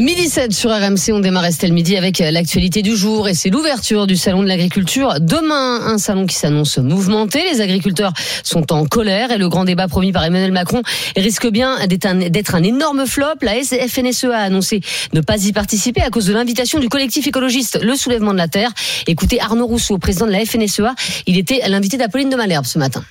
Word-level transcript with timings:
Midi 0.00 0.28
7 0.28 0.52
sur 0.52 0.70
RMC, 0.70 1.12
on 1.12 1.20
démarre 1.20 1.46
Estelle 1.46 1.72
Midi 1.72 1.96
avec 1.96 2.18
l'actualité 2.18 2.82
du 2.82 2.94
jour 2.94 3.28
et 3.28 3.34
c'est 3.34 3.48
l'ouverture 3.48 4.06
du 4.06 4.16
salon 4.16 4.42
de 4.42 4.48
l'agriculture. 4.48 5.14
Demain, 5.20 5.86
un 5.86 5.96
salon 5.96 6.26
qui 6.26 6.34
s'annonce 6.34 6.76
mouvementé. 6.76 7.42
Les 7.50 7.62
agriculteurs 7.62 8.12
sont 8.42 8.72
en 8.74 8.84
colère 8.84 9.30
et 9.30 9.38
le 9.38 9.48
grand 9.48 9.64
débat 9.64 9.88
promis 9.88 10.12
par 10.12 10.22
Emmanuel 10.24 10.52
Macron 10.52 10.82
risque 11.16 11.48
bien 11.48 11.86
d'être 11.86 12.04
un, 12.04 12.20
un 12.20 12.62
énorme 12.62 13.06
flop. 13.06 13.36
La 13.40 13.54
FNSE 13.54 14.24
a 14.24 14.40
annoncé 14.40 14.80
ne 15.14 15.22
pas 15.22 15.42
y 15.42 15.52
participer 15.52 16.02
à 16.02 16.10
cause 16.10 16.26
de 16.26 16.34
l'invitation 16.34 16.78
du 16.78 16.90
collectif 16.90 17.26
écologiste 17.26 17.78
Le 17.82 17.94
Soulèvement 17.94 18.32
de 18.32 18.38
la 18.38 18.48
Terre. 18.48 18.72
Écoutez 19.06 19.40
Arnaud 19.40 19.66
Rousseau, 19.66 19.96
président 19.96 20.26
de 20.26 20.32
la 20.32 20.44
FNSEA, 20.44 20.94
il 21.26 21.38
était 21.38 21.62
l'invité 21.68 21.96
d'Apolline 21.96 22.28
de 22.28 22.36
Malherbe 22.36 22.66
ce 22.66 22.78
matin. 22.78 23.02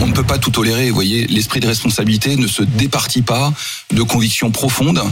On 0.00 0.06
ne 0.06 0.12
peut 0.12 0.24
pas 0.24 0.38
tout 0.38 0.50
tolérer. 0.50 0.88
Vous 0.88 0.94
voyez, 0.94 1.26
l'esprit 1.26 1.60
de 1.60 1.66
responsabilité 1.66 2.36
ne 2.36 2.46
se 2.46 2.62
départit 2.62 3.22
pas 3.22 3.52
de 3.92 4.02
convictions 4.02 4.50
profondes. 4.50 5.02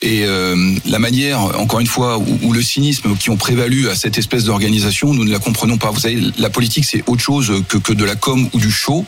Et 0.00 0.24
euh, 0.24 0.76
la 0.86 1.00
manière, 1.00 1.40
encore 1.58 1.80
une 1.80 1.88
fois, 1.88 2.18
où, 2.18 2.52
le 2.52 2.62
cynisme 2.62 3.16
qui 3.16 3.30
ont 3.30 3.36
prévalu 3.36 3.88
à 3.88 3.96
cette 3.96 4.16
espèce 4.16 4.44
d'organisation, 4.44 5.12
nous 5.12 5.24
ne 5.24 5.32
la 5.32 5.40
comprenons 5.40 5.76
pas. 5.76 5.90
Vous 5.90 6.00
savez, 6.00 6.20
la 6.38 6.50
politique, 6.50 6.84
c'est 6.84 7.02
autre 7.08 7.22
chose 7.22 7.64
que, 7.68 7.78
que 7.78 7.92
de 7.92 8.04
la 8.04 8.14
com 8.14 8.48
ou 8.52 8.58
du 8.60 8.70
show. 8.70 9.04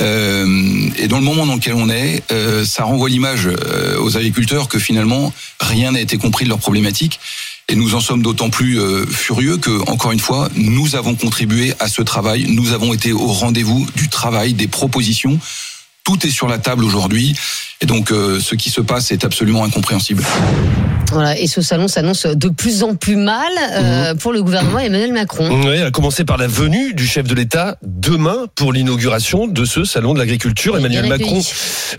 Euh, 0.00 0.88
et 0.96 1.08
dans 1.08 1.18
le 1.18 1.24
moment 1.24 1.46
dans 1.46 1.56
lequel 1.56 1.74
on 1.74 1.90
est, 1.90 2.22
euh, 2.32 2.64
ça 2.64 2.84
renvoie 2.84 3.08
l'image 3.08 3.46
euh, 3.46 3.98
aux 4.00 4.16
agriculteurs 4.16 4.68
que 4.68 4.78
finalement, 4.78 5.32
rien 5.60 5.92
n'a 5.92 6.00
été 6.00 6.16
compris 6.16 6.44
de 6.44 6.50
leurs 6.50 6.58
problématiques. 6.58 7.20
Et 7.70 7.76
nous 7.76 7.94
en 7.94 8.00
sommes 8.00 8.20
d'autant 8.20 8.50
plus 8.50 8.80
euh, 8.80 9.06
furieux 9.06 9.56
que, 9.56 9.70
encore 9.88 10.10
une 10.10 10.18
fois, 10.18 10.48
nous 10.56 10.96
avons 10.96 11.14
contribué 11.14 11.72
à 11.78 11.86
ce 11.86 12.02
travail. 12.02 12.46
Nous 12.48 12.72
avons 12.72 12.92
été 12.92 13.12
au 13.12 13.28
rendez-vous 13.28 13.86
du 13.94 14.08
travail, 14.08 14.54
des 14.54 14.66
propositions. 14.66 15.38
Tout 16.02 16.26
est 16.26 16.30
sur 16.30 16.48
la 16.48 16.58
table 16.58 16.82
aujourd'hui. 16.82 17.36
Et 17.80 17.86
donc, 17.86 18.10
euh, 18.10 18.40
ce 18.40 18.56
qui 18.56 18.70
se 18.70 18.80
passe 18.80 19.12
est 19.12 19.24
absolument 19.24 19.62
incompréhensible. 19.62 20.24
Voilà, 21.12 21.38
et 21.38 21.46
ce 21.46 21.62
salon 21.62 21.86
s'annonce 21.86 22.26
de 22.26 22.48
plus 22.48 22.82
en 22.82 22.96
plus 22.96 23.14
mal 23.14 23.52
euh, 23.72 24.14
pour 24.16 24.32
le 24.32 24.42
gouvernement 24.42 24.80
Emmanuel 24.80 25.12
Macron. 25.12 25.48
Oui, 25.64 25.80
à 25.80 25.92
commencer 25.92 26.24
par 26.24 26.38
la 26.38 26.48
venue 26.48 26.92
du 26.92 27.06
chef 27.06 27.28
de 27.28 27.36
l'État 27.36 27.76
demain 27.82 28.46
pour 28.56 28.72
l'inauguration 28.72 29.46
de 29.46 29.64
ce 29.64 29.84
salon 29.84 30.12
de 30.14 30.18
l'agriculture. 30.18 30.76
Emmanuel 30.76 31.06
Macron 31.06 31.40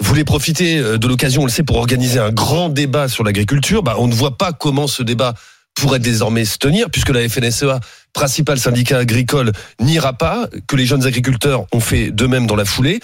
voulait 0.01 0.25
profiter 0.25 0.81
de 0.81 1.07
l'occasion, 1.07 1.43
on 1.43 1.45
le 1.45 1.51
sait, 1.51 1.63
pour 1.63 1.77
organiser 1.77 2.19
un 2.19 2.31
grand 2.31 2.67
débat 2.67 3.07
sur 3.07 3.23
l'agriculture. 3.23 3.83
Bah, 3.83 3.95
on 3.99 4.07
ne 4.07 4.13
voit 4.13 4.37
pas 4.37 4.51
comment 4.51 4.87
ce 4.87 5.01
débat 5.01 5.33
pourrait 5.81 5.99
désormais 5.99 6.45
se 6.45 6.57
tenir, 6.57 6.89
puisque 6.89 7.09
la 7.09 7.27
FNSEA, 7.27 7.79
principal 8.13 8.59
syndicat 8.59 8.97
agricole, 8.97 9.51
n'ira 9.79 10.13
pas, 10.13 10.47
que 10.67 10.75
les 10.75 10.85
jeunes 10.85 11.05
agriculteurs 11.05 11.65
ont 11.71 11.79
fait 11.79 12.11
de 12.11 12.27
même 12.27 12.47
dans 12.47 12.55
la 12.55 12.65
foulée. 12.65 12.99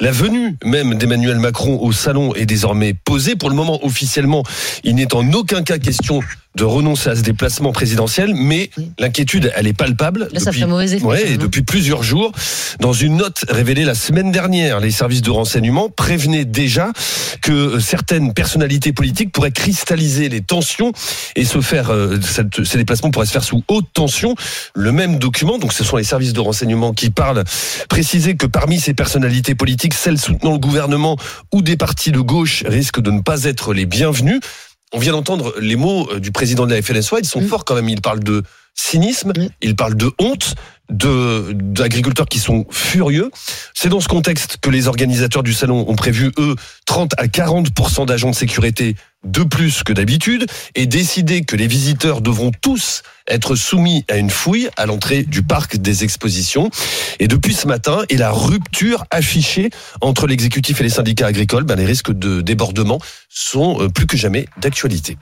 La 0.00 0.12
venue 0.12 0.56
même 0.64 0.94
d'Emmanuel 0.94 1.38
Macron 1.38 1.78
au 1.80 1.92
salon 1.92 2.34
est 2.34 2.46
désormais 2.46 2.94
posée. 2.94 3.36
Pour 3.36 3.50
le 3.50 3.56
moment, 3.56 3.84
officiellement, 3.84 4.42
il 4.84 4.94
n'est 4.94 5.14
en 5.14 5.32
aucun 5.32 5.62
cas 5.62 5.78
question 5.78 6.20
de 6.54 6.64
renoncer 6.64 7.08
à 7.08 7.16
ce 7.16 7.22
déplacement 7.22 7.72
présidentiel, 7.72 8.34
mais 8.34 8.70
oui. 8.76 8.92
l'inquiétude, 8.98 9.50
elle 9.56 9.66
est 9.66 9.72
palpable. 9.72 10.28
Là, 10.32 10.40
ça 10.40 10.52
fait 10.52 10.66
mauvais 10.66 10.92
effet. 10.92 11.04
Ouais, 11.04 11.32
et 11.32 11.36
depuis 11.38 11.62
plusieurs 11.62 12.02
jours. 12.02 12.32
Dans 12.80 12.92
une 12.92 13.16
note 13.16 13.44
révélée 13.48 13.84
la 13.84 13.94
semaine 13.94 14.32
dernière, 14.32 14.80
les 14.80 14.90
services 14.90 15.22
de 15.22 15.30
renseignement 15.30 15.88
prévenaient 15.88 16.44
déjà 16.44 16.92
que 17.40 17.80
certaines 17.80 18.34
personnalités 18.34 18.92
politiques 18.92 19.32
pourraient 19.32 19.50
cristalliser 19.50 20.28
les 20.28 20.42
tensions 20.42 20.92
et 21.36 21.44
se 21.44 21.60
faire, 21.60 21.90
euh, 21.90 22.18
cette, 22.20 22.64
ces 22.64 22.76
déplacements 22.76 23.10
pourraient 23.10 23.26
se 23.26 23.32
faire 23.32 23.44
sous 23.44 23.64
haute 23.68 23.86
tension. 23.94 24.34
Le 24.74 24.92
même 24.92 25.18
document, 25.18 25.58
donc 25.58 25.72
ce 25.72 25.84
sont 25.84 25.96
les 25.96 26.04
services 26.04 26.32
de 26.32 26.40
renseignement 26.40 26.92
qui 26.92 27.10
parlent, 27.10 27.44
précisait 27.88 28.34
que 28.34 28.46
parmi 28.46 28.80
ces 28.80 28.94
personnalités 28.94 29.54
politiques, 29.54 29.94
celles 29.94 30.18
soutenant 30.18 30.52
le 30.52 30.58
gouvernement 30.58 31.16
ou 31.52 31.62
des 31.62 31.76
partis 31.76 32.12
de 32.12 32.20
gauche 32.20 32.64
risquent 32.66 33.00
de 33.00 33.10
ne 33.10 33.20
pas 33.20 33.44
être 33.44 33.74
les 33.74 33.86
bienvenus. 33.86 34.40
On 34.92 34.98
vient 34.98 35.12
d'entendre 35.12 35.54
les 35.60 35.76
mots 35.76 36.08
du 36.18 36.32
président 36.32 36.66
de 36.66 36.74
la 36.74 36.82
FNSOA, 36.82 37.20
ils 37.20 37.26
sont 37.26 37.40
mmh. 37.40 37.48
forts 37.48 37.64
quand 37.64 37.74
même. 37.74 37.88
Il 37.88 38.02
parle 38.02 38.20
de 38.20 38.42
cynisme, 38.74 39.32
mmh. 39.36 39.48
il 39.62 39.76
parle 39.76 39.94
de 39.94 40.10
honte, 40.18 40.54
d'agriculteurs 40.92 42.26
qui 42.26 42.38
sont 42.38 42.66
furieux. 42.70 43.30
C'est 43.74 43.88
dans 43.88 44.00
ce 44.00 44.08
contexte 44.08 44.58
que 44.60 44.70
les 44.70 44.88
organisateurs 44.88 45.42
du 45.42 45.54
salon 45.54 45.84
ont 45.88 45.96
prévu 45.96 46.32
eux 46.38 46.54
30 46.86 47.12
à 47.18 47.28
40 47.28 47.68
d'agents 48.06 48.30
de 48.30 48.34
sécurité 48.34 48.96
de 49.24 49.44
plus 49.44 49.84
que 49.84 49.92
d'habitude 49.92 50.46
et 50.74 50.86
décidé 50.86 51.42
que 51.42 51.54
les 51.54 51.68
visiteurs 51.68 52.20
devront 52.22 52.50
tous 52.60 53.02
être 53.28 53.54
soumis 53.54 54.04
à 54.08 54.16
une 54.16 54.30
fouille 54.30 54.68
à 54.76 54.84
l'entrée 54.84 55.22
du 55.22 55.44
parc 55.44 55.76
des 55.76 56.02
expositions. 56.02 56.70
Et 57.20 57.28
depuis 57.28 57.54
ce 57.54 57.68
matin, 57.68 58.02
et 58.08 58.16
la 58.16 58.32
rupture 58.32 59.04
affichée 59.12 59.70
entre 60.00 60.26
l'exécutif 60.26 60.80
et 60.80 60.84
les 60.84 60.90
syndicats 60.90 61.28
agricoles, 61.28 61.62
ben 61.62 61.76
les 61.76 61.86
risques 61.86 62.12
de 62.12 62.40
débordement 62.40 62.98
sont 63.28 63.88
plus 63.94 64.06
que 64.06 64.16
jamais 64.16 64.46
d'actualité. 64.60 65.16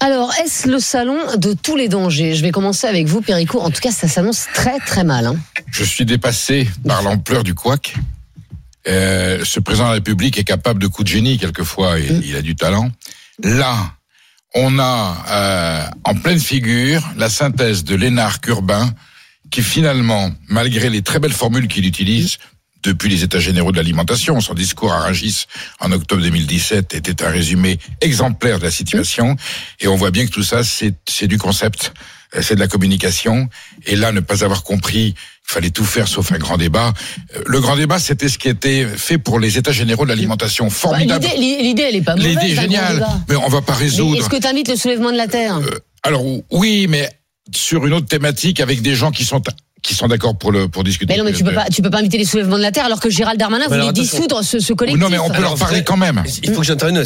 Alors, 0.00 0.32
est-ce 0.42 0.68
le 0.68 0.78
salon 0.78 1.18
de 1.36 1.52
tous 1.52 1.76
les 1.76 1.88
dangers? 1.88 2.34
Je 2.34 2.42
vais 2.42 2.52
commencer 2.52 2.86
avec 2.86 3.06
vous, 3.06 3.20
Perico. 3.20 3.60
En 3.60 3.70
tout 3.70 3.80
cas, 3.80 3.92
ça 3.92 4.08
s'annonce 4.08 4.46
très 4.54 4.78
très 4.78 5.04
mal. 5.04 5.11
Hein. 5.12 5.36
Je 5.70 5.84
suis 5.84 6.04
dépassé 6.04 6.68
par 6.86 7.02
l'ampleur 7.02 7.44
du 7.44 7.54
couac. 7.54 7.94
Euh, 8.88 9.44
ce 9.44 9.60
président 9.60 9.84
de 9.84 9.90
la 9.90 9.94
République 9.94 10.38
est 10.38 10.44
capable 10.44 10.82
de 10.82 10.86
coups 10.88 11.08
de 11.08 11.14
génie 11.14 11.38
quelquefois, 11.38 11.98
et 11.98 12.10
mmh. 12.10 12.22
il 12.24 12.36
a 12.36 12.42
du 12.42 12.56
talent. 12.56 12.90
Là, 13.42 13.76
on 14.54 14.78
a 14.78 15.16
euh, 15.30 15.86
en 16.04 16.14
pleine 16.14 16.40
figure 16.40 17.02
la 17.16 17.30
synthèse 17.30 17.84
de 17.84 17.94
l'énarque 17.94 18.46
urbain 18.48 18.92
qui 19.50 19.62
finalement, 19.62 20.30
malgré 20.48 20.88
les 20.90 21.02
très 21.02 21.18
belles 21.18 21.32
formules 21.32 21.68
qu'il 21.68 21.86
utilise, 21.86 22.38
depuis 22.82 23.08
les 23.08 23.22
États 23.22 23.38
généraux 23.38 23.70
de 23.70 23.76
l'alimentation, 23.76 24.40
son 24.40 24.54
discours 24.54 24.92
à 24.92 25.00
Rungis 25.00 25.46
en 25.78 25.92
octobre 25.92 26.22
2017 26.22 26.94
était 26.94 27.22
un 27.22 27.28
résumé 27.28 27.78
exemplaire 28.00 28.58
de 28.58 28.64
la 28.64 28.70
situation. 28.70 29.36
Et 29.78 29.86
on 29.86 29.94
voit 29.94 30.10
bien 30.10 30.26
que 30.26 30.32
tout 30.32 30.42
ça, 30.42 30.62
c'est 30.64 31.26
du 31.28 31.38
concept, 31.38 31.92
c'est 32.40 32.54
de 32.54 32.60
la 32.60 32.68
communication. 32.68 33.48
Et 33.86 33.96
là, 33.96 34.12
ne 34.12 34.20
pas 34.20 34.44
avoir 34.44 34.62
compris 34.62 35.14
il 35.48 35.54
fallait 35.54 35.70
tout 35.70 35.84
faire 35.84 36.08
sauf 36.08 36.32
un 36.32 36.38
grand 36.38 36.56
débat. 36.56 36.94
Le 37.46 37.60
grand 37.60 37.76
débat, 37.76 37.98
c'était 37.98 38.28
ce 38.28 38.38
qui 38.38 38.48
était 38.48 38.86
fait 38.86 39.18
pour 39.18 39.38
les 39.38 39.58
États 39.58 39.72
généraux 39.72 40.04
de 40.04 40.08
l'alimentation. 40.08 40.70
Formidable. 40.70 41.24
Bah, 41.24 41.34
L'idée, 41.36 41.82
elle 41.82 41.96
est 41.96 42.02
pas 42.02 42.16
mauvaise. 42.16 42.36
L'idée 42.36 42.52
est 42.52 42.60
géniale, 42.60 43.06
mais 43.28 43.36
on 43.36 43.48
va 43.48 43.60
pas 43.60 43.74
résoudre. 43.74 44.18
Est-ce 44.18 44.30
que 44.30 44.40
tu 44.40 44.46
invites 44.46 44.68
le 44.68 44.76
soulèvement 44.76 45.12
de 45.12 45.16
la 45.16 45.26
terre? 45.26 45.58
Euh, 45.58 45.78
Alors 46.04 46.24
oui, 46.50 46.86
mais 46.88 47.10
sur 47.54 47.86
une 47.86 47.92
autre 47.92 48.06
thématique 48.06 48.60
avec 48.60 48.80
des 48.82 48.94
gens 48.94 49.10
qui 49.10 49.24
sont 49.24 49.42
qui 49.82 49.94
sont 49.94 50.06
d'accord 50.06 50.36
pour 50.36 50.52
le 50.52 50.68
pour 50.68 50.84
discuter. 50.84 51.12
Mais 51.12 51.18
non, 51.18 51.24
mais 51.24 51.32
tu 51.32 51.44
peux 51.44 51.52
pas, 51.52 51.66
tu 51.66 51.82
peux 51.82 51.90
pas 51.90 51.98
inviter 51.98 52.18
les 52.18 52.24
soulèvements 52.24 52.56
de 52.56 52.62
la 52.62 52.70
terre 52.70 52.84
alors 52.84 53.00
que 53.00 53.10
Gérald 53.10 53.38
Darmanin 53.38 53.66
voulait 53.66 53.80
alors, 53.80 53.92
dissoudre 53.92 54.44
ce, 54.44 54.60
ce, 54.60 54.72
collectif. 54.72 55.02
Non, 55.02 55.08
mais 55.10 55.18
on 55.18 55.28
peut 55.28 55.36
alors, 55.36 55.50
leur 55.50 55.58
parler 55.58 55.82
quand 55.82 55.96
même. 55.96 56.22
Il 56.42 56.52
faut 56.52 56.60
que 56.60 56.66
j'intervienne 56.66 57.04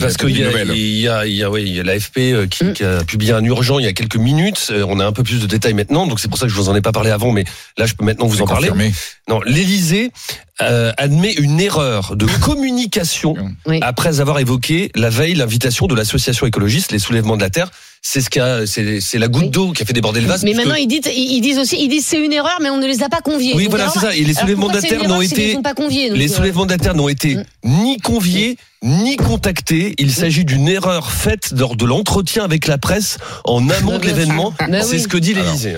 parce 0.00 0.16
qu'il 0.16 0.30
y, 0.30 0.40
il 0.40 1.00
y 1.00 1.08
a, 1.08 1.26
il 1.26 1.34
y 1.34 1.42
a, 1.42 1.50
oui, 1.50 1.64
il 1.66 1.74
y 1.74 1.80
a 1.80 1.82
l'AFP 1.82 2.48
qui, 2.48 2.64
mm. 2.64 2.72
qui, 2.72 2.84
a 2.84 3.04
publié 3.04 3.32
un 3.32 3.44
urgent 3.44 3.78
il 3.78 3.84
y 3.84 3.88
a 3.88 3.92
quelques 3.92 4.16
minutes. 4.16 4.72
On 4.88 5.00
a 5.00 5.06
un 5.06 5.12
peu 5.12 5.22
plus 5.22 5.40
de 5.40 5.46
détails 5.46 5.74
maintenant, 5.74 6.06
donc 6.06 6.20
c'est 6.20 6.28
pour 6.28 6.38
ça 6.38 6.46
que 6.46 6.52
je 6.52 6.56
vous 6.56 6.68
en 6.68 6.74
ai 6.74 6.80
pas 6.80 6.92
parlé 6.92 7.10
avant, 7.10 7.32
mais 7.32 7.44
là 7.76 7.86
je 7.86 7.94
peux 7.94 8.04
maintenant 8.04 8.26
vous 8.26 8.42
en 8.42 8.46
parler. 8.46 8.70
Non, 9.28 9.40
l'Élysée 9.46 10.10
euh, 10.62 10.92
admet 10.98 11.32
une 11.32 11.60
erreur 11.60 12.14
de 12.14 12.26
communication 12.40 13.34
oui. 13.66 13.80
après 13.82 14.20
avoir 14.20 14.38
évoqué 14.38 14.92
la 14.94 15.10
veille 15.10 15.34
l'invitation 15.34 15.86
de 15.86 15.94
l'association 15.94 16.46
écologiste 16.46 16.92
Les 16.92 16.98
Soulèvements 16.98 17.36
de 17.36 17.42
la 17.42 17.50
Terre 17.50 17.70
c'est 18.06 18.20
ce 18.20 18.28
qui 18.28 18.38
a, 18.38 18.66
c'est 18.66 19.18
la 19.18 19.28
goutte 19.28 19.44
oui. 19.44 19.48
d'eau 19.48 19.72
qui 19.72 19.82
a 19.82 19.86
fait 19.86 19.94
déborder 19.94 20.20
le 20.20 20.26
vase. 20.26 20.44
Mais 20.44 20.52
maintenant 20.52 20.74
ils 20.74 20.86
disent, 20.86 21.10
ils 21.16 21.40
disent 21.40 21.58
aussi, 21.58 21.76
ils 21.80 21.88
disent 21.88 22.04
c'est 22.04 22.22
une 22.22 22.34
erreur, 22.34 22.58
mais 22.60 22.68
on 22.68 22.76
ne 22.76 22.86
les 22.86 23.02
a 23.02 23.08
pas 23.08 23.22
conviés. 23.22 23.54
Oui, 23.56 23.66
voilà, 23.68 23.88
c'est 23.88 23.98
ça. 23.98 24.14
Et 24.14 24.22
les 24.24 24.34
soulèvements 24.34 24.68
la 24.70 24.82
terre 24.82 25.08
n'ont 25.08 25.22
été, 25.22 25.56
les 26.12 26.28
soulèvements 26.28 26.66
n'ont 26.94 27.08
été 27.08 27.36
mm. 27.36 27.44
ni 27.64 27.98
conviés 27.98 28.58
ni 28.84 29.16
contactés. 29.16 29.94
Il 29.98 30.12
s'agit 30.12 30.44
d'une 30.44 30.68
erreur 30.68 31.10
faite 31.10 31.52
lors 31.56 31.74
de 31.74 31.84
l'entretien 31.84 32.44
avec 32.44 32.66
la 32.66 32.78
presse 32.78 33.18
en 33.44 33.68
amont 33.68 33.98
de 33.98 34.06
l'événement. 34.06 34.54
C'est 34.58 34.90
oui. 34.90 35.00
ce 35.00 35.08
que 35.08 35.16
dit 35.16 35.34
l'Élysée. 35.34 35.76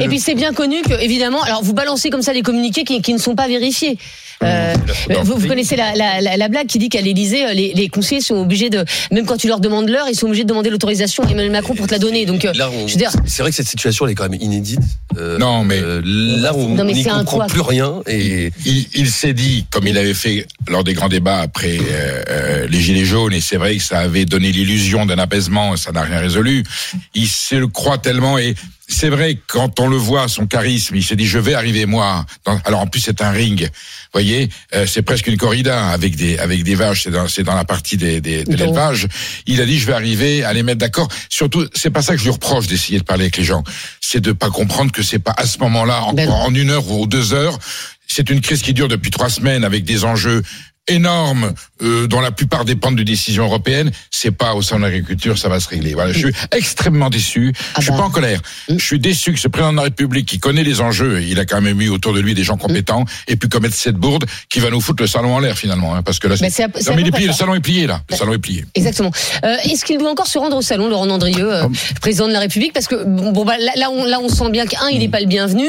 Et 0.00 0.08
puis 0.08 0.20
c'est 0.20 0.34
bien 0.34 0.54
connu 0.54 0.80
que, 0.82 0.94
évidemment, 1.02 1.42
alors 1.42 1.62
vous 1.62 1.74
balancez 1.74 2.08
comme 2.10 2.22
ça 2.22 2.32
les 2.32 2.42
communiqués 2.42 2.84
qui, 2.84 3.02
qui 3.02 3.12
ne 3.12 3.18
sont 3.18 3.34
pas 3.34 3.48
vérifiés. 3.48 3.98
Euh, 4.42 4.74
vous, 5.22 5.36
vous, 5.36 5.48
connaissez 5.48 5.76
la, 5.76 5.94
la, 5.94 6.20
la, 6.20 6.36
la, 6.36 6.48
blague 6.48 6.66
qui 6.66 6.78
dit 6.78 6.88
qu'à 6.88 7.00
l'Élysée, 7.00 7.54
les, 7.54 7.72
les, 7.72 7.88
conseillers 7.88 8.20
sont 8.20 8.34
obligés 8.34 8.68
de, 8.68 8.84
même 9.10 9.26
quand 9.26 9.36
tu 9.36 9.48
leur 9.48 9.60
demandes 9.60 9.88
l'heure, 9.88 10.06
ils 10.08 10.14
sont 10.14 10.26
obligés 10.26 10.42
de 10.42 10.48
demander 10.48 10.70
l'autorisation 10.70 11.22
à 11.22 11.30
Emmanuel 11.30 11.52
Macron 11.52 11.74
pour 11.74 11.86
te 11.86 11.92
la 11.92 11.98
donner. 11.98 12.26
Donc, 12.26 12.40
dire, 12.40 13.10
c'est 13.26 13.42
vrai 13.42 13.50
que 13.50 13.56
cette 13.56 13.68
situation 13.68 14.06
elle 14.06 14.12
est 14.12 14.14
quand 14.14 14.28
même 14.28 14.40
inédite. 14.40 14.80
Euh, 15.18 15.38
non, 15.38 15.64
mais 15.64 15.78
euh, 15.78 16.02
là, 16.04 16.52
on 16.54 16.84
n'y 16.84 17.04
comprend 17.04 17.46
plus 17.46 17.60
rien. 17.60 18.00
Et 18.06 18.52
il, 18.66 18.86
il 18.94 19.08
s'est 19.08 19.32
dit, 19.32 19.66
comme 19.70 19.86
il 19.86 19.96
avait 19.96 20.14
fait 20.14 20.46
lors 20.68 20.84
des 20.84 20.94
grands 20.94 21.08
débats 21.08 21.38
après 21.38 21.78
euh, 22.44 22.66
les 22.68 22.80
gilets 22.80 23.04
jaunes, 23.04 23.32
et 23.32 23.40
c'est 23.40 23.56
vrai 23.56 23.76
que 23.76 23.82
ça 23.82 23.98
avait 24.00 24.24
donné 24.24 24.52
l'illusion 24.52 25.06
d'un 25.06 25.18
apaisement, 25.18 25.76
ça 25.76 25.92
n'a 25.92 26.02
rien 26.02 26.18
résolu. 26.20 26.62
Il 27.14 27.28
se 27.28 27.54
le 27.54 27.66
croit 27.68 27.98
tellement, 27.98 28.38
et 28.38 28.54
c'est 28.86 29.08
vrai, 29.08 29.38
quand 29.46 29.80
on 29.80 29.88
le 29.88 29.96
voit, 29.96 30.28
son 30.28 30.46
charisme, 30.46 30.94
il 30.96 31.02
s'est 31.02 31.16
dit, 31.16 31.26
je 31.26 31.38
vais 31.38 31.54
arriver, 31.54 31.86
moi. 31.86 32.26
dans- 32.44 32.58
Alors, 32.64 32.80
en 32.80 32.86
plus, 32.86 33.00
c'est 33.00 33.22
un 33.22 33.30
ring. 33.30 33.68
Voyez, 34.12 34.50
euh, 34.74 34.86
c'est 34.86 35.00
presque 35.02 35.26
une 35.26 35.38
corrida 35.38 35.88
avec 35.88 36.16
des, 36.16 36.38
avec 36.38 36.62
des 36.64 36.74
vaches. 36.74 37.04
C'est 37.04 37.10
dans, 37.10 37.26
c'est 37.26 37.42
dans 37.42 37.54
la 37.54 37.64
partie 37.64 37.96
des, 37.96 38.20
des- 38.20 38.44
de 38.44 38.54
l'élevage. 38.56 39.08
Il 39.46 39.60
a 39.62 39.66
dit, 39.66 39.78
je 39.78 39.86
vais 39.86 39.94
arriver 39.94 40.44
à 40.44 40.52
les 40.52 40.62
mettre 40.62 40.78
d'accord. 40.78 41.08
Surtout, 41.30 41.66
c'est 41.74 41.90
pas 41.90 42.02
ça 42.02 42.12
que 42.12 42.18
je 42.18 42.24
lui 42.24 42.30
reproche 42.32 42.66
d'essayer 42.66 42.98
de 42.98 43.04
parler 43.04 43.24
avec 43.24 43.38
les 43.38 43.44
gens. 43.44 43.64
C'est 44.00 44.20
de 44.20 44.32
pas 44.32 44.50
comprendre 44.50 44.92
que 44.92 45.02
c'est 45.02 45.18
pas 45.18 45.34
à 45.36 45.46
ce 45.46 45.58
moment-là, 45.60 46.02
encore 46.02 46.14
Ben 46.14 46.28
en 46.30 46.54
une 46.54 46.70
heure 46.70 46.88
ou 46.90 47.06
deux 47.06 47.32
heures. 47.32 47.58
C'est 48.06 48.28
une 48.28 48.42
crise 48.42 48.60
qui 48.62 48.74
dure 48.74 48.86
depuis 48.88 49.10
trois 49.10 49.30
semaines 49.30 49.64
avec 49.64 49.84
des 49.84 50.04
enjeux 50.04 50.42
énormes 50.88 51.52
euh, 51.82 52.06
dont 52.06 52.20
la 52.20 52.30
plupart 52.30 52.64
dépendent 52.64 52.96
de 52.96 53.02
décisions 53.02 53.44
européennes. 53.44 53.90
C'est 54.10 54.30
pas 54.30 54.54
au 54.54 54.62
sein 54.62 54.76
de 54.76 54.82
l'agriculture, 54.82 55.38
ça 55.38 55.48
va 55.48 55.60
se 55.60 55.68
régler. 55.68 55.94
Voilà, 55.94 56.12
je 56.12 56.18
suis 56.18 56.34
extrêmement 56.52 57.10
déçu. 57.10 57.52
Ah 57.74 57.78
je 57.78 57.82
suis 57.82 57.90
bah. 57.92 57.98
pas 57.98 58.04
en 58.04 58.10
colère. 58.10 58.40
Mm. 58.68 58.78
Je 58.78 58.84
suis 58.84 58.98
déçu 58.98 59.32
que 59.32 59.38
ce 59.38 59.48
président 59.48 59.72
de 59.72 59.76
la 59.78 59.84
République, 59.84 60.26
qui 60.26 60.38
connaît 60.38 60.62
les 60.62 60.80
enjeux, 60.80 61.22
il 61.22 61.38
a 61.40 61.44
quand 61.44 61.60
même 61.60 61.80
eu 61.80 61.88
autour 61.88 62.12
de 62.12 62.20
lui 62.20 62.34
des 62.34 62.44
gens 62.44 62.56
compétents, 62.56 63.04
et 63.28 63.36
puis 63.36 63.48
commettre 63.48 63.74
cette 63.74 63.96
bourde 63.96 64.24
qui 64.50 64.60
va 64.60 64.70
nous 64.70 64.80
foutre 64.80 65.02
le 65.02 65.06
salon 65.06 65.34
en 65.34 65.38
l'air 65.38 65.56
finalement, 65.56 65.94
hein, 65.94 66.02
parce 66.02 66.18
que 66.18 66.28
là, 66.28 66.36
Mais 66.40 66.50
c'est 66.50 66.64
non 66.64 66.94
mais 66.94 67.02
il 67.02 67.02
peu 67.02 67.08
est 67.08 67.10
près 67.10 67.18
plié, 67.18 67.26
le 67.28 67.34
salon 67.34 67.54
est 67.54 67.60
plié 67.60 67.86
là. 67.86 68.02
Le 68.10 68.16
salon 68.16 68.32
est 68.32 68.38
plié. 68.38 68.64
Exactement. 68.74 69.10
Euh, 69.44 69.56
Est-ce 69.64 69.84
qu'il 69.84 69.98
doit 69.98 70.10
encore 70.10 70.26
se 70.26 70.38
rendre 70.38 70.56
au 70.56 70.62
salon, 70.62 70.88
Laurent 70.88 71.08
Andrieux, 71.08 71.52
euh, 71.52 71.68
président 72.00 72.28
de 72.28 72.32
la 72.32 72.40
République? 72.40 72.72
Parce 72.72 72.86
que 72.86 73.04
bon, 73.04 73.32
bon, 73.32 73.44
bah, 73.44 73.56
là, 73.58 73.72
là, 73.76 73.90
on, 73.90 74.04
là, 74.04 74.20
on 74.20 74.28
sent 74.28 74.50
bien 74.50 74.66
qu'un, 74.66 74.88
il 74.90 74.98
n'est 74.98 75.08
pas 75.08 75.20
le 75.20 75.26
bienvenu, 75.26 75.66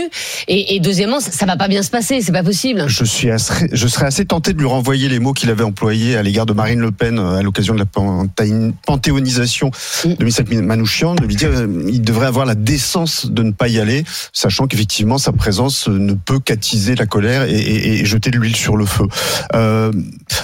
et, 0.47 0.75
et 0.75 0.79
deuxièmement, 0.79 1.19
ça, 1.19 1.31
ça 1.31 1.45
va 1.45 1.55
pas 1.55 1.67
bien 1.67 1.83
se 1.83 1.89
passer, 1.89 2.21
c'est 2.21 2.31
pas 2.31 2.43
possible. 2.43 2.85
Je 2.87 3.03
suis 3.03 3.31
assez, 3.31 3.69
je 3.71 3.87
serais 3.87 4.05
assez 4.07 4.25
tenté 4.25 4.53
de 4.53 4.59
lui 4.59 4.67
renvoyer 4.67 5.04
les 5.09 5.19
mots 5.19 5.33
qu'il 5.33 5.49
avait 5.49 5.63
employés 5.63 6.15
à 6.15 6.23
l'égard 6.23 6.45
de 6.45 6.53
Marine 6.53 6.79
Le 6.79 6.91
Pen 6.91 7.19
euh, 7.19 7.37
à 7.37 7.41
l'occasion 7.41 7.73
de 7.73 7.79
la 7.79 7.85
panthéon- 7.85 8.73
panthéonisation 8.85 9.71
de 10.05 10.23
Michel 10.23 10.45
Manouchian, 10.63 11.15
de 11.15 11.25
lui 11.25 11.35
dire 11.35 11.49
euh, 11.51 11.67
il 11.87 12.01
devrait 12.01 12.27
avoir 12.27 12.45
la 12.45 12.55
décence 12.55 13.25
de 13.27 13.43
ne 13.43 13.51
pas 13.51 13.67
y 13.67 13.79
aller, 13.79 14.03
sachant 14.33 14.67
qu'effectivement 14.67 15.17
sa 15.17 15.31
présence 15.31 15.87
euh, 15.87 15.97
ne 15.97 16.13
peut 16.13 16.39
qu'attiser 16.39 16.95
la 16.95 17.05
colère 17.05 17.43
et, 17.43 17.53
et- 17.55 17.99
et 18.01 18.05
jeter 18.05 18.31
de 18.31 18.37
l'huile 18.37 18.55
sur 18.55 18.77
le 18.77 18.85
feu. 18.85 19.05
Euh, 19.53 19.91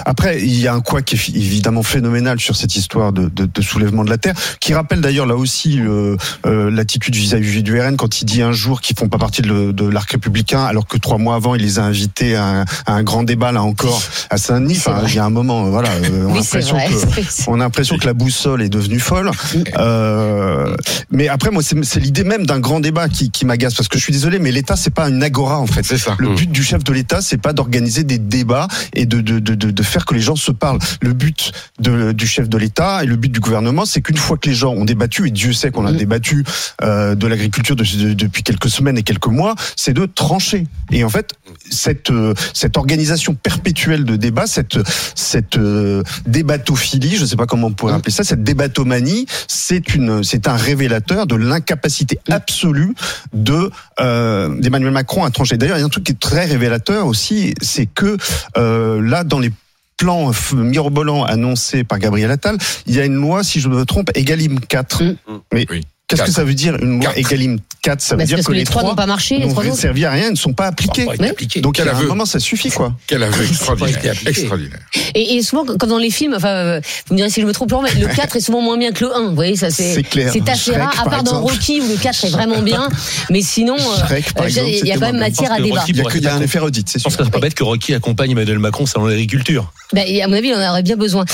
après, 0.04 0.40
il 0.40 0.58
y 0.58 0.66
a 0.68 0.74
un 0.74 0.80
quoi 0.80 1.02
qui 1.02 1.14
est 1.16 1.28
évidemment 1.36 1.82
phénoménal 1.82 2.40
sur 2.40 2.56
cette 2.56 2.76
histoire 2.76 3.12
de, 3.12 3.28
de- 3.28 3.46
de 3.46 3.62
soulèvement 3.62 4.04
de 4.04 4.10
la 4.10 4.18
terre, 4.18 4.34
qui 4.60 4.74
rappelle 4.74 5.00
d'ailleurs 5.00 5.26
là 5.26 5.36
aussi 5.36 5.80
euh, 5.80 6.16
euh, 6.46 6.70
l'attitude 6.70 7.14
vis-à-vis 7.14 7.62
du 7.62 7.80
RN 7.80 7.96
quand 7.96 8.20
il 8.20 8.24
dit 8.24 8.42
un 8.42 8.52
jour 8.52 8.80
qu'ils 8.80 8.96
font 8.98 9.08
pas 9.08 9.18
partie 9.18 9.42
de, 9.42 9.86
l'arc 9.88 10.10
républicain, 10.12 10.64
alors 10.64 10.86
que 10.86 10.96
trois 10.96 11.18
mois 11.18 11.34
avant 11.34 11.54
il 11.54 11.62
les 11.62 11.78
a 11.78 11.84
invités 11.84 12.34
à 12.36 12.60
un, 12.60 12.64
à 12.86 12.92
un 12.94 13.02
grand 13.02 13.22
débat 13.22 13.52
là 13.52 13.62
encore 13.62 14.00
à 14.30 14.36
Saint-Denis. 14.38 14.51
Enfin, 14.88 15.02
il 15.08 15.14
y 15.14 15.18
a 15.18 15.24
un 15.24 15.30
moment, 15.30 15.66
euh, 15.66 15.70
voilà, 15.70 15.88
euh, 16.04 16.26
on 16.28 16.34
a 16.34 16.38
Oui, 16.38 16.40
vrai. 16.42 17.22
que 17.22 17.26
on 17.48 17.54
a 17.54 17.58
l'impression 17.58 17.96
que 17.98 18.06
la 18.06 18.12
boussole 18.14 18.62
est 18.62 18.68
devenue 18.68 18.98
folle. 19.00 19.30
Euh, 19.78 20.76
mais 21.10 21.28
après, 21.28 21.50
moi, 21.50 21.62
c'est 21.62 22.00
l'idée 22.00 22.24
même 22.24 22.46
d'un 22.46 22.60
grand 22.60 22.80
débat 22.80 23.08
qui, 23.08 23.30
qui 23.30 23.44
m'agace 23.44 23.74
parce 23.74 23.88
que 23.88 23.98
je 23.98 24.02
suis 24.04 24.12
désolé, 24.12 24.38
mais 24.38 24.50
l'État 24.52 24.76
c'est 24.76 24.92
pas 24.94 25.08
une 25.08 25.22
agora 25.22 25.58
en 25.60 25.66
fait. 25.66 25.82
C'est 25.84 25.98
ça. 25.98 26.14
Le 26.18 26.34
but 26.34 26.50
du 26.50 26.62
chef 26.62 26.84
de 26.84 26.92
l'État, 26.92 27.20
c'est 27.20 27.38
pas 27.38 27.52
d'organiser 27.52 28.04
des 28.04 28.18
débats 28.18 28.68
et 28.94 29.06
de, 29.06 29.20
de, 29.20 29.38
de, 29.38 29.54
de, 29.54 29.70
de 29.70 29.82
faire 29.82 30.04
que 30.04 30.14
les 30.14 30.20
gens 30.20 30.36
se 30.36 30.52
parlent. 30.52 30.78
Le 31.00 31.12
but 31.12 31.52
de, 31.80 32.12
du 32.12 32.26
chef 32.26 32.48
de 32.48 32.58
l'État 32.58 33.02
et 33.02 33.06
le 33.06 33.16
but 33.16 33.30
du 33.30 33.40
gouvernement, 33.40 33.84
c'est 33.84 34.00
qu'une 34.02 34.16
fois 34.16 34.36
que 34.36 34.48
les 34.48 34.54
gens 34.54 34.72
ont 34.72 34.84
débattu, 34.84 35.28
et 35.28 35.30
Dieu 35.30 35.52
sait 35.52 35.70
qu'on 35.70 35.86
a 35.86 35.92
Mm. 35.92 35.96
débattu 35.96 36.44
euh, 36.82 37.14
de 37.14 37.26
l'agriculture 37.26 37.76
de- 37.76 37.84
de- 37.84 38.14
depuis 38.14 38.42
quelques 38.42 38.68
semaines 38.70 38.96
et 38.98 39.02
quelques 39.02 39.26
mois, 39.26 39.54
c'est 39.76 39.92
de 39.92 40.06
trancher. 40.06 40.66
Et 40.90 41.04
en 41.04 41.08
fait, 41.10 41.32
cette, 41.70 42.10
cette 42.54 42.76
organisation 42.76 43.34
perpétuelle 43.34 44.04
de 44.04 44.16
cette, 44.46 44.78
cette 45.14 45.56
euh, 45.56 46.02
débatophilie, 46.26 47.16
je 47.16 47.22
ne 47.22 47.26
sais 47.26 47.36
pas 47.36 47.46
comment 47.46 47.68
on 47.68 47.72
pourrait 47.72 47.94
appeler 47.94 48.12
ça, 48.12 48.24
cette 48.24 48.42
débatomanie, 48.42 49.26
c'est 49.48 49.94
une, 49.94 50.22
c'est 50.24 50.48
un 50.48 50.56
révélateur 50.56 51.26
de 51.26 51.36
l'incapacité 51.36 52.18
absolue 52.30 52.94
de 53.32 53.70
euh, 54.00 54.48
d'Emmanuel 54.60 54.92
Macron 54.92 55.24
à 55.24 55.30
trancher. 55.30 55.56
D'ailleurs, 55.56 55.76
il 55.76 55.80
y 55.80 55.82
a 55.82 55.86
un 55.86 55.90
truc 55.90 56.04
qui 56.04 56.12
est 56.12 56.20
très 56.20 56.44
révélateur 56.44 57.06
aussi, 57.06 57.54
c'est 57.60 57.86
que 57.86 58.16
euh, 58.56 59.00
là, 59.00 59.24
dans 59.24 59.38
les 59.38 59.52
plans 59.98 60.30
f- 60.32 60.54
mirobolants 60.56 61.24
annoncés 61.24 61.84
par 61.84 61.98
Gabriel 61.98 62.30
Attal, 62.30 62.56
il 62.86 62.94
y 62.94 63.00
a 63.00 63.04
une 63.04 63.14
loi, 63.14 63.44
si 63.44 63.60
je 63.60 63.68
ne 63.68 63.76
me 63.76 63.84
trompe, 63.84 64.10
Egalim 64.14 64.58
4. 64.58 65.02
Mm. 65.02 65.14
Mais 65.52 65.66
Oui. 65.70 65.82
Qu'est-ce 66.16 66.26
que 66.26 66.32
ça 66.32 66.44
veut 66.44 66.54
dire 66.54 66.76
une 66.80 67.00
loi 67.00 67.12
Quatre. 67.12 67.18
Egalim 67.32 67.58
4 67.82 68.00
Ça 68.00 68.16
veut 68.16 68.24
dire 68.24 68.38
que, 68.38 68.42
que 68.44 68.52
les 68.52 68.64
trois 68.64 68.82
n'ont 68.82 68.94
pas 68.94 69.06
marché, 69.06 69.38
les 69.38 69.46
n'ont 69.46 69.52
trois 69.52 69.64
autres. 69.66 69.76
servi 69.76 70.04
à 70.04 70.10
rien, 70.12 70.30
ne 70.30 70.36
sont 70.36 70.52
pas 70.52 70.66
appliqués. 70.66 71.04
pas 71.04 71.14
été 71.14 71.28
appliqué. 71.28 71.60
Donc 71.60 71.78
à 71.80 71.96
un 71.96 72.02
moment, 72.02 72.26
ça 72.26 72.38
suffit 72.38 72.70
quoi. 72.70 72.94
Quel 73.06 73.22
aveu 73.22 73.44
extraordinaire. 73.48 74.14
Extraordinaire. 74.26 74.78
Et, 75.14 75.36
et 75.36 75.42
souvent, 75.42 75.64
comme 75.64 75.88
dans 75.90 75.98
les 75.98 76.10
films, 76.10 76.34
enfin, 76.36 76.48
euh, 76.48 76.80
vous 77.08 77.14
me 77.14 77.18
direz 77.18 77.30
si 77.30 77.40
je 77.40 77.46
me 77.46 77.52
trompe, 77.52 77.72
mais 77.82 78.00
le 78.00 78.06
4 78.14 78.36
est 78.36 78.40
souvent 78.40 78.60
moins 78.60 78.78
bien 78.78 78.92
que 78.92 79.04
le 79.04 79.16
1. 79.16 79.28
Vous 79.30 79.34
voyez, 79.34 79.56
ça 79.56 79.70
c'est 79.70 79.94
C'est 79.94 80.02
clair. 80.02 80.30
c'est 80.32 80.48
assez 80.48 80.76
rare, 80.76 80.90
à 80.92 81.04
par 81.04 81.10
part 81.10 81.22
dans. 81.24 81.40
Rocky 81.42 81.80
où 81.80 81.88
le 81.88 81.96
4 81.96 82.24
est 82.24 82.28
vraiment 82.30 82.62
bien. 82.62 82.88
Mais 83.30 83.42
sinon, 83.42 83.76
euh, 83.76 84.14
euh, 84.40 84.48
il 84.48 84.86
y 84.86 84.92
a 84.92 84.94
quand 84.94 85.00
même 85.12 85.18
matière 85.18 85.52
à 85.52 85.60
débat. 85.60 85.84
Il 85.88 85.96
y 85.96 86.26
a, 86.28 86.34
un 86.34 86.40
effet 86.40 86.58
redite, 86.58 86.88
c'est 86.88 86.98
Je 86.98 87.04
pense 87.04 87.14
sûr. 87.14 87.18
que 87.18 87.24
c'est 87.24 87.30
pas 87.32 87.40
bête 87.40 87.54
que 87.54 87.64
Rocky 87.64 87.94
accompagne 87.94 88.30
Emmanuel 88.30 88.58
Macron 88.58 88.86
salon 88.86 89.06
de 89.06 89.10
l'agriculture. 89.10 89.72
Bah, 89.92 90.02
à 90.02 90.26
mon 90.28 90.34
avis, 90.34 90.48
il 90.48 90.54
en 90.54 90.70
aurait 90.70 90.82
bien 90.82 90.96
besoin. 90.96 91.24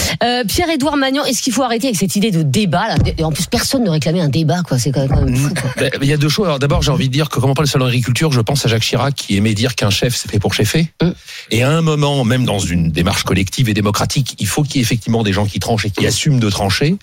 Pierre-Édouard 0.49 0.97
Magnan, 0.97 1.25
est-ce 1.25 1.43
qu'il 1.43 1.53
faut 1.53 1.63
arrêter 1.63 1.89
avec 1.89 1.97
cette 1.97 2.17
idée 2.17 2.31
de 2.31 2.43
débat 2.43 2.95
En 3.23 3.33
plus, 3.33 3.47
personne 3.47 3.85
ne 3.85 3.91
réclamait 3.91 4.21
un 4.21 4.29
débat, 4.29 4.63
quoi. 4.69 4.79
C'est 4.79 4.93
quand 4.93 5.01
même, 5.01 5.09
quand 5.09 5.23
même 5.23 5.37
fou. 5.37 5.55
Quoi. 5.55 5.71
Ben, 5.79 5.91
Il 6.03 6.09
y 6.09 6.13
a 6.13 6.17
deux 6.17 6.29
choses. 6.29 6.47
Alors 6.47 6.59
d'abord, 6.59 6.83
j'ai 6.83 6.91
envie 6.91 7.09
de 7.09 7.13
dire 7.13 7.29
que 7.29 7.41
comment 7.41 7.53
on 7.53 7.55
parle 7.55 7.67
de 7.67 7.71
salon 7.71 7.87
d'agriculture, 7.87 8.33
je 8.33 8.41
pense 8.41 8.65
à 8.67 8.69
Jacques 8.69 8.83
Chirac 8.83 9.15
qui 9.15 9.37
aimait 9.37 9.55
dire 9.55 9.75
qu'un 9.75 9.91
chef 9.91 10.15
c'est 10.15 10.31
fait 10.31 10.39
pour 10.39 10.55
chefer. 10.55 10.93
Mm. 11.03 11.11
Et 11.51 11.63
à 11.63 11.71
un 11.71 11.83
moment, 11.83 12.25
même 12.25 12.45
dans 12.45 12.59
une 12.59 12.91
démarche 12.91 13.25
collective 13.25 13.69
et 13.69 13.75
démocratique, 13.75 14.37
il 14.39 14.47
faut 14.47 14.63
qu'il 14.63 14.77
y 14.77 14.79
ait 14.79 14.83
effectivement 14.83 15.23
des 15.23 15.33
gens 15.33 15.47
qui 15.47 15.59
tranchent 15.59 15.87
et 15.87 15.91
qui 15.91 16.07
assument 16.07 16.41
de 16.41 16.51
trancher. 16.51 16.97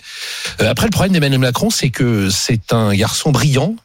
Euh, 0.62 0.70
après, 0.70 0.86
le 0.86 0.92
problème 0.92 1.14
d'Emmanuel 1.14 1.40
Macron, 1.40 1.70
c'est 1.70 1.90
que 1.90 2.30
c'est 2.30 2.74
un 2.74 2.94
garçon 2.94 3.32
brillant 3.32 3.76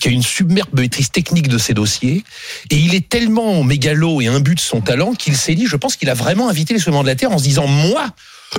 qui 0.00 0.08
a 0.08 0.10
une 0.10 0.22
superbe 0.22 0.80
maîtrise 0.80 1.10
technique 1.10 1.48
de 1.48 1.58
ses 1.58 1.74
dossiers, 1.74 2.24
et 2.70 2.76
il 2.76 2.94
est 2.94 3.08
tellement 3.08 3.62
mégalo 3.62 4.20
et 4.20 4.26
imbu 4.26 4.54
de 4.54 4.60
son 4.60 4.80
talent 4.80 5.12
qu'il 5.12 5.36
s'est 5.36 5.54
dit, 5.54 5.66
je 5.66 5.76
pense 5.76 5.96
qu'il 5.96 6.10
a 6.10 6.14
vraiment 6.14 6.48
invité 6.48 6.74
les 6.74 6.80
soulèvements 6.80 7.02
de 7.02 7.08
la 7.08 7.14
Terre 7.14 7.30
en 7.30 7.38
se 7.38 7.44
disant, 7.44 7.66
moi, 7.66 8.08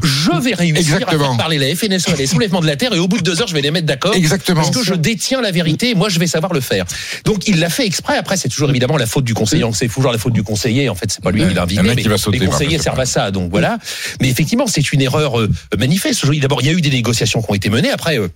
je 0.04 0.32
vais 0.42 0.54
réussir 0.54 0.76
à 0.76 0.80
Exactement. 0.80 1.30
faire 1.30 1.38
parler 1.38 1.58
la 1.58 1.76
FNSEA, 1.76 2.16
les 2.18 2.28
soulèvements 2.28 2.62
de 2.62 2.68
la 2.68 2.76
Terre, 2.76 2.94
et 2.94 3.00
au 3.00 3.08
bout 3.08 3.18
de 3.18 3.24
deux 3.24 3.42
heures, 3.42 3.48
je 3.48 3.54
vais 3.54 3.62
les 3.62 3.72
mettre 3.72 3.88
d'accord. 3.88 4.14
Exactement. 4.14 4.62
Parce 4.62 4.76
que 4.76 4.84
je 4.84 4.94
détiens 4.94 5.42
la 5.42 5.52
vérité, 5.52 5.90
et 5.92 5.96
moi 5.96 6.10
je 6.10 6.20
vais 6.20 6.28
savoir 6.28 6.54
le 6.54 6.62
faire. 6.62 6.86
Donc 7.26 7.48
il 7.48 7.60
l'a 7.60 7.70
fait 7.70 7.86
exprès. 7.86 8.18
Après, 8.18 8.38
c'est 8.38 8.50
toujours 8.50 8.70
évidemment 8.70 8.98
la 8.98 9.06
faute 9.06 9.24
du 9.26 9.34
conseiller. 9.34 9.66
C'est 9.74 9.88
toujours 9.88 10.12
la 10.12 10.18
faute 10.18 10.34
du 10.34 10.44
conseiller. 10.44 10.90
En 10.90 10.96
fait, 10.96 11.12
c'est 11.12 11.24
pas 11.24 11.32
lui 11.32 11.48
qui 11.48 11.54
l'a 11.54 11.64
invité. 11.64 11.82
Mais 11.82 11.96
les 11.96 12.46
conseillers 12.46 12.80
servent 12.80 13.00
à 13.00 13.06
ça. 13.06 13.32
Donc 13.32 13.50
voilà. 13.52 13.78
Mais 14.22 14.30
effectivement, 14.30 14.68
c'est 14.68 14.92
une 14.94 15.02
erreur 15.02 15.40
euh, 15.40 15.50
manifeste. 15.78 16.26
D'abord, 16.40 16.62
il 16.62 16.68
y 16.68 16.70
a 16.70 16.74
eu 16.74 16.82
des 16.82 16.90
négociations 16.90 17.42
qui 17.42 17.52
ont 17.52 17.56
été 17.56 17.70
menées. 17.70 17.92
Après. 17.92 18.20
euh, 18.20 18.28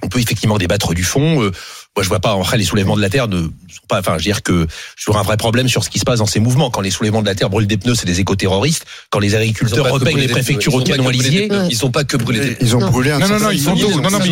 on 0.00 0.08
peut 0.08 0.20
effectivement 0.20 0.58
débattre 0.58 0.94
du 0.94 1.02
fond. 1.02 1.50
Moi, 1.98 2.04
je 2.04 2.08
vois 2.10 2.20
pas. 2.20 2.30
Après, 2.38 2.56
les 2.56 2.62
soulèvements 2.64 2.94
de 2.96 3.00
la 3.02 3.10
terre 3.10 3.26
ne 3.26 3.38
sont 3.42 3.50
pas. 3.88 3.98
Enfin, 3.98 4.12
je 4.12 4.18
veux 4.18 4.22
dire 4.22 4.44
que 4.44 4.68
sur 4.96 5.18
un 5.18 5.22
vrai 5.24 5.36
problème 5.36 5.66
sur 5.68 5.82
ce 5.82 5.90
qui 5.90 5.98
se 5.98 6.04
passe 6.04 6.20
dans 6.20 6.26
ces 6.26 6.38
mouvements. 6.38 6.70
Quand 6.70 6.80
les 6.80 6.92
soulèvements 6.92 7.22
de 7.22 7.26
la 7.26 7.34
terre 7.34 7.50
brûlent 7.50 7.66
des 7.66 7.76
pneus, 7.76 7.96
c'est 7.96 8.06
des 8.06 8.20
éco-terroristes. 8.20 8.84
Quand 9.10 9.18
les 9.18 9.34
agriculteurs 9.34 9.90
repeignent 9.90 10.18
les 10.18 10.28
préfectures 10.28 10.72
au 10.74 10.80
canon 10.80 11.08
à 11.08 11.10
lisier, 11.10 11.50
Ouais. 11.50 11.66
ils 11.70 11.84
ont 11.84 11.90
pas 11.90 12.04
que 12.04 12.16
brûlé 12.16 12.38
des 12.38 12.56
Ils 12.60 12.76
ont 12.76 12.78
Non. 12.78 12.90
brûlé 12.90 13.10
un 13.10 13.18
Non, 13.18 13.26
non, 13.26 13.38
certain 13.40 13.44
non, 13.46 13.50
ils 13.50 13.64
de- 13.64 13.66
Non, 13.68 14.10
non, 14.10 14.18
mais 14.20 14.26
ils 14.26 14.30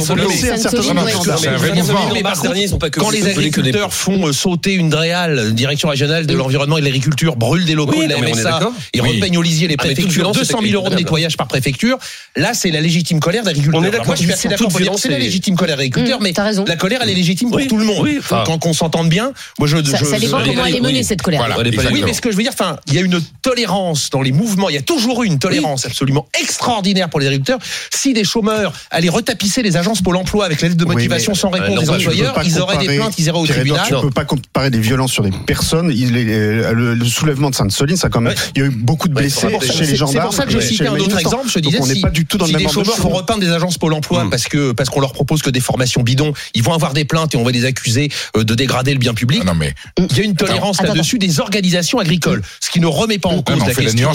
ils 2.63 2.69
sont 2.69 2.79
pas 2.79 2.89
que 2.91 3.01
quand 3.01 3.11
les 3.11 3.19
brûlés 3.21 3.33
agriculteurs 3.33 3.93
font 3.93 4.29
euh, 4.29 4.33
sauter 4.33 4.75
une 4.75 4.89
DREAL, 4.91 5.53
direction 5.55 5.89
régionale 5.89 6.27
de 6.27 6.35
l'environnement 6.35 6.79
et 6.79 6.81
de 6.83 6.87
l'agriculture, 6.87 7.35
brûlent 7.35 7.65
des 7.65 7.75
locaux 7.75 8.01
de 8.01 8.09
la 8.09 8.19
MSA 8.21 8.61
Oui. 8.95 9.01
repeignent 9.01 9.39
au 9.39 9.43
lisier 9.43 9.67
les 9.67 9.75
Ah, 9.79 9.83
préfectures, 9.83 10.11
violence, 10.11 10.37
200 10.37 10.61
000 10.63 10.75
euros 10.75 10.89
de 10.91 10.95
nettoyage 10.95 11.37
par 11.37 11.49
préfecture, 11.49 11.99
là 12.37 12.55
c'est 12.55 12.71
la 12.71 12.81
légitime 12.81 13.19
colère 13.19 13.43
d'agriculteurs. 13.43 13.81
On 13.81 13.85
est 13.85 13.91
d'accord. 13.91 14.07
Moi 14.07 14.15
je 14.15 14.23
suis 14.23 14.33
assez 14.33 14.43
Toute 14.43 14.51
d'accord 14.53 14.69
pour 14.69 14.79
dire 14.79 14.85
violence, 14.85 15.03
que 15.03 15.09
c'est 15.09 15.13
la 15.13 15.19
légitime 15.19 15.57
colère 15.57 15.77
d'agriculteurs, 15.77 16.21
Mmh, 16.21 16.23
mais 16.23 16.65
la 16.67 16.77
colère 16.77 17.01
elle 17.03 17.11
est 17.11 17.15
légitime 17.15 17.51
pour 17.57 17.63
Oui, 17.63 17.69
tout 17.69 17.79
le 17.79 17.85
monde. 17.85 18.03
oui, 18.03 18.17
enfin- 18.19 18.45
Quand 18.47 18.59
qu'on 18.59 18.73
s'entende 18.73 19.09
bien, 19.09 19.33
moi 19.59 19.67
je, 19.69 19.77
Ça, 19.85 19.97
je- 19.99 20.05
ça 20.05 20.19
dépend 20.19 20.41
je- 20.41 20.47
comment 20.51 20.67
elle 20.67 20.77
est 20.77 20.81
menée, 20.81 21.03
cette 21.03 21.23
colère. 21.23 21.41
Voilà. 21.41 21.57
Oui, 21.93 22.03
mais 22.05 22.13
ce 22.13 22.21
que 22.21 22.31
je 22.31 22.37
veux 22.37 22.43
dire, 22.43 22.53
enfin, 22.53 22.77
il 22.87 22.95
y 22.95 22.99
a 22.99 23.01
une 23.01 23.21
tolérance 23.43 24.11
dans 24.11 24.23
les 24.23 24.33
mouvements. 24.33 24.69
Il 24.69 24.75
y 24.75 24.79
a 24.79 24.83
toujours 24.83 25.23
eu 25.23 25.27
une 25.27 25.39
tolérance 25.39 25.87
absolument 25.87 26.27
extraordinaire 26.41 27.09
pour 27.09 27.21
les 27.21 27.27
agriculteurs. 27.27 27.59
Si 27.95 28.13
des 28.13 28.25
chômeurs 28.25 28.73
allaient 28.91 29.09
retapisser 29.09 29.63
les 29.63 29.77
agences 29.77 30.03
Pôle 30.03 30.17
Emploi 30.17 30.45
avec 30.45 30.61
l'aide 30.63 30.77
de 30.77 30.85
Oui, 30.85 30.95
motivation 30.95 31.33
mais- 31.33 31.39
sans 31.39 31.51
réponse 31.51 31.69
non, 31.77 31.81
des 31.83 31.91
employeurs, 31.91 32.35
ils 32.45 32.61
auraient 32.61 32.79
des 32.79 32.97
plaintes, 32.97 33.15
ils 33.19 33.27
iraient 33.27 33.39
au 33.39 33.47
tribunal. 33.47 33.85
Tu 33.87 33.95
peux 34.01 34.11
pas 34.11 34.25
comparer 34.25 34.71
des 34.71 34.81
violences 34.81 35.13
sur 35.13 35.23
des 35.23 35.31
personnes. 35.47 35.93
Il 35.95 36.17
est- 36.17 36.27
euh, 36.29 36.73
le, 36.73 36.95
le 36.95 37.05
soulèvement 37.05 37.51
de 37.51 37.55
Sainte-Soline, 37.55 37.97
ça 37.97 38.09
quand 38.09 38.21
même. 38.21 38.35
Il 38.55 38.61
y 38.61 38.65
a 38.65 38.67
eu 38.69 38.71
beaucoup 38.71 39.09
de 39.09 39.15
blessés 39.15 39.47
c'est 39.61 39.73
chez 39.73 39.79
les 39.81 39.87
C'est 39.87 39.97
gendarmes. 39.97 40.27
pour 40.27 40.35
ça 40.35 40.45
que 40.45 40.53
je 40.53 40.61
citais 40.61 40.87
un 40.87 40.97
autre 40.97 41.19
exemple. 41.19 41.49
Je 41.49 41.59
disais 41.61 41.79
on 41.81 41.87
n'est 41.87 41.95
si, 41.95 42.01
pas 42.01 42.11
du 42.11 42.27
tout 42.27 42.39
dans 42.39 42.47
si 42.47 42.53
le 42.53 42.59
des 42.59 42.65
de 42.67 42.71
chômeurs 42.71 42.97
font 42.97 43.09
choses. 43.09 43.13
repeindre 43.19 43.41
des 43.41 43.51
agences 43.51 43.79
Pôle 43.79 43.93
Emploi 43.95 44.25
Mm. 44.25 44.31
parce 44.31 44.45
que 44.45 44.73
parce 44.73 44.89
qu'on 44.91 45.01
leur 45.01 45.13
propose 45.13 45.43
que 45.43 45.51
des 45.51 45.61
formations 45.61 46.03
bidons, 46.03 46.33
ils 46.55 46.63
vont 46.63 46.73
avoir 46.73 46.93
des 46.93 47.05
plaintes 47.05 47.35
et 47.35 47.37
on 47.39 47.45
va 47.47 47.53
va 47.53 47.53
les 47.53 47.65
accuser 47.65 48.09
euh, 48.37 48.43
de 48.43 48.55
dégrader 48.57 48.93
le 48.93 48.99
bien 48.99 49.15
public. 49.15 49.39
Ah 49.43 49.47
non, 49.47 49.55
mais 49.55 49.73
Il 49.99 50.17
y 50.17 50.21
a 50.21 50.25
une 50.25 50.35
tolérance 50.35 50.83
là-dessus 50.83 51.19
des 51.19 51.39
organisations 51.39 52.01
agricoles, 52.01 52.43
ce 52.61 52.71
qui 52.71 52.81
ne 52.81 52.87
remet 52.87 53.19
pas 53.19 53.29
en 53.29 53.41
cause 53.43 53.65
la 53.65 53.75
question. 53.75 54.11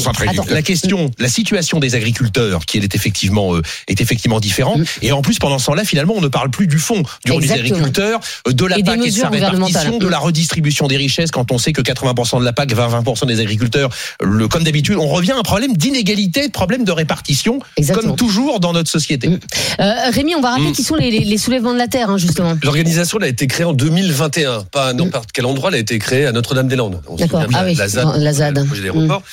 La 0.50 0.62
question, 0.62 1.12
la 1.18 1.30
situation 1.30 1.80
des 1.80 1.96
agriculteurs, 1.96 2.66
qui 2.66 2.78
elle 2.78 2.84
est 2.84 2.94
effectivement 2.94 3.56
euh, 3.56 3.62
est 3.88 4.02
effectivement 4.02 4.40
différente. 4.42 4.80
Mm. 4.80 4.86
Et 5.04 5.12
en 5.14 5.22
plus, 5.22 5.40
pendant 5.40 5.60
ce 5.60 5.68
temps-là, 5.68 5.86
finalement, 5.86 6.14
on 6.18 6.22
ne 6.22 6.28
parle 6.28 6.50
plus 6.52 6.68
du 6.68 6.78
fond 6.78 7.04
du 7.26 7.32
rôle 7.32 7.42
des 7.42 7.52
agriculteurs, 7.54 8.20
euh, 8.48 8.52
de 8.54 8.66
la 8.66 8.80
Et 8.80 8.84
des 8.84 8.92
PAC 8.92 9.00
et 9.06 9.12
de 9.12 9.16
sa 9.16 9.30
répartition, 9.30 9.98
de 9.98 10.08
la 10.08 10.20
redistribution 10.20 10.88
des 10.88 10.98
richesses. 10.98 11.32
Quand 11.32 11.52
on 11.52 11.58
sait 11.58 11.72
que 11.72 11.82
80% 11.82 12.40
de 12.40 12.46
la 12.46 12.52
PAC 12.54 12.74
va 12.74 12.86
à 12.86 12.90
20% 13.02 13.28
des 13.28 13.40
agriculteurs, 13.40 13.90
le, 14.22 14.48
comme 14.50 14.64
d'habitude, 14.66 14.98
on 14.98 15.08
revient 15.08 15.32
à 15.32 15.38
un 15.38 15.44
problème 15.44 15.78
d'inégalité, 15.78 16.48
de 16.48 16.52
problème 16.52 16.84
de 16.84 16.92
répartition, 16.92 17.60
Exactement. 17.78 18.10
comme 18.10 18.18
toujours 18.18 18.60
dans 18.60 18.74
notre 18.74 18.90
société. 18.92 19.30
Mm. 19.30 19.40
Euh, 19.80 19.94
Rémi, 20.12 20.36
on 20.36 20.42
va 20.42 20.52
rappeler 20.52 20.70
Mm. 20.72 20.74
qui 20.74 20.84
sont 20.84 20.96
les, 20.96 21.12
les- 21.12 21.24
les 21.24 21.38
soulèvements 21.38 21.74
de 21.74 21.78
la 21.78 21.88
terre, 21.88 22.10
hein, 22.10 22.18
justement. 22.18 22.58
L'organisation 22.64 23.11
elle 23.20 23.26
a 23.26 23.30
été 23.30 23.48
créée 23.48 23.66
en 23.66 23.74
2021, 23.74 24.64
pas 24.72 24.88
à 24.88 24.94
n'importe 24.94 25.32
quel 25.34 25.46
endroit, 25.46 25.70
elle 25.70 25.76
a 25.76 25.80
été 25.80 25.98
créée 26.00 26.26
à 26.26 26.32
Notre-Dame-des-Landes. 26.32 27.02
On 27.08 27.18
se 27.18 27.24
D'accord. 27.24 27.44
souvient 27.44 27.58
Ah 27.62 27.66
oui, 27.66 27.76
la 27.76 27.88
ZAD, 27.88 28.06
non, 28.06 28.14
la 28.18 28.34
ZAD. 28.34 28.58
le 28.60 28.66
projet 28.66 28.82
d'aéroport. 28.82 29.24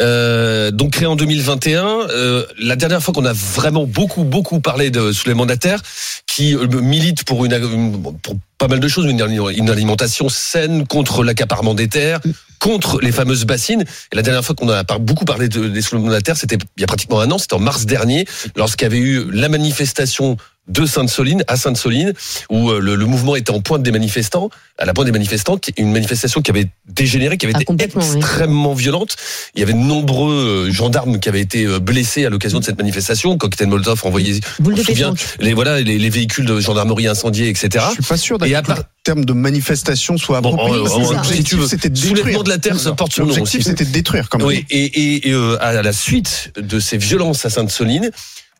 Euh, 0.00 0.70
donc 0.70 0.92
créée 0.92 1.06
en 1.06 1.16
2021, 1.16 1.84
euh, 2.10 2.44
la 2.58 2.76
dernière 2.76 3.02
fois 3.02 3.14
qu'on 3.14 3.24
a 3.24 3.32
vraiment 3.32 3.84
beaucoup 3.86 4.24
beaucoup 4.24 4.60
parlé 4.60 4.90
de 4.90 5.10
de 5.10 5.48
la 5.48 5.56
terre, 5.56 5.80
qui 6.26 6.54
euh, 6.54 6.66
milite 6.80 7.24
pour 7.24 7.44
une, 7.44 7.52
une- 7.54 8.02
pour 8.22 8.36
pas 8.58 8.68
mal 8.68 8.80
de 8.80 8.88
choses, 8.88 9.04
une, 9.06 9.20
une 9.56 9.70
alimentation 9.70 10.28
saine 10.28 10.86
contre 10.86 11.22
l'accaparement 11.22 11.74
des 11.74 11.88
terres, 11.88 12.20
contre 12.58 13.00
les 13.00 13.12
fameuses 13.12 13.44
bassines. 13.44 13.84
Et 14.12 14.16
la 14.16 14.22
dernière 14.22 14.42
fois 14.44 14.54
qu'on 14.54 14.68
a 14.70 14.82
beaucoup 14.98 15.24
parlé 15.26 15.48
de, 15.48 15.68
des 15.68 15.82
soulèvements 15.82 16.08
de 16.08 16.14
la 16.14 16.22
terre, 16.22 16.36
c'était 16.36 16.56
il 16.76 16.80
y 16.80 16.84
a 16.84 16.86
pratiquement 16.86 17.20
un 17.20 17.30
an, 17.30 17.38
c'était 17.38 17.54
en 17.54 17.58
mars 17.60 17.84
dernier, 17.84 18.24
lorsqu'il 18.56 18.84
y 18.84 18.86
avait 18.86 18.98
eu 18.98 19.30
la 19.30 19.48
manifestation 19.48 20.36
de 20.68 20.84
Sainte-Soline 20.84 21.44
à 21.46 21.56
Sainte-Soline, 21.56 22.12
où 22.50 22.70
euh, 22.70 22.80
le, 22.80 22.96
le 22.96 23.06
mouvement 23.06 23.36
était 23.36 23.52
en 23.52 23.60
pointe 23.60 23.82
des 23.82 23.92
manifestants, 23.92 24.50
à 24.78 24.84
la 24.84 24.92
pointe 24.94 25.06
des 25.06 25.12
manifestants, 25.12 25.58
une 25.76 25.92
manifestation 25.92 26.42
qui 26.42 26.50
avait 26.50 26.66
dégénéré, 26.88 27.36
qui 27.38 27.46
avait 27.46 27.54
Ah, 27.56 27.60
été 27.62 27.72
oui. 27.72 28.02
extrêmement 28.04 28.74
violente. 28.74 29.16
Il 29.54 29.60
y 29.60 29.62
avait 29.62 29.72
de 29.74 29.78
nombreux 29.78 30.66
euh, 30.68 30.70
gendarmes 30.72 31.20
qui 31.20 31.28
avaient 31.28 31.40
été 31.40 31.64
euh, 31.66 31.78
blessés 31.78 32.24
à 32.26 32.30
l'occasion 32.30 32.58
de 32.58 32.64
cette 32.64 32.78
manifestation, 32.78 33.38
cocktail 33.38 33.68
Molotov 33.68 34.00
envoyé. 34.04 34.40
Boule 34.58 34.74
on 34.74 34.76
se 34.78 34.82
souvient, 34.84 35.14
les 35.40 35.54
voilà, 35.54 35.80
les, 35.80 35.98
les 35.98 36.10
véhicules 36.10 36.44
de 36.46 36.58
gendarmerie 36.60 37.06
incendiés, 37.06 37.48
etc. 37.48 37.84
Je 37.90 37.94
suis 37.94 38.02
pas 38.02 38.16
sûr 38.16 38.36
Et 38.36 38.38
d'ailleurs 38.40 38.58
à 38.58 38.62
que 38.62 38.66
part- 38.66 38.76
le 38.78 38.84
terme 39.04 39.24
de 39.24 39.32
manifestation 39.32 40.18
soit 40.18 40.40
Bon, 40.40 40.54
approprié. 40.54 40.80
en- 40.80 40.84
en- 40.84 40.88
si 40.88 41.14
L'objectif, 41.14 41.44
tu 41.44 41.56
veux, 41.56 41.66
c'était 41.68 41.88
de 41.90 41.96
soulèvement 41.96 42.16
détruire. 42.16 42.42
de 42.42 42.48
la 42.50 42.58
terre, 42.58 42.78
ça 42.80 42.92
porte 42.92 43.12
son 43.12 43.22
nom 43.22 43.28
L'objectif, 43.28 43.62
c'était 43.62 43.84
de 43.84 43.90
détruire, 43.92 44.28
quand 44.28 44.38
même. 44.38 44.46
Oui, 44.48 44.64
et, 44.70 44.84
et, 44.84 45.28
et, 45.28 45.32
euh, 45.32 45.56
à 45.60 45.80
la 45.80 45.92
suite 45.92 46.52
de 46.56 46.80
ces 46.80 46.98
violences 46.98 47.46
à 47.46 47.50
Sainte-Soline, 47.50 48.10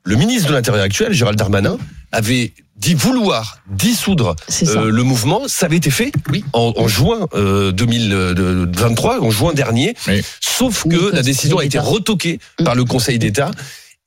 le 0.07 0.17
ministre 0.17 0.49
de 0.49 0.55
l'Intérieur 0.55 0.85
actuel, 0.85 1.13
Gérald 1.13 1.37
Darmanin, 1.39 1.77
avait 2.13 2.53
dit 2.77 2.95
vouloir 2.95 3.59
dissoudre 3.69 4.37
euh, 4.63 4.91
le 4.91 5.03
mouvement. 5.03 5.43
Ça 5.49 5.67
avait 5.67 5.77
été 5.79 5.91
fait 5.91 6.13
Oui. 6.31 6.45
en, 6.53 6.73
en 6.77 6.87
juin 6.89 7.27
euh, 7.35 7.73
2023, 7.73 9.21
en 9.21 9.31
juin 9.31 9.53
dernier. 9.53 9.97
Oui. 10.07 10.23
Sauf 10.41 10.85
que 10.89 11.13
la 11.15 11.23
décision 11.23 11.59
a 11.59 11.65
été 11.65 11.79
retoquée 11.79 12.39
par 12.65 12.75
le 12.75 12.85
Conseil 12.85 13.19
d'État. 13.19 13.51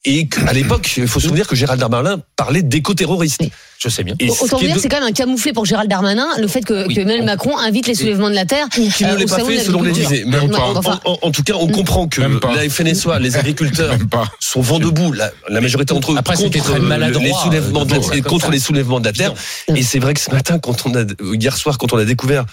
Et 0.05 0.27
qu'à 0.29 0.53
l'époque, 0.53 0.89
il 0.95 1.07
faut 1.09 1.19
se 1.19 1.27
souvenir 1.27 1.45
que 1.45 1.57
Gérald 1.57 1.79
Darmanin 1.81 2.21
parlait 2.37 2.61
d'éco-terroristes. 2.61 3.41
Oui. 3.41 3.51
Je 3.79 3.89
sais 3.89 4.03
bien. 4.03 4.15
Et 4.19 4.29
ce 4.29 4.45
Autant 4.45 4.57
est 4.59 4.65
dire, 4.67 4.75
de- 4.75 4.79
c'est 4.81 4.87
quand 4.87 4.99
même 5.01 5.09
un 5.09 5.11
camouflet 5.11 5.51
pour 5.51 5.65
Gérald 5.65 5.89
Darmanin, 5.89 6.25
le 6.37 6.47
fait 6.47 6.61
que, 6.61 6.87
Oui. 6.87 6.95
que 6.95 7.01
Emmanuel 7.01 7.25
Macron 7.25 7.57
invite 7.57 7.85
les 7.87 7.95
soulèvements 7.95 8.29
de 8.29 8.35
la 8.35 8.45
terre. 8.45 8.67
qui 8.69 8.81
ne 9.03 9.09
euh, 9.11 9.17
l'est 9.17 9.25
pas 9.25 9.43
fait 9.43 9.59
selon 9.59 9.81
l'Élysée. 9.81 10.23
Mais 10.25 10.37
Même 10.39 10.53
en, 10.53 10.57
pas. 10.57 10.59
en- 10.67 10.75
Enfin, 10.77 10.99
en- 11.03 11.17
en 11.21 11.31
tout 11.31 11.43
cas, 11.43 11.53
on 11.59 11.67
comprend 11.67 12.07
que 12.07 12.21
la 12.21 12.69
FNSOA, 12.69 13.19
les 13.19 13.35
agriculteurs, 13.37 13.93
sont 14.39 14.61
vent 14.61 14.79
debout, 14.79 15.11
la, 15.11 15.31
la 15.49 15.59
majorité 15.59 15.93
d'entre 15.93 16.13
eux, 16.13 16.15
Après, 16.17 16.35
contre 16.35 16.57
très 16.63 16.75
euh, 16.75 16.79
maladroit, 16.79 17.21
les 17.23 17.33
soulèvements 17.33 17.83
de 17.85 17.93
la, 17.93 18.21
contre 18.21 18.51
les 18.51 18.59
soulèvements 18.59 19.01
de 19.01 19.05
la 19.05 19.13
terre. 19.13 19.33
Et 19.75 19.83
c'est 19.83 19.99
vrai 19.99 20.13
que 20.13 20.21
ce 20.21 20.31
matin, 20.31 20.59
quand 20.59 20.85
on 20.85 20.95
a, 20.95 21.03
hier 21.33 21.57
soir, 21.57 21.77
quand 21.77 21.91
on 21.91 21.97
a 21.97 22.05
découvert 22.05 22.45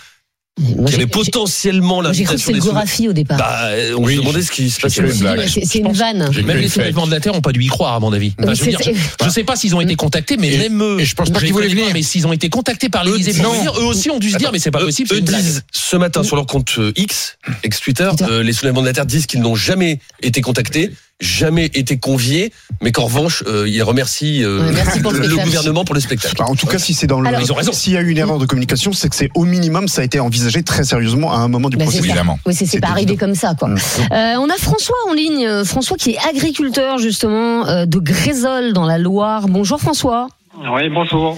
Moi, 0.59 0.69
y 0.69 0.75
j'ai- 0.89 0.95
avait 0.95 1.03
j'ai- 1.03 1.07
potentiellement 1.07 2.01
moi, 2.03 2.13
J'ai 2.15 2.25
cru 2.25 2.37
que 2.37 2.41
c'était 2.41 2.59
Gorafi 2.61 3.09
au 3.09 3.13
départ. 3.13 3.37
bah, 3.37 3.69
on 3.99 4.05
Oui, 4.05 4.15
se 4.17 4.21
demandait 4.21 4.41
ce 4.41 4.51
qui 4.51 4.71
se 4.71 4.81
passait. 4.81 5.03
une 5.03 5.67
c'est 5.67 5.79
une 5.81 5.93
vanne. 5.93 6.31
Même 6.47 6.57
les 6.57 6.69
soulèvements 6.71 7.07
de 7.07 7.11
la 7.11 7.21
terre 7.21 7.35
ont 7.35 7.43
pas 7.43 7.53
dû 7.53 7.63
y 7.63 7.67
croire, 7.67 7.93
à 7.95 8.01
mon 8.01 8.11
avis. 8.15 8.33
Enfin, 8.43 8.55
je, 8.55 8.61
veux 8.61 8.65
c'est- 8.65 8.71
dire, 8.71 8.81
c'est- 8.83 8.95
je- 8.95 9.25
je 9.27 9.31
sais 9.31 9.45
pas 9.45 9.55
s'ils 9.55 9.75
ont 9.75 9.83
été 9.83 9.97
contactés, 9.97 10.39
mais 10.39 10.55
Et- 10.55 10.59
même 10.59 10.83
eux. 10.83 10.99
et 10.99 11.05
je 11.05 11.15
pense 11.15 11.29
pas 11.29 11.41
qu'ils 11.41 11.53
voulaient 11.53 11.69
venir. 11.69 11.89
mais 11.93 12.01
s'ils 12.03 12.27
ont 12.27 12.33
été 12.33 12.49
contactés 12.49 12.89
par 12.89 13.05
l'Élysée 13.05 13.35
pour 13.35 13.43
non. 13.53 13.59
venir, 13.59 13.75
eux 13.79 13.85
aussi 13.85 14.09
ont 14.09 14.19
dû 14.19 14.31
se 14.31 14.39
dire, 14.39 14.51
mais 14.51 14.59
c'est 14.59 14.71
pas 14.71 14.81
Eux- 14.81 14.87
possible. 14.87 15.13
Eux, 15.13 15.21
disent 15.21 15.63
ce 15.73 15.97
matin 15.97 16.23
sur 16.23 16.37
leur 16.37 16.47
compte 16.47 16.73
euh, 16.79 16.91
X, 16.97 17.37
ex-Twitter, 17.63 18.09
Twitter. 18.17 18.25
euh, 18.33 18.43
les 18.43 18.55
soulèvements 18.55 18.81
de 18.81 18.87
la 18.87 18.93
terre 18.95 19.05
disent 19.07 19.27
qu'ils 19.27 19.41
n'ont 19.41 19.57
jamais 19.57 20.01
été 20.23 20.41
contactés, 20.41 20.91
jamais 21.21 21.67
été 21.67 21.99
conviés, 21.99 22.53
mais 22.83 22.93
qu'en 22.93 23.05
revanche, 23.05 23.43
euh, 23.47 23.69
ils 23.69 23.83
remercient 23.83 24.43
euh, 24.43 24.71
le 24.71 25.45
gouvernement 25.45 25.85
pour 25.85 25.95
le 25.95 26.01
spectacle. 26.01 26.35
Bah, 26.39 26.45
en 26.49 26.55
tout 26.55 26.67
cas, 26.67 26.79
si 26.79 26.93
c'est 26.95 27.07
dans 27.07 27.21
le, 27.21 27.29
Alors- 27.29 27.41
Ils 27.41 27.51
ont 27.53 27.55
raison. 27.55 27.73
s'il 27.73 27.95
y 27.95 27.97
a 27.97 28.01
eu 28.03 28.11
une 28.11 28.19
erreur 28.19 28.39
de 28.39 28.47
communication, 28.47 28.93
c'est 28.93 29.09
que 29.09 29.17
c'est 29.17 29.31
au 29.35 29.45
minimum, 29.45 29.89
ça 29.89 30.03
a 30.03 30.05
été 30.05 30.21
envisagé 30.21 30.63
très 30.63 30.85
sérieusement 30.85 31.33
à 31.33 31.37
un 31.39 31.49
moment 31.49 31.71
du 31.71 31.77
Bah, 31.77 31.85
processus. 31.85 32.07
Évidemment. 32.07 32.39
Oui, 32.47 32.55
c'est 32.55 32.81
pas 32.81 32.89
arrivé 32.89 33.17
comme 33.17 33.35
ça, 33.35 33.55
quoi. 33.59 33.69
Euh, 33.71 34.35
on 34.39 34.49
a 34.51 34.57
François 34.59 34.97
en 35.09 35.15
ligne, 35.15 35.47
euh, 35.47 35.65
François 35.65 35.97
qui 35.97 36.11
est 36.13 36.19
agriculteur 36.29 36.99
justement 36.99 37.67
euh, 37.67 37.87
de 37.87 37.99
Grézol 37.99 38.73
dans 38.73 38.85
la 38.87 38.99
Loire. 38.99 39.49
Bonjour 39.49 39.81
François. 39.81 40.29
Oui, 40.59 40.89
bonjour. 40.91 41.37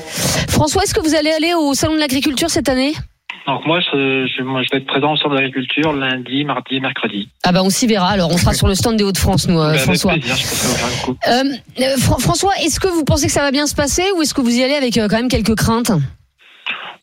François, 0.49 0.85
est-ce 0.85 0.95
que 0.95 1.01
vous 1.01 1.15
allez 1.15 1.31
aller 1.31 1.53
au 1.55 1.75
salon 1.75 1.95
de 1.95 2.01
l'agriculture 2.01 2.51
cette 2.51 2.69
année? 2.69 2.95
Donc 3.49 3.65
moi 3.67 3.81
je, 3.81 4.27
je, 4.27 4.43
moi, 4.43 4.61
je 4.63 4.69
vais 4.71 4.77
être 4.83 4.87
présent 4.87 5.15
au 5.15 5.17
centre 5.17 5.31
de 5.31 5.37
l'agriculture 5.37 5.93
lundi, 5.95 6.45
mardi 6.45 6.77
et 6.77 6.81
mercredi. 6.81 7.31
Ah 7.45 7.51
bah 7.53 7.63
on 7.65 7.71
s'y 7.71 7.87
verra. 7.87 8.09
Alors 8.11 8.31
on 8.31 8.37
sera 8.37 8.53
sur 8.53 8.69
le 8.69 8.75
stand 8.75 8.97
des 8.97 9.05
Hauts-de-France, 9.05 9.49
nous, 9.49 9.59
euh, 9.59 9.73
Ben, 9.73 9.79
François. 9.79 10.11
Avec 10.13 10.23
plaisir, 10.25 10.37
je 10.39 10.47
vous 10.47 11.15
faire. 11.17 11.33
Euh, 11.33 11.45
euh, 11.81 11.97
Fran- 11.99 12.19
François, 12.19 12.53
est-ce 12.63 12.79
que 12.79 12.89
vous 12.89 13.05
pensez 13.05 13.27
que 13.27 13.33
ça 13.33 13.41
va 13.41 13.51
bien 13.51 13.67
se 13.67 13.75
passer 13.75 14.03
ou 14.17 14.23
est-ce 14.23 14.35
que 14.35 14.43
vous 14.43 14.55
y 14.55 14.63
allez 14.63 14.75
avec 14.75 14.99
euh, 14.99 15.09
quand 15.09 15.17
même 15.17 15.29
quelques 15.29 15.55
craintes? 15.57 15.91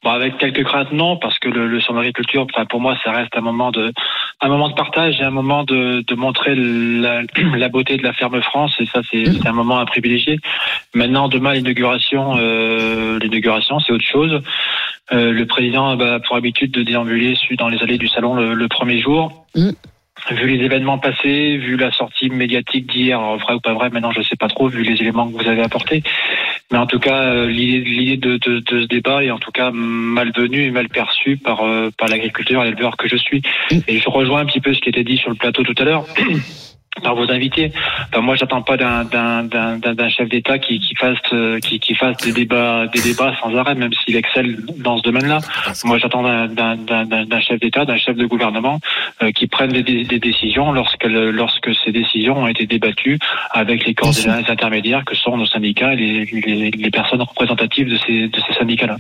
Bon, 0.06 0.12
avec 0.12 0.38
quelques 0.38 0.64
craintes, 0.64 0.92
non, 0.92 1.18
parce 1.18 1.40
que 1.40 1.50
le, 1.50 1.68
le 1.68 1.82
centre 1.82 1.96
d'agriculture, 1.96 2.46
enfin, 2.54 2.66
pour 2.66 2.80
moi, 2.80 2.96
ça 3.04 3.12
reste 3.12 3.36
un 3.36 3.42
moment 3.42 3.72
de, 3.72 3.92
un 4.40 4.48
moment 4.50 4.70
de 4.70 4.76
partage 4.76 5.20
et 5.20 5.24
un 5.24 5.32
moment 5.32 5.64
de, 5.64 6.04
de 6.06 6.16
montrer 6.16 6.54
la, 6.54 7.24
la 7.58 7.70
beauté 7.70 7.98
de 7.98 8.04
la 8.04 8.14
ferme 8.14 8.40
France. 8.44 8.76
Et 8.80 8.86
ça, 8.86 9.02
c'est 9.10 9.26
c'est 9.26 9.48
un 9.48 9.54
moment 9.54 9.80
à 9.80 9.86
privilégier. 9.88 10.38
Maintenant, 10.94 11.28
demain, 11.28 11.54
l'inauguration, 11.54 12.36
euh, 12.38 13.18
l'inauguration, 13.18 13.80
c'est 13.80 13.94
autre 13.94 14.06
chose. 14.06 14.44
Euh, 15.12 15.32
le 15.32 15.46
président 15.48 15.90
a 15.90 15.96
bah, 15.96 16.20
pour 16.20 16.36
habitude 16.36 16.70
de 16.70 16.84
déambuler 16.84 17.36
dans 17.58 17.70
les 17.70 17.82
allées 17.82 17.98
du 17.98 18.08
salon 18.08 18.36
le, 18.36 18.54
le 18.54 18.68
premier 18.68 19.00
jour. 19.00 19.48
Mm. 19.56 19.72
Vu 20.31 20.48
les 20.48 20.63
événements 20.63 20.98
passés, 20.98 21.57
vu 21.57 21.77
la 21.77 21.91
sortie 21.91 22.29
médiatique 22.29 22.88
d'hier, 22.88 23.19
alors, 23.19 23.38
vrai 23.38 23.53
ou 23.53 23.60
pas 23.60 23.74
vrai, 23.74 23.89
maintenant 23.89 24.12
je 24.12 24.22
sais 24.22 24.36
pas 24.36 24.48
trop, 24.48 24.69
vu 24.69 24.81
les 24.81 25.00
éléments 25.01 25.27
que 25.29 25.34
vous 25.34 25.48
avez 25.48 25.62
apportés. 25.62 26.03
Mais 26.72 26.77
en 26.79 26.88
tout 26.88 27.00
cas, 27.00 27.24
euh, 27.24 27.48
l'idée 27.48 28.17
de 28.17 28.39
ce 28.41 28.86
débat 28.88 29.24
est 29.24 29.29
en 29.29 29.38
tout 29.38 29.51
cas 29.51 29.69
malvenue 29.72 30.63
et 30.63 30.72
mal 30.72 30.89
perçue 30.89 31.38
par, 31.38 31.63
euh, 31.63 31.89
par 31.98 32.07
l'agriculteur 32.07 32.63
et 32.63 32.69
l'éleveur 32.69 32.98
que 32.98 33.07
je 33.07 33.17
suis. 33.17 33.43
Et 33.88 34.00
je 34.00 34.10
rejoins 34.10 34.41
un 34.41 34.45
petit 34.45 34.62
peu 34.62 34.74
ce 34.74 34.81
qui 34.81 34.89
était 34.89 35.03
dit 35.03 35.17
sur 35.17 35.29
le 35.29 35.36
plateau 35.36 35.63
tout 35.63 35.75
à 35.77 35.84
l'heure. 35.84 36.05
par 37.02 37.16
vos 37.16 37.30
invités. 37.30 37.72
Enfin, 38.12 38.22
moi, 38.22 38.36
j'attends 38.36 38.62
pas 38.62 38.78
d'un 38.78 40.10
chef 40.10 40.30
d'État 40.30 40.60
qui 40.60 40.80
qui 40.80 40.96
fasse 40.96 41.18
euh, 41.34 41.60
qui 41.60 41.80
qui 41.80 41.96
fasse 41.96 42.18
des 42.18 42.32
débats 42.32 42.88
des 42.88 43.02
débats 43.02 43.34
sans 43.42 43.56
arrêt, 43.56 43.75
même 43.75 43.92
s'il 43.94 44.16
excelle 44.16 44.58
dans 44.78 44.98
ce 44.98 45.04
domaine-là. 45.04 45.40
Moi, 45.84 45.98
j'attends 45.98 46.24
d'un 46.24 47.40
chef 47.42 47.60
d'État, 47.60 47.86
d'un 47.86 47.98
chef 47.98 48.16
de 48.16 48.25
gouvernement 48.25 48.80
euh, 49.22 49.32
qui 49.32 49.48
prenne 49.48 49.72
des, 49.72 49.84
des, 49.84 50.20
décisions 50.20 50.72
lorsque 50.72 51.06
lorsque 51.06 51.70
ces 51.84 51.92
décisions 51.92 52.38
ont 52.38 52.48
été 52.48 52.66
débattues 52.66 53.20
avec 53.52 53.86
les 53.86 53.94
corps 53.94 54.12
des 54.12 54.28
intermédiaires 54.28 55.04
que 55.06 55.16
sont 55.16 55.38
nos 55.38 55.46
syndicats 55.46 55.94
et 55.94 55.98
les 55.98 56.25
les, 56.25 56.72
les 56.72 56.92
personnes 56.92 57.22
représentatives 57.22 57.90
de 57.90 57.98
ces 58.06 58.28
de 58.28 58.40
ces 58.48 58.54
syndicats-là. 58.54 58.98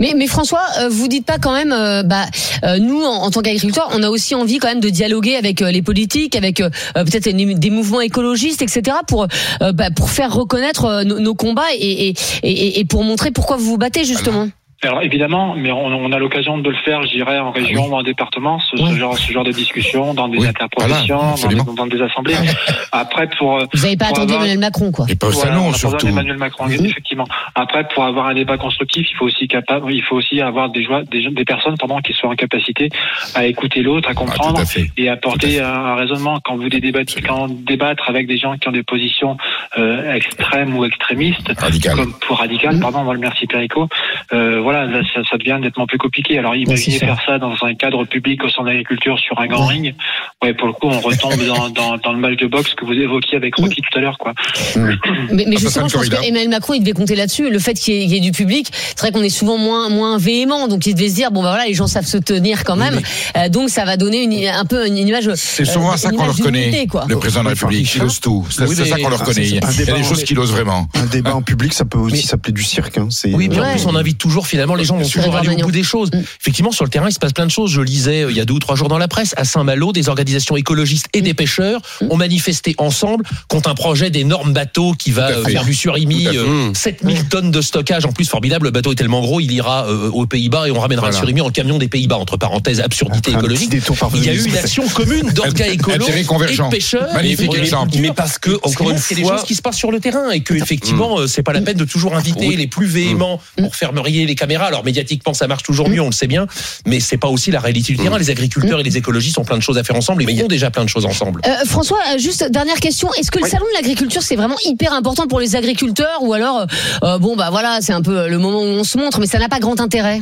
Mais, 0.00 0.14
mais 0.16 0.26
François, 0.26 0.62
euh, 0.80 0.88
vous 0.88 1.08
dites 1.08 1.26
pas 1.26 1.38
quand 1.38 1.52
même, 1.52 1.72
euh, 1.72 2.02
bah, 2.02 2.24
euh, 2.64 2.78
nous 2.78 3.02
en, 3.02 3.24
en 3.24 3.30
tant 3.30 3.40
qu'agriculteurs, 3.40 3.88
on 3.92 4.02
a 4.02 4.08
aussi 4.08 4.34
envie 4.34 4.58
quand 4.58 4.68
même 4.68 4.80
de 4.80 4.88
dialoguer 4.88 5.36
avec 5.36 5.60
les 5.60 5.82
politiques, 5.82 6.36
avec 6.36 6.56
peut-être 6.56 7.25
des 7.32 7.54
des 7.54 7.70
mouvements 7.70 8.00
écologistes, 8.00 8.62
etc., 8.62 8.98
pour 9.06 9.26
euh, 9.62 9.72
bah, 9.72 9.90
pour 9.90 10.10
faire 10.10 10.32
reconnaître 10.34 10.84
euh, 10.84 11.04
nos, 11.04 11.18
nos 11.18 11.34
combats 11.34 11.62
et, 11.78 12.08
et, 12.08 12.14
et, 12.42 12.80
et 12.80 12.84
pour 12.84 13.04
montrer 13.04 13.30
pourquoi 13.30 13.56
vous 13.56 13.64
vous 13.64 13.78
battez 13.78 14.04
justement. 14.04 14.42
Alors 14.42 14.65
évidemment, 15.02 15.54
mais 15.56 15.70
on, 15.72 15.86
on 15.86 16.12
a 16.12 16.18
l'occasion 16.18 16.58
de 16.58 16.70
le 16.70 16.76
faire, 16.76 17.02
je 17.04 17.08
dirais, 17.12 17.38
en 17.38 17.50
région 17.50 17.86
ou 17.88 17.94
en 17.94 18.02
département, 18.02 18.60
ce, 18.60 18.76
genre, 18.96 19.16
ce 19.18 19.32
genre 19.32 19.44
de 19.44 19.52
discussion, 19.52 20.14
dans 20.14 20.28
des 20.28 20.38
Oui, 20.38 20.46
interprofessions, 20.46 21.18
voilà, 21.18 21.56
dans, 21.56 21.64
des, 21.64 21.76
dans 21.76 21.86
des 21.86 22.02
assemblées. 22.02 22.34
Après, 22.92 23.28
pour 23.38 23.58
euh, 23.58 23.64
Vous 23.74 23.82
n'avez 23.82 23.96
pas 23.96 24.06
attendu 24.06 24.32
avoir- 24.32 24.36
Emmanuel 24.44 24.58
Macron, 24.58 24.92
quoi. 24.92 25.06
Et 25.08 25.14
pas 25.16 25.28
au 25.28 25.30
Voilà, 25.30 25.50
salon, 25.50 25.72
surtout. 25.72 26.06
d'Emmanuel 26.06 26.36
Macron, 26.38 26.66
Mhm. 26.66 26.84
effectivement. 26.86 27.26
Après, 27.54 27.86
pour 27.88 28.04
avoir 28.04 28.26
un 28.26 28.34
débat 28.34 28.58
constructif, 28.58 29.06
il 29.10 29.16
faut 29.16 29.24
aussi 29.26 29.48
capable, 29.48 29.92
il 29.92 30.02
faut 30.02 30.16
aussi 30.16 30.40
avoir 30.40 30.68
des, 30.70 30.84
joies, 30.84 31.02
des, 31.04 31.28
des 31.30 31.44
personnes, 31.44 31.76
pardon, 31.78 31.98
qui 31.98 32.12
soient 32.12 32.30
en 32.30 32.34
capacité 32.36 32.88
à 33.34 33.46
écouter 33.46 33.82
l'autre, 33.82 34.08
à 34.08 34.12
Ah, 34.12 34.14
tout 34.14 34.20
comprendre 34.20 34.60
à 34.60 34.64
fait. 34.66 34.90
et 34.96 35.04
Tout 35.04 35.08
à 35.10 35.12
apporter 35.12 35.48
fait. 35.52 35.60
un, 35.60 35.94
raisonnement. 35.94 36.38
Quand 36.44 36.56
vous 36.56 36.68
débattez, 36.68 37.22
quand 37.22 37.48
débattre 37.50 38.08
avec 38.08 38.26
des 38.26 38.36
gens 38.38 38.56
qui 38.56 38.68
ont 38.68 38.72
des 38.72 38.82
positions 38.82 39.36
euh, 39.78 40.12
extrêmes 40.14 40.76
ou 40.76 40.84
extrémistes, 40.84 41.50
Radical. 41.58 41.96
comme 41.96 42.12
pour 42.20 42.38
radical, 42.38 42.78
pardon, 42.80 43.02
voilà, 43.04 43.20
merci 43.20 43.46
Perico. 43.46 43.88
Euh, 44.32 44.60
voilà, 44.66 44.84
là, 44.84 45.00
ça, 45.14 45.20
ça 45.30 45.36
devient 45.38 45.58
nettement 45.60 45.86
plus 45.86 45.96
compliqué. 45.98 46.38
Alors 46.38 46.56
imaginez 46.56 46.98
faire 46.98 47.18
ça 47.24 47.38
dans 47.38 47.54
un 47.62 47.74
cadre 47.74 48.04
public 48.04 48.42
au 48.42 48.48
centre 48.48 48.64
d'agriculture 48.66 49.16
sur 49.18 49.38
un 49.38 49.46
grand 49.46 49.66
ring. 49.66 49.94
Ouais, 50.42 50.54
pour 50.54 50.66
le 50.66 50.72
coup, 50.72 50.88
on 50.88 50.98
retombe 51.00 51.40
dans, 51.46 51.68
dans, 51.80 51.96
dans 51.98 52.12
le 52.12 52.18
match 52.18 52.36
de 52.36 52.46
boxe 52.46 52.74
que 52.74 52.84
vous 52.84 52.92
évoquiez 52.92 53.36
avec 53.36 53.54
Rocky 53.54 53.80
tout 53.80 53.98
à 53.98 54.00
l'heure, 54.00 54.18
quoi. 54.18 54.34
Mais, 54.76 55.44
mais 55.46 55.54
Ah, 55.56 55.60
justement, 55.60 55.88
je 55.88 55.94
pense 55.96 56.08
corrida. 56.08 56.16
qu'Emmanuel 56.18 56.48
Macron, 56.48 56.74
il 56.74 56.80
devait 56.80 56.92
compter 56.92 57.14
là-dessus. 57.14 57.48
Le 57.50 57.58
fait 57.58 57.74
qu'il 57.74 57.94
y, 57.94 57.98
ait- 57.98 58.06
qu'il 58.06 58.14
y 58.14 58.16
ait 58.16 58.20
du 58.20 58.32
public, 58.32 58.68
c'est 58.72 58.98
vrai 59.00 59.12
qu'on 59.12 59.22
est 59.22 59.28
souvent 59.28 59.56
moins, 59.58 59.88
moins 59.88 60.18
véhément. 60.18 60.68
Donc, 60.68 60.86
il 60.86 60.94
devait 60.94 61.08
se 61.10 61.14
dire, 61.14 61.30
bon, 61.30 61.42
bah 61.42 61.50
voilà, 61.50 61.66
les 61.66 61.74
gens 61.74 61.86
savent 61.86 62.04
se 62.06 62.18
tenir 62.18 62.64
quand 62.64 62.76
même. 62.76 63.00
Euh, 63.36 63.48
donc, 63.48 63.70
ça 63.70 63.84
va 63.84 63.96
donner 63.96 64.22
une, 64.24 64.46
un 64.48 64.64
peu 64.64 64.86
une 64.86 64.96
image. 64.98 65.30
C'est 65.36 65.64
souvent 65.64 65.90
euh, 65.90 65.94
à 65.94 65.96
ça 65.96 66.10
qu'on 66.10 66.16
image 66.16 66.26
leur 66.38 66.46
connaît, 66.46 66.64
d'unité, 66.70 66.86
quoi. 66.86 67.04
le 67.08 67.16
président 67.18 67.40
de 67.40 67.44
la 67.46 67.50
République. 67.50 67.94
Il 67.94 68.02
ose 68.02 68.20
tout. 68.20 68.44
C'est 68.50 68.66
ça 68.66 68.96
mais- 68.96 69.02
qu'on 69.02 69.08
leur 69.10 69.22
Ah, 69.22 69.24
connaît. 69.24 69.44
c'est 69.44 69.48
Il 69.50 69.54
y 69.54 69.64
un 69.64 69.68
a 69.68 69.72
débat, 69.72 69.92
des 69.98 70.02
choses 70.02 70.18
mais- 70.18 70.24
qu'il 70.24 70.38
ose 70.38 70.50
vraiment. 70.52 70.88
Un 70.94 71.06
débat 71.06 71.34
en 71.34 71.42
public, 71.42 71.72
ça 71.72 71.84
peut 71.84 71.98
aussi 71.98 72.16
Mais- 72.16 72.22
s'appeler 72.22 72.52
du 72.52 72.62
cirque. 72.64 72.98
Hein. 72.98 73.08
C'est 73.10 73.32
Oui, 73.34 73.48
puis 73.48 73.60
en 73.60 73.70
plus 73.70 73.86
on 73.86 73.94
invite 73.94 74.18
toujours 74.18 74.46
finalement 74.56 74.74
les 74.74 74.84
gens 74.84 74.96
vont 74.96 75.06
toujours 75.06 75.36
aller 75.36 75.50
au 75.50 75.56
bout 75.58 75.70
des 75.70 75.82
choses. 75.82 76.10
Mm. 76.12 76.22
Effectivement, 76.40 76.72
sur 76.72 76.84
le 76.84 76.90
terrain, 76.90 77.08
il 77.08 77.12
se 77.12 77.18
passe 77.18 77.34
plein 77.34 77.44
de 77.44 77.50
choses. 77.50 77.70
Je 77.70 77.82
lisais 77.82 78.22
euh, 78.22 78.30
il 78.30 78.36
y 78.36 78.40
a 78.40 78.46
deux 78.46 78.54
ou 78.54 78.58
trois 78.58 78.74
jours 78.74 78.88
dans 78.88 78.96
la 78.96 79.06
presse 79.06 79.34
à 79.36 79.44
Saint-Malo, 79.44 79.92
des 79.92 80.08
organisations 80.08 80.56
écologistes 80.56 81.08
et 81.12 81.20
des 81.20 81.34
pêcheurs 81.34 81.80
ont 82.08 82.16
manifesté 82.16 82.74
ensemble 82.78 83.24
contre 83.48 83.68
un 83.68 83.74
projet 83.74 84.10
d'énormes 84.10 84.52
bateaux 84.52 84.94
qui 84.94 85.10
va 85.10 85.28
euh, 85.28 85.44
faire 85.44 85.64
du 85.64 85.74
surimi. 85.74 86.24
Tout 86.24 86.30
à 86.30 86.32
fait. 86.32 86.38
euh, 86.38 86.74
7000 86.74 87.28
tonnes 87.28 87.50
de 87.50 87.60
stockage. 87.60 88.06
En 88.06 88.12
plus, 88.12 88.28
formidable. 88.28 88.66
Le 88.66 88.70
bateau 88.70 88.92
est 88.92 88.96
tellement 88.96 89.20
gros, 89.20 89.40
il 89.40 89.52
ira 89.52 89.86
euh, 89.86 90.10
aux 90.10 90.26
Pays-Bas 90.26 90.68
et 90.68 90.70
on 90.70 90.80
ramènera 90.80 91.08
le 91.08 91.12
surimi 91.14 91.42
en 91.42 91.50
camion 91.50 91.78
des 91.78 91.88
Pays-Bas. 91.88 92.16
Entre 92.16 92.36
parenthèses, 92.38 92.80
absurdité 92.80 93.32
écologique. 93.32 93.70
Il 94.14 94.24
y 94.24 94.28
a 94.30 94.34
eu 94.34 94.44
une 94.44 94.56
action 94.56 94.88
commune 94.88 95.30
d'orgas 95.32 95.66
écolos 95.72 96.06
et 96.08 96.22
de 96.22 96.70
pêcheurs. 96.70 97.12
Magnifique 97.12 97.54
exemple. 97.54 97.96
Mais 98.00 98.12
parce 98.12 98.38
que, 98.38 98.52
encore 98.62 98.88
une 98.88 98.94
montre 98.94 99.06
qu'il 99.06 99.18
y 99.18 99.20
a 99.20 99.22
des 99.22 99.28
fois, 99.28 99.36
choses 99.38 99.46
qui 99.46 99.54
se 99.54 99.62
passent 99.62 99.76
sur 99.76 99.90
le 99.90 100.00
terrain 100.00 100.30
et 100.30 100.40
que 100.40 100.54
effectivement 100.54 101.26
c'est 101.26 101.42
pas 101.42 101.52
la 101.52 101.60
peine 101.60 101.76
de 101.76 101.84
toujours 101.84 102.16
inviter 102.16 102.56
les 102.56 102.66
plus 102.66 102.86
véhéments 102.86 103.40
pour 103.56 103.76
faire 103.76 103.92
marier 103.92 104.26
les 104.26 104.34
Alors 104.54 104.84
médiatiquement 104.84 105.34
ça 105.34 105.46
marche 105.46 105.64
toujours 105.64 105.88
mieux, 105.88 106.00
on 106.00 106.06
le 106.06 106.12
sait 106.12 106.26
bien, 106.26 106.46
mais 106.86 107.00
c'est 107.00 107.16
pas 107.16 107.28
aussi 107.28 107.50
la 107.50 107.60
réalité 107.60 107.92
du 107.92 107.98
terrain. 107.98 108.18
Les 108.18 108.30
agriculteurs 108.30 108.80
et 108.80 108.82
les 108.82 108.96
écologistes 108.96 109.38
ont 109.38 109.44
plein 109.44 109.56
de 109.56 109.62
choses 109.62 109.78
à 109.78 109.84
faire 109.84 109.96
ensemble 109.96 110.22
et 110.22 110.36
font 110.36 110.46
déjà 110.46 110.70
plein 110.70 110.84
de 110.84 110.88
choses 110.88 111.04
ensemble. 111.04 111.40
Euh, 111.46 111.64
François, 111.66 111.98
euh, 112.14 112.18
juste 112.18 112.50
dernière 112.50 112.80
question. 112.80 113.12
Est-ce 113.14 113.30
que 113.30 113.40
le 113.40 113.48
salon 113.48 113.66
de 113.66 113.74
l'agriculture 113.74 114.22
c'est 114.22 114.36
vraiment 114.36 114.56
hyper 114.64 114.92
important 114.92 115.26
pour 115.26 115.40
les 115.40 115.56
agriculteurs 115.56 116.18
ou 116.22 116.32
alors 116.32 116.66
euh, 117.02 117.18
bon 117.18 117.36
bah 117.36 117.48
voilà 117.50 117.78
c'est 117.80 117.92
un 117.92 118.02
peu 118.02 118.28
le 118.28 118.38
moment 118.38 118.60
où 118.60 118.66
on 118.80 118.84
se 118.84 118.98
montre 118.98 119.20
mais 119.20 119.26
ça 119.26 119.38
n'a 119.38 119.48
pas 119.48 119.58
grand 119.58 119.80
intérêt? 119.80 120.20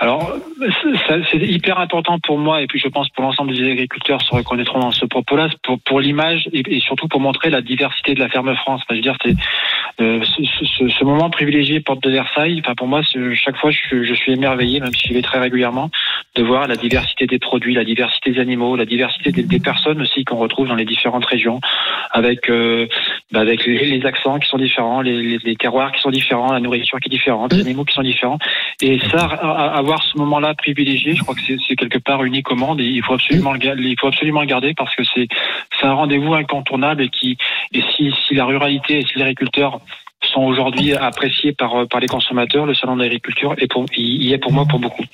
Alors, 0.00 0.32
c'est- 0.60 0.98
ça- 1.06 1.24
c'est 1.30 1.38
hyper 1.38 1.78
important 1.78 2.18
pour 2.18 2.36
moi 2.38 2.60
et 2.62 2.66
puis 2.66 2.78
je 2.78 2.88
pense 2.88 3.08
pour 3.10 3.22
l'ensemble 3.24 3.54
des 3.54 3.70
agriculteurs 3.70 4.20
se 4.22 4.34
reconnaîtront 4.34 4.80
dans 4.80 4.90
ce 4.90 5.06
propos-là, 5.06 5.48
pour, 5.62 5.78
pour 5.80 6.00
l'image 6.00 6.48
et, 6.52 6.62
et 6.76 6.80
surtout 6.80 7.06
pour 7.08 7.20
montrer 7.20 7.48
la 7.50 7.60
diversité 7.62 8.14
de 8.14 8.20
la 8.20 8.28
ferme 8.28 8.54
France. 8.56 8.80
Enfin, 8.84 8.90
je 8.90 8.96
veux 8.96 9.02
dire, 9.02 9.16
c'est 9.24 9.34
euh, 10.00 10.20
ce, 10.24 10.42
ce- 10.66 10.88
ce 10.88 11.04
moment 11.04 11.30
privilégié 11.30 11.78
porte 11.80 12.02
de 12.02 12.10
Versailles. 12.10 12.60
Enfin, 12.64 12.74
pour 12.74 12.88
moi, 12.88 13.02
chaque 13.34 13.56
fois, 13.56 13.70
je, 13.70 14.02
je 14.02 14.14
suis 14.14 14.32
émerveillé, 14.32 14.80
même 14.80 14.92
si 14.92 15.06
j'y 15.08 15.14
vais 15.14 15.22
très 15.22 15.38
régulièrement, 15.38 15.90
de 16.34 16.42
voir 16.42 16.66
la 16.66 16.74
diversité 16.76 17.26
des 17.26 17.38
produits, 17.38 17.74
la 17.74 17.84
diversité 17.84 18.32
des 18.32 18.40
animaux, 18.40 18.74
la 18.76 18.86
diversité 18.86 19.30
des, 19.30 19.44
des 19.44 19.60
personnes 19.60 20.02
aussi 20.02 20.24
qu'on 20.24 20.36
retrouve 20.38 20.66
dans 20.66 20.74
les 20.74 20.84
différentes 20.84 21.24
régions, 21.24 21.60
avec 22.10 22.50
euh, 22.50 22.88
bah, 23.30 23.40
avec 23.40 23.64
les, 23.66 23.84
les 23.86 24.04
accents 24.06 24.38
qui 24.40 24.48
sont 24.48 24.58
différents, 24.58 25.00
les, 25.00 25.22
les, 25.22 25.38
les 25.38 25.56
terroirs 25.56 25.92
qui 25.92 26.00
sont 26.00 26.10
différents, 26.10 26.52
la 26.52 26.60
nourriture 26.60 26.98
qui 26.98 27.08
est 27.08 27.10
différente, 27.16 27.52
les 27.52 27.60
animaux 27.60 27.84
qui 27.84 27.94
sont 27.94 28.02
différents. 28.02 28.38
Et 28.82 28.98
ça, 29.10 29.26
à- 29.26 29.76
à- 29.78 29.83
avoir 29.84 30.02
ce 30.02 30.16
moment-là 30.18 30.54
privilégié, 30.54 31.14
je 31.14 31.22
crois 31.22 31.34
que 31.34 31.40
c'est 31.46 31.76
quelque 31.76 31.98
part 31.98 32.24
unique 32.24 32.50
au 32.50 32.56
monde 32.56 32.80
et 32.80 32.84
il 32.84 33.02
faut 33.02 33.14
absolument 33.14 33.52
le, 33.52 33.60
il 33.80 33.96
faut 34.00 34.08
absolument 34.08 34.40
le 34.40 34.46
garder 34.46 34.74
parce 34.74 34.94
que 34.96 35.02
c'est 35.14 35.28
un 35.82 35.92
rendez-vous 35.92 36.34
incontournable 36.34 37.02
et 37.02 37.08
qui 37.10 37.36
et 37.72 37.82
si, 37.96 38.12
la 38.34 38.46
ruralité 38.46 38.98
et 38.98 39.06
si 39.06 39.18
les 39.18 39.22
agriculteurs 39.22 39.80
sont 40.32 40.40
aujourd'hui 40.40 40.94
appréciés 40.94 41.52
par 41.52 41.86
par 41.88 42.00
les 42.00 42.08
consommateurs, 42.08 42.64
le 42.64 42.74
salon 42.74 42.96
de 42.96 43.02
l'agriculture 43.02 43.54
est 43.58 43.70
pour 43.70 43.84
y 43.96 44.32
est 44.32 44.38
pour 44.38 44.52
moi 44.52 44.64
pour 44.64 44.80
beaucoup. 44.80 45.04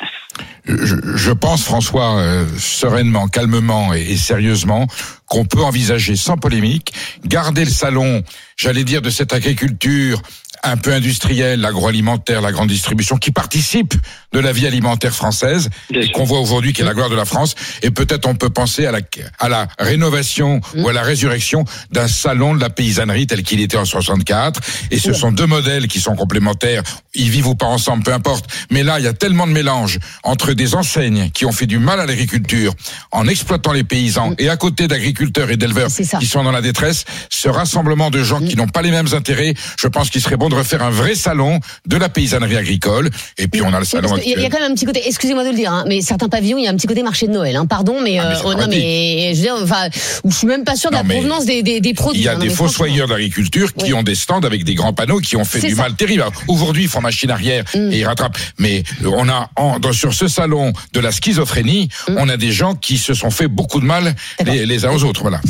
Je, 0.66 1.32
pense, 1.32 1.64
François, 1.64 2.18
euh, 2.18 2.46
sereinement, 2.56 3.26
calmement 3.26 3.92
et 3.92 4.16
sérieusement, 4.16 4.86
qu'on 5.26 5.44
peut 5.44 5.62
envisager 5.62 6.16
sans 6.16 6.36
polémique, 6.36 6.92
garder 7.24 7.64
le 7.64 7.70
salon, 7.70 8.22
j'allais 8.56 8.84
dire, 8.84 9.02
de 9.02 9.10
cette 9.10 9.32
agriculture 9.32 10.20
un 10.62 10.76
peu 10.76 10.92
industrielle, 10.92 11.60
l'agroalimentaire, 11.60 12.40
la 12.40 12.52
grande 12.52 12.68
distribution, 12.68 13.16
qui 13.16 13.30
participe 13.30 13.94
de 14.32 14.38
la 14.38 14.52
vie 14.52 14.66
alimentaire 14.66 15.14
française 15.14 15.70
Bien 15.90 16.02
et 16.02 16.12
qu'on 16.12 16.24
voit 16.24 16.40
aujourd'hui 16.40 16.72
qui 16.72 16.82
est 16.82 16.84
la 16.84 16.94
gloire 16.94 17.10
de 17.10 17.16
la 17.16 17.24
France. 17.24 17.54
Et 17.82 17.90
peut-être 17.90 18.26
on 18.26 18.34
peut 18.34 18.50
penser 18.50 18.86
à 18.86 18.92
la, 18.92 19.00
à 19.38 19.48
la 19.48 19.68
rénovation 19.78 20.60
ou 20.76 20.88
à 20.88 20.92
la 20.92 21.02
résurrection 21.02 21.64
d'un 21.90 22.08
salon 22.08 22.54
de 22.54 22.60
la 22.60 22.70
paysannerie 22.70 23.26
tel 23.26 23.42
qu'il 23.42 23.60
était 23.60 23.76
en 23.76 23.84
64. 23.84 24.60
Et 24.90 24.98
ce 24.98 25.12
sont 25.12 25.32
deux 25.32 25.46
modèles 25.46 25.88
qui 25.88 26.00
sont 26.00 26.14
complémentaires. 26.14 26.82
Ils 27.14 27.30
vivent 27.30 27.48
ou 27.48 27.54
pas 27.54 27.66
ensemble, 27.66 28.04
peu 28.04 28.12
importe. 28.12 28.46
Mais 28.70 28.82
là, 28.82 28.98
il 28.98 29.04
y 29.04 29.08
a 29.08 29.12
tellement 29.12 29.46
de 29.46 29.52
mélange 29.52 29.98
entre 30.22 30.52
des 30.52 30.74
enseignes 30.74 31.30
qui 31.30 31.44
ont 31.44 31.52
fait 31.52 31.66
du 31.66 31.78
mal 31.78 32.00
à 32.00 32.06
l'agriculture 32.06 32.74
en 33.10 33.26
exploitant 33.26 33.72
les 33.72 33.84
paysans 33.84 34.34
et 34.38 34.48
à 34.48 34.56
côté 34.56 34.88
d'agriculteurs 34.88 35.50
et 35.50 35.56
d'éleveurs 35.56 35.90
qui 35.90 36.26
sont 36.26 36.44
dans 36.44 36.52
la 36.52 36.60
détresse. 36.60 37.04
Ce 37.30 37.48
rassemblement 37.48 38.10
de 38.10 38.22
gens 38.22 38.40
qui 38.40 38.56
n'ont 38.56 38.68
pas 38.68 38.82
les 38.82 38.90
mêmes 38.90 39.12
intérêts, 39.12 39.54
je 39.78 39.88
pense 39.88 40.10
qu'il 40.10 40.20
serait 40.20 40.36
bon 40.36 40.49
de 40.50 40.54
refaire 40.54 40.82
un 40.82 40.90
vrai 40.90 41.14
salon 41.14 41.60
de 41.86 41.96
la 41.96 42.08
paysannerie 42.08 42.56
agricole. 42.56 43.08
Et 43.38 43.48
puis 43.48 43.62
on 43.62 43.72
a 43.72 43.78
le 43.78 43.84
salon 43.86 44.16
il 44.24 44.38
y 44.40 44.44
a 44.44 44.48
quand 44.50 44.60
même 44.60 44.72
un 44.72 44.74
petit 44.74 44.84
côté, 44.84 45.02
excusez-moi 45.06 45.44
de 45.44 45.50
le 45.50 45.54
dire, 45.54 45.72
hein, 45.72 45.84
mais 45.86 46.00
certains 46.02 46.28
pavillons, 46.28 46.58
il 46.58 46.64
y 46.64 46.68
a 46.68 46.70
un 46.70 46.76
petit 46.76 46.86
côté 46.86 47.02
marché 47.02 47.26
de 47.26 47.32
Noël. 47.32 47.56
Hein, 47.56 47.66
pardon, 47.66 48.00
mais, 48.02 48.18
Ah, 48.18 48.28
mais 48.30 48.36
euh, 48.36 48.40
oh, 48.44 48.54
non, 48.54 48.66
mais 48.68 49.30
je 49.34 49.36
veux 49.36 49.42
dire, 49.42 49.54
enfin, 49.62 49.88
je 50.24 50.34
suis 50.34 50.46
même 50.46 50.64
pas 50.64 50.76
sûr 50.76 50.90
de 50.90 50.96
la 50.96 51.04
provenance 51.04 51.46
des, 51.46 51.62
des, 51.62 51.80
des 51.80 51.94
produits. 51.94 52.20
Il 52.20 52.24
y 52.24 52.28
a 52.28 52.34
hein, 52.34 52.38
des 52.38 52.50
fossoyeurs 52.50 53.08
d'agriculture 53.08 53.72
qui 53.74 53.86
Oui. 53.86 53.94
ont 53.94 54.02
des 54.02 54.14
stands 54.14 54.40
avec 54.40 54.64
des 54.64 54.74
grands 54.74 54.92
panneaux 54.92 55.18
qui 55.20 55.36
ont 55.36 55.44
fait 55.44 55.60
du 55.60 55.70
ça. 55.74 55.82
mal 55.82 55.94
terrible. 55.94 56.24
Aujourd'hui, 56.48 56.84
ils 56.84 56.88
font 56.88 57.00
machine 57.00 57.30
arrière 57.30 57.64
Mm. 57.74 57.92
et 57.92 57.98
ils 57.98 58.04
rattrapent. 58.04 58.38
Mais 58.58 58.82
euh, 59.04 59.10
on 59.12 59.28
a 59.28 59.50
en- 59.56 59.78
dans, 59.78 59.92
sur 59.92 60.12
ce 60.14 60.28
salon 60.28 60.72
de 60.92 61.00
la 61.00 61.12
schizophrénie, 61.12 61.88
Mm. 62.08 62.14
on 62.18 62.28
a 62.28 62.36
des 62.36 62.52
gens 62.52 62.74
qui 62.74 62.98
se 62.98 63.14
sont 63.14 63.30
fait 63.30 63.48
beaucoup 63.48 63.80
de 63.80 63.84
mal 63.86 64.14
les, 64.44 64.66
les 64.66 64.84
uns 64.84 64.92
aux 64.92 65.04
autres. 65.04 65.22
Voilà. 65.22 65.40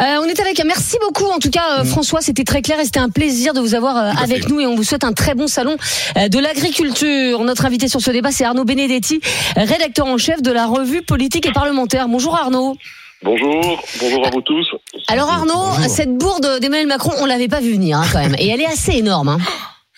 Euh, 0.00 0.18
on 0.22 0.24
est 0.24 0.40
avec. 0.40 0.60
Merci 0.64 0.96
beaucoup. 1.00 1.30
En 1.30 1.38
tout 1.38 1.50
cas, 1.50 1.80
euh, 1.80 1.84
François, 1.84 2.20
c'était 2.20 2.44
très 2.44 2.62
clair 2.62 2.78
et 2.80 2.84
c'était 2.84 2.98
un 3.00 3.08
plaisir 3.10 3.52
de 3.54 3.60
vous 3.60 3.74
avoir 3.74 3.92
Mm. 3.92 4.16
À 4.18 4.26
avec 4.32 4.48
nous 4.48 4.60
et 4.60 4.66
on 4.66 4.74
vous 4.74 4.82
souhaite 4.82 5.04
un 5.04 5.12
très 5.12 5.34
bon 5.34 5.46
salon 5.46 5.76
euh, 6.16 6.28
de 6.28 6.38
l'agriculture. 6.38 7.44
Notre 7.44 7.66
invité 7.66 7.88
sur 7.88 8.00
ce 8.00 8.10
débat, 8.10 8.30
c'est 8.30 8.44
Arnaud 8.44 8.64
Benedetti, 8.64 9.20
rédacteur 9.56 10.06
en 10.06 10.18
chef 10.18 10.42
de 10.42 10.50
la 10.50 10.66
revue 10.66 11.02
politique 11.02 11.46
et 11.46 11.52
parlementaire. 11.52 12.08
Bonjour 12.08 12.34
Arnaud. 12.34 12.76
Bonjour, 13.22 13.84
bonjour 14.00 14.26
à 14.26 14.30
vous 14.30 14.40
tous. 14.40 14.66
Alors 15.08 15.30
Arnaud, 15.30 15.88
cette 15.88 16.16
bourde 16.16 16.58
d'Emmanuel 16.60 16.88
Macron, 16.88 17.12
on 17.20 17.26
l'avait 17.26 17.48
pas 17.48 17.60
vu 17.60 17.74
venir 17.74 17.98
hein, 17.98 18.06
quand 18.12 18.18
même, 18.18 18.34
et 18.38 18.48
elle 18.48 18.60
est 18.60 18.66
assez 18.66 18.98
énorme. 18.98 19.28
Hein. 19.28 19.38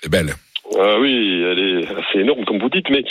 C'est 0.02 0.10
belle. 0.10 0.34
Ah 0.76 0.98
oui, 1.00 1.42
elle 1.50 1.58
est 1.58 1.86
assez 1.86 2.20
énorme 2.20 2.44
comme 2.44 2.58
vous 2.58 2.68
dites, 2.68 2.90
mais 2.90 3.02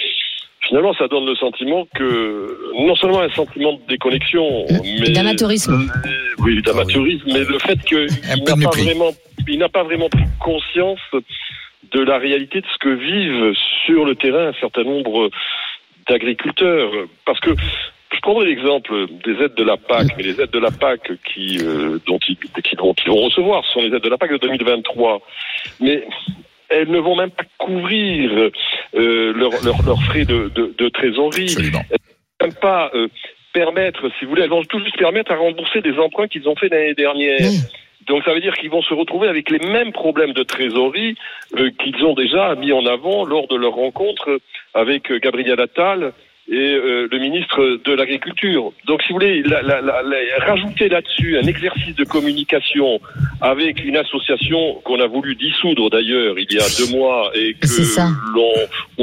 finalement 0.68 0.94
ça 0.94 1.08
donne 1.08 1.26
le 1.26 1.36
sentiment 1.36 1.86
que 1.96 2.58
non 2.88 2.96
seulement 2.96 3.22
un 3.22 3.30
sentiment 3.30 3.74
de 3.74 3.82
déconnexion, 3.88 4.66
mais 5.00 5.10
D'amateurisme. 5.10 5.92
oui, 6.40 6.62
d'amateurisme, 6.62 7.26
mais 7.28 7.40
le 7.44 7.60
fait 7.60 7.80
qu'il 7.84 8.08
n'a 8.46 8.56
pas 8.56 8.70
vraiment, 8.70 9.12
il 9.48 9.60
n'a 9.60 9.70
pas 9.70 9.84
vraiment 9.84 10.10
pris 10.10 10.24
conscience 10.40 11.00
de 11.92 12.00
la 12.02 12.18
réalité 12.18 12.62
de 12.62 12.66
ce 12.74 12.78
que 12.80 12.90
vivent 12.90 13.54
sur 13.86 14.06
le 14.06 14.16
terrain 14.16 14.48
un 14.48 14.54
certain 14.60 14.84
nombre 14.84 15.30
d'agriculteurs, 16.08 16.92
parce 17.26 17.40
que 17.40 17.52
je 18.14 18.20
prendrai 18.20 18.46
l'exemple 18.46 19.08
des 19.26 19.34
aides 19.44 19.56
de 19.56 19.64
la 19.64 19.78
PAC, 19.78 20.08
mais 20.18 20.24
les 20.24 20.40
aides 20.40 20.52
de 20.52 20.60
la 20.60 20.72
PAC 20.72 21.12
qui, 21.24 21.58
euh, 21.62 22.00
dont, 22.06 22.20
ils, 22.28 22.38
qui, 22.38 22.76
dont 22.76 22.94
ils 23.06 23.10
vont 23.10 23.22
recevoir, 23.26 23.66
ce 23.66 23.74
sont 23.74 23.82
les 23.82 23.88
aides 23.96 24.04
de 24.04 24.10
la 24.10 24.18
PAC 24.18 24.32
de 24.32 24.38
2023. 24.38 25.22
Mais 25.80 26.06
elles 26.74 26.90
ne 26.90 27.00
vont 27.00 27.16
même 27.16 27.32
pas 27.32 27.44
couvrir 27.58 28.32
euh, 28.96 29.34
leurs 29.34 29.64
leur, 29.64 29.82
leurs 29.86 30.02
frais 30.04 30.26
de, 30.26 30.50
de, 30.54 30.74
de 30.78 30.90
trésorerie, 30.90 31.44
Absolument. 31.44 31.84
même 32.42 32.54
pas 32.56 32.92
euh, 32.94 33.08
permettre, 33.54 34.10
si 34.18 34.26
vous 34.26 34.32
voulez, 34.32 34.44
elles 34.44 34.50
vont 34.50 34.64
tout 34.64 34.80
juste 34.84 34.98
permettre 34.98 35.32
à 35.32 35.36
rembourser 35.36 35.82
des 35.82 35.98
emprunts 36.00 36.28
qu'ils 36.28 36.48
ont 36.50 36.56
fait 36.56 36.70
l'année 36.70 36.96
dernière. 36.96 37.40
Donc 38.08 38.24
ça 38.26 38.34
veut 38.34 38.42
dire 38.42 38.54
qu'ils 38.56 38.70
vont 38.70 38.82
se 38.82 38.94
retrouver 38.94 39.30
avec 39.30 39.50
les 39.50 39.60
mêmes 39.60 39.94
problèmes 39.94 40.34
de 40.34 40.44
trésorerie 40.44 41.16
euh, 41.58 41.70
qu'ils 41.80 42.04
ont 42.04 42.14
déjà 42.14 42.54
mis 42.56 42.74
en 42.74 42.86
avant 42.86 43.24
lors 43.24 43.48
de 43.48 43.56
leur 43.56 43.74
rencontre 43.74 44.40
avec 44.74 45.12
Gabriel 45.22 45.62
Attal 45.62 46.12
et 46.50 46.56
euh, 46.76 47.08
le 47.10 47.20
ministre 47.20 47.80
de 47.86 47.94
l'Agriculture. 47.94 48.74
Donc 48.86 49.02
si 49.04 49.10
vous 49.10 49.16
voulez, 49.20 49.42
la, 49.44 49.62
la, 49.62 49.82
la, 49.82 50.02
la- 50.04 50.46
rajouter 50.46 50.90
là-dessus 50.90 51.38
un 51.38 51.48
exercice 51.48 51.96
de 51.96 52.04
communication 52.04 53.00
avec 53.42 53.84
une 53.84 53.96
association 53.98 54.76
qu'on 54.84 55.00
a 55.00 55.08
voulu 55.08 55.36
dissoudre 55.36 55.90
d'ailleurs 55.90 56.38
il 56.38 56.52
y 56.52 56.60
a 56.60 56.66
deux 56.78 56.92
mois 56.98 57.32
et 57.34 57.54
que 57.54 57.68
l'on 58.36 58.54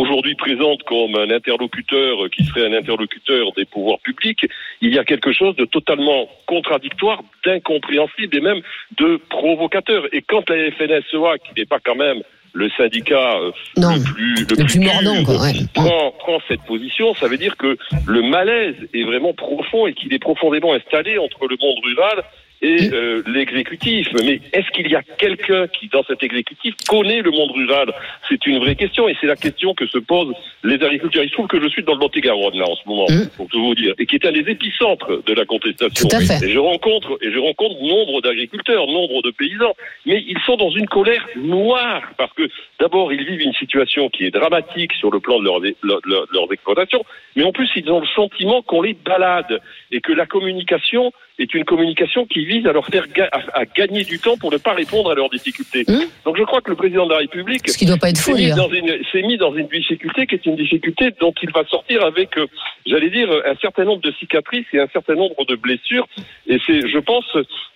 aujourd'hui 0.03 0.35
présente 0.35 0.83
comme 0.85 1.15
un 1.17 1.31
interlocuteur 1.31 2.29
qui 2.31 2.45
serait 2.45 2.67
un 2.67 2.75
interlocuteur 2.77 3.53
des 3.57 3.65
pouvoirs 3.65 4.01
publics, 4.01 4.47
il 4.83 4.95
y 4.95 4.99
a 4.99 5.05
quelque 5.05 5.33
chose 5.33 5.57
de 5.57 5.65
totalement 5.65 6.29
contradictoire, 6.47 7.23
d'incompréhensible 7.45 8.37
et 8.37 8.41
même 8.41 8.61
de 8.99 9.19
provocateur. 9.31 10.05
Et 10.13 10.23
quand 10.23 10.49
la 10.51 10.71
FNSEA, 10.73 11.39
qui 11.39 11.59
n'est 11.59 11.67
pas 11.67 11.79
quand 11.85 11.95
même 11.97 12.23
le 12.53 12.69
syndicat 12.77 13.39
euh, 13.39 13.53
Non, 13.77 13.95
le 13.95 14.03
plus, 14.03 14.35
le 14.35 14.57
le 14.57 14.65
plus 14.65 14.81
mordant, 14.81 15.25
quoi, 15.25 15.43
ouais. 15.43 15.55
prend, 15.75 16.13
prend 16.19 16.39
cette 16.49 16.63
position, 16.63 17.15
ça 17.15 17.29
veut 17.29 17.39
dire 17.39 17.57
que 17.57 17.77
le 18.07 18.23
malaise 18.23 18.77
est 18.95 19.05
vraiment 19.05 19.33
profond 19.33 19.87
et 19.87 19.95
qu'il 19.95 20.13
est 20.13 20.19
profondément 20.19 20.75
installé 20.75 21.19
entre 21.19 21.47
le 21.47 21.57
monde 21.61 21.79
rural 21.85 22.25
et 22.63 22.91
euh, 22.93 23.23
l'exécutif. 23.27 24.09
Mais 24.25 24.41
est-ce 24.53 24.71
qu'il 24.73 24.91
y 24.91 24.95
a 24.97 25.03
quelqu'un 25.03 25.67
qui, 25.69 25.89
dans 25.89 26.03
cet 26.05 26.23
exécutif, 26.23 26.75
connaît 26.89 27.23
le 27.23 27.31
monde 27.31 27.51
rural? 27.53 27.93
C'est 28.29 28.47
une 28.47 28.59
vraie 28.59 28.77
question 28.77 29.09
et 29.09 29.17
c'est 29.21 29.27
la 29.27 29.37
question 29.37 29.75
que 29.75 29.87
se 29.87 29.99
posent 29.99 30.35
les 30.65 30.75
agriculteurs. 30.75 31.23
Il 31.25 31.29
se 31.29 31.35
trouve 31.35 31.47
que 31.49 31.61
je 31.61 31.69
suis 31.69 31.83
dans 31.83 31.95
le 31.95 32.01
Lot-et-Garonne 32.01 32.59
là 32.59 32.65
en 32.69 32.77
ce 32.77 32.83
moment, 32.87 33.07
Mmh. 33.11 33.29
pour 33.37 33.49
tout 33.49 33.61
vous 33.63 33.75
dire, 33.75 33.95
et 33.99 34.07
qui 34.07 34.17
est 34.17 34.27
un 34.27 34.33
des 34.33 34.49
épicentres 34.51 35.25
de 35.25 35.33
la 35.35 35.45
contestation. 35.45 36.09
Tout 36.09 36.17
à 36.17 36.21
fait. 36.21 36.47
Et 36.47 36.51
je 36.53 36.59
rencontre 36.59 37.19
et 37.23 37.31
je 37.33 37.39
rencontre 37.39 37.81
nombre 37.83 38.21
d'agriculteurs, 38.21 38.87
nombre 38.87 39.23
de 39.23 39.31
paysans, 39.31 39.75
mais 40.07 40.23
ils 40.27 40.39
sont 40.47 40.57
dans 40.57 40.71
une 40.71 40.87
colère 40.87 41.27
noire 41.37 42.03
parce 42.19 42.33
que 42.35 42.49
d'abord 42.79 43.13
ils 43.13 43.25
vivent 43.25 43.41
une 43.43 43.55
situation 43.55 44.09
qui 44.11 44.25
est 44.25 44.31
dramatique 44.31 44.93
sur 44.95 45.11
le 45.11 45.21
plan 45.21 45.39
de 45.41 45.45
leurs, 45.45 45.61
leur- 45.83 46.01
leur- 46.05 46.27
leurs 46.33 46.53
exploitations, 46.53 47.05
mais 47.37 47.43
en 47.45 47.53
plus 47.53 47.69
ils 47.77 47.91
ont 47.91 48.01
le 48.01 48.07
sentiment 48.15 48.63
qu'on 48.63 48.83
les 48.83 48.95
balade 48.95 49.61
et 49.91 50.01
que 50.01 50.13
la 50.13 50.27
communication 50.27 51.13
est 51.43 51.55
une 51.55 51.65
communication 51.65 52.27
qui 52.27 52.45
vise 52.45 52.67
à 52.67 52.73
leur 52.73 52.87
faire 52.87 53.07
ga- 53.09 53.29
à, 53.33 53.61
à 53.61 53.65
gagner 53.65 54.05
du 54.05 54.19
temps 54.19 54.37
pour 54.37 54.51
ne 54.53 54.59
pas 54.59 54.73
répondre 54.75 55.11
à 55.11 55.15
leurs 55.15 55.31
difficultés. 55.31 55.85
Mmh. 55.89 56.05
Donc 56.25 56.37
je 56.39 56.43
crois 56.45 56.61
que 56.61 56.71
le 56.71 56.77
président 56.77 57.07
de 57.07 57.13
la 57.13 57.19
République 57.19 57.69
Ce 57.69 57.79
qui 57.79 57.87
doit 57.87 57.97
pas 57.97 58.11
être 58.11 58.19
faux, 58.19 58.33
s'est 58.37 58.43
mis, 58.43 58.49
d'ailleurs. 58.51 58.69
dans 58.69 58.75
une, 58.75 59.05
s'est 59.11 59.23
mis 59.23 59.37
dans 59.37 59.55
une 59.55 59.69
difficulté 59.69 60.27
qui 60.27 60.35
est 60.37 60.47
une 60.47 60.57
difficulté 60.57 61.11
dont 61.21 61.33
il 61.43 61.51
va 61.53 61.65
sortir 61.65 62.05
avec, 62.05 62.37
euh, 62.39 62.47
j'allais 62.87 63.11
dire, 63.11 63.29
un 63.47 63.55
certain 63.57 63.85
nombre 63.85 64.03
de 64.03 64.13
cicatrices 64.13 64.67
et 64.73 64.81
un 64.81 64.89
certain 64.93 65.15
nombre 65.15 65.45
de 65.47 65.57
blessures. 65.57 66.07
Et 66.47 66.59
c'est, 66.67 66.87
je 66.89 66.99
pense, 66.99 67.25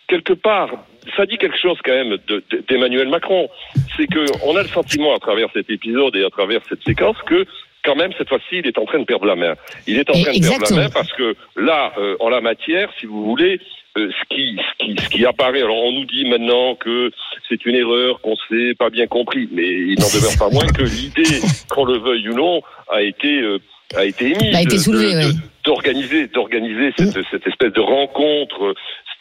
quelque 0.08 0.32
part, 0.32 0.70
ça 1.16 1.26
dit 1.26 1.36
quelque 1.38 1.58
chose 1.58 1.78
quand 1.84 1.92
même 1.92 2.16
de- 2.28 2.42
de- 2.50 2.64
d'Emmanuel 2.68 3.08
Macron. 3.08 3.48
C'est 3.96 4.06
que 4.06 4.24
on 4.46 4.56
a 4.56 4.62
le 4.62 4.68
sentiment 4.68 5.14
à 5.14 5.18
travers 5.18 5.48
cet 5.52 5.70
épisode 5.70 6.14
et 6.16 6.24
à 6.24 6.30
travers 6.30 6.60
cette 6.68 6.82
séquence 6.84 7.16
que 7.26 7.44
quand 7.84 7.94
même 7.96 8.12
cette 8.18 8.28
fois-ci 8.28 8.58
il 8.58 8.66
est 8.66 8.78
en 8.78 8.84
train 8.84 8.98
de 8.98 9.04
perdre 9.04 9.26
la 9.26 9.36
main. 9.36 9.54
Il 9.86 9.98
est 9.98 10.08
en 10.10 10.14
train 10.14 10.32
de 10.32 10.40
perdre 10.40 10.66
la 10.70 10.82
main 10.84 10.88
parce 10.90 11.12
que 11.12 11.34
là, 11.56 11.92
euh, 11.98 12.16
en 12.20 12.28
la 12.28 12.40
matière, 12.40 12.88
si 12.98 13.06
vous 13.06 13.24
voulez, 13.24 13.60
euh, 13.96 14.10
ce, 14.10 14.34
qui, 14.34 14.56
ce, 14.58 14.84
qui, 14.84 14.96
ce 15.02 15.08
qui 15.08 15.24
apparaît, 15.24 15.62
alors 15.62 15.84
on 15.84 15.92
nous 15.92 16.04
dit 16.06 16.24
maintenant 16.28 16.74
que 16.74 17.10
c'est 17.48 17.64
une 17.64 17.76
erreur, 17.76 18.20
qu'on 18.22 18.34
s'est 18.48 18.74
pas 18.76 18.90
bien 18.90 19.06
compris, 19.06 19.48
mais 19.52 19.62
il 19.66 19.96
n'en 20.00 20.08
demeure 20.08 20.36
pas 20.38 20.50
moins 20.50 20.66
que 20.66 20.82
l'idée, 20.82 21.40
qu'on 21.70 21.84
le 21.84 21.98
veuille 21.98 22.28
ou 22.30 22.34
non, 22.34 22.60
a 22.90 23.02
été, 23.02 23.40
euh, 23.40 23.58
a 23.96 24.04
été 24.04 24.32
émise 24.32 24.54
A 24.56 24.62
été 24.62 24.74
de- 24.76 24.80
soulevée, 24.80 25.12
de- 25.14 25.18
oui. 25.28 25.34
de- 25.34 25.38
d'organiser, 25.64 26.26
d'organiser 26.26 26.92
cette, 26.98 27.18
cette 27.30 27.46
espèce 27.46 27.72
de 27.72 27.80
rencontre 27.80 28.74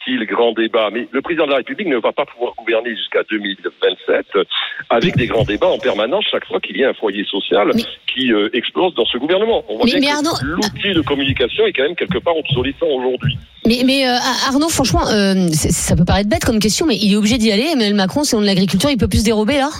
style 0.04 0.24
grand 0.26 0.52
débat. 0.52 0.90
Mais 0.92 1.08
le 1.10 1.20
président 1.22 1.46
de 1.46 1.50
la 1.50 1.56
République 1.56 1.88
ne 1.88 1.96
va 1.96 2.12
pas 2.12 2.24
pouvoir 2.26 2.52
gouverner 2.56 2.90
jusqu'à 2.96 3.22
2027 3.30 4.26
euh, 4.36 4.44
avec 4.90 5.16
des 5.16 5.26
grands 5.26 5.44
débats 5.44 5.68
en 5.68 5.78
permanence 5.78 6.24
chaque 6.30 6.46
fois 6.46 6.60
qu'il 6.60 6.76
y 6.76 6.84
a 6.84 6.90
un 6.90 6.94
foyer 6.94 7.24
social 7.24 7.70
Mais- 7.74 7.82
qui 8.12 8.32
euh, 8.32 8.48
explose 8.52 8.94
dans 8.94 9.06
ce 9.06 9.18
gouvernement. 9.18 9.64
On 9.68 9.76
voit 9.76 9.86
Mais- 9.86 9.98
bien 9.98 10.00
mais 10.00 10.06
que 10.06 10.28
Arnaud- 10.28 10.44
l'outil 10.44 10.94
de 10.94 11.00
communication 11.00 11.66
est 11.66 11.72
quand 11.72 11.82
même 11.82 11.96
quelque 11.96 12.18
part 12.18 12.36
obsolescent 12.36 12.86
aujourd'hui. 12.86 13.36
Mais, 13.66 13.80
mais 13.84 14.06
euh, 14.06 14.14
Arnaud, 14.48 14.68
franchement, 14.68 15.06
euh, 15.08 15.48
ça 15.52 15.96
peut 15.96 16.04
paraître 16.04 16.28
bête 16.28 16.44
comme 16.44 16.58
question, 16.60 16.84
mais 16.86 16.96
il 16.96 17.12
est 17.12 17.16
obligé 17.16 17.38
d'y 17.38 17.50
aller. 17.50 17.68
Emmanuel 17.72 17.94
Macron, 17.94 18.22
c'est 18.24 18.36
de 18.38 18.44
l'agriculture, 18.44 18.90
il 18.90 18.98
peut 18.98 19.08
plus 19.08 19.20
se 19.20 19.24
dérober 19.24 19.56
là? 19.56 19.70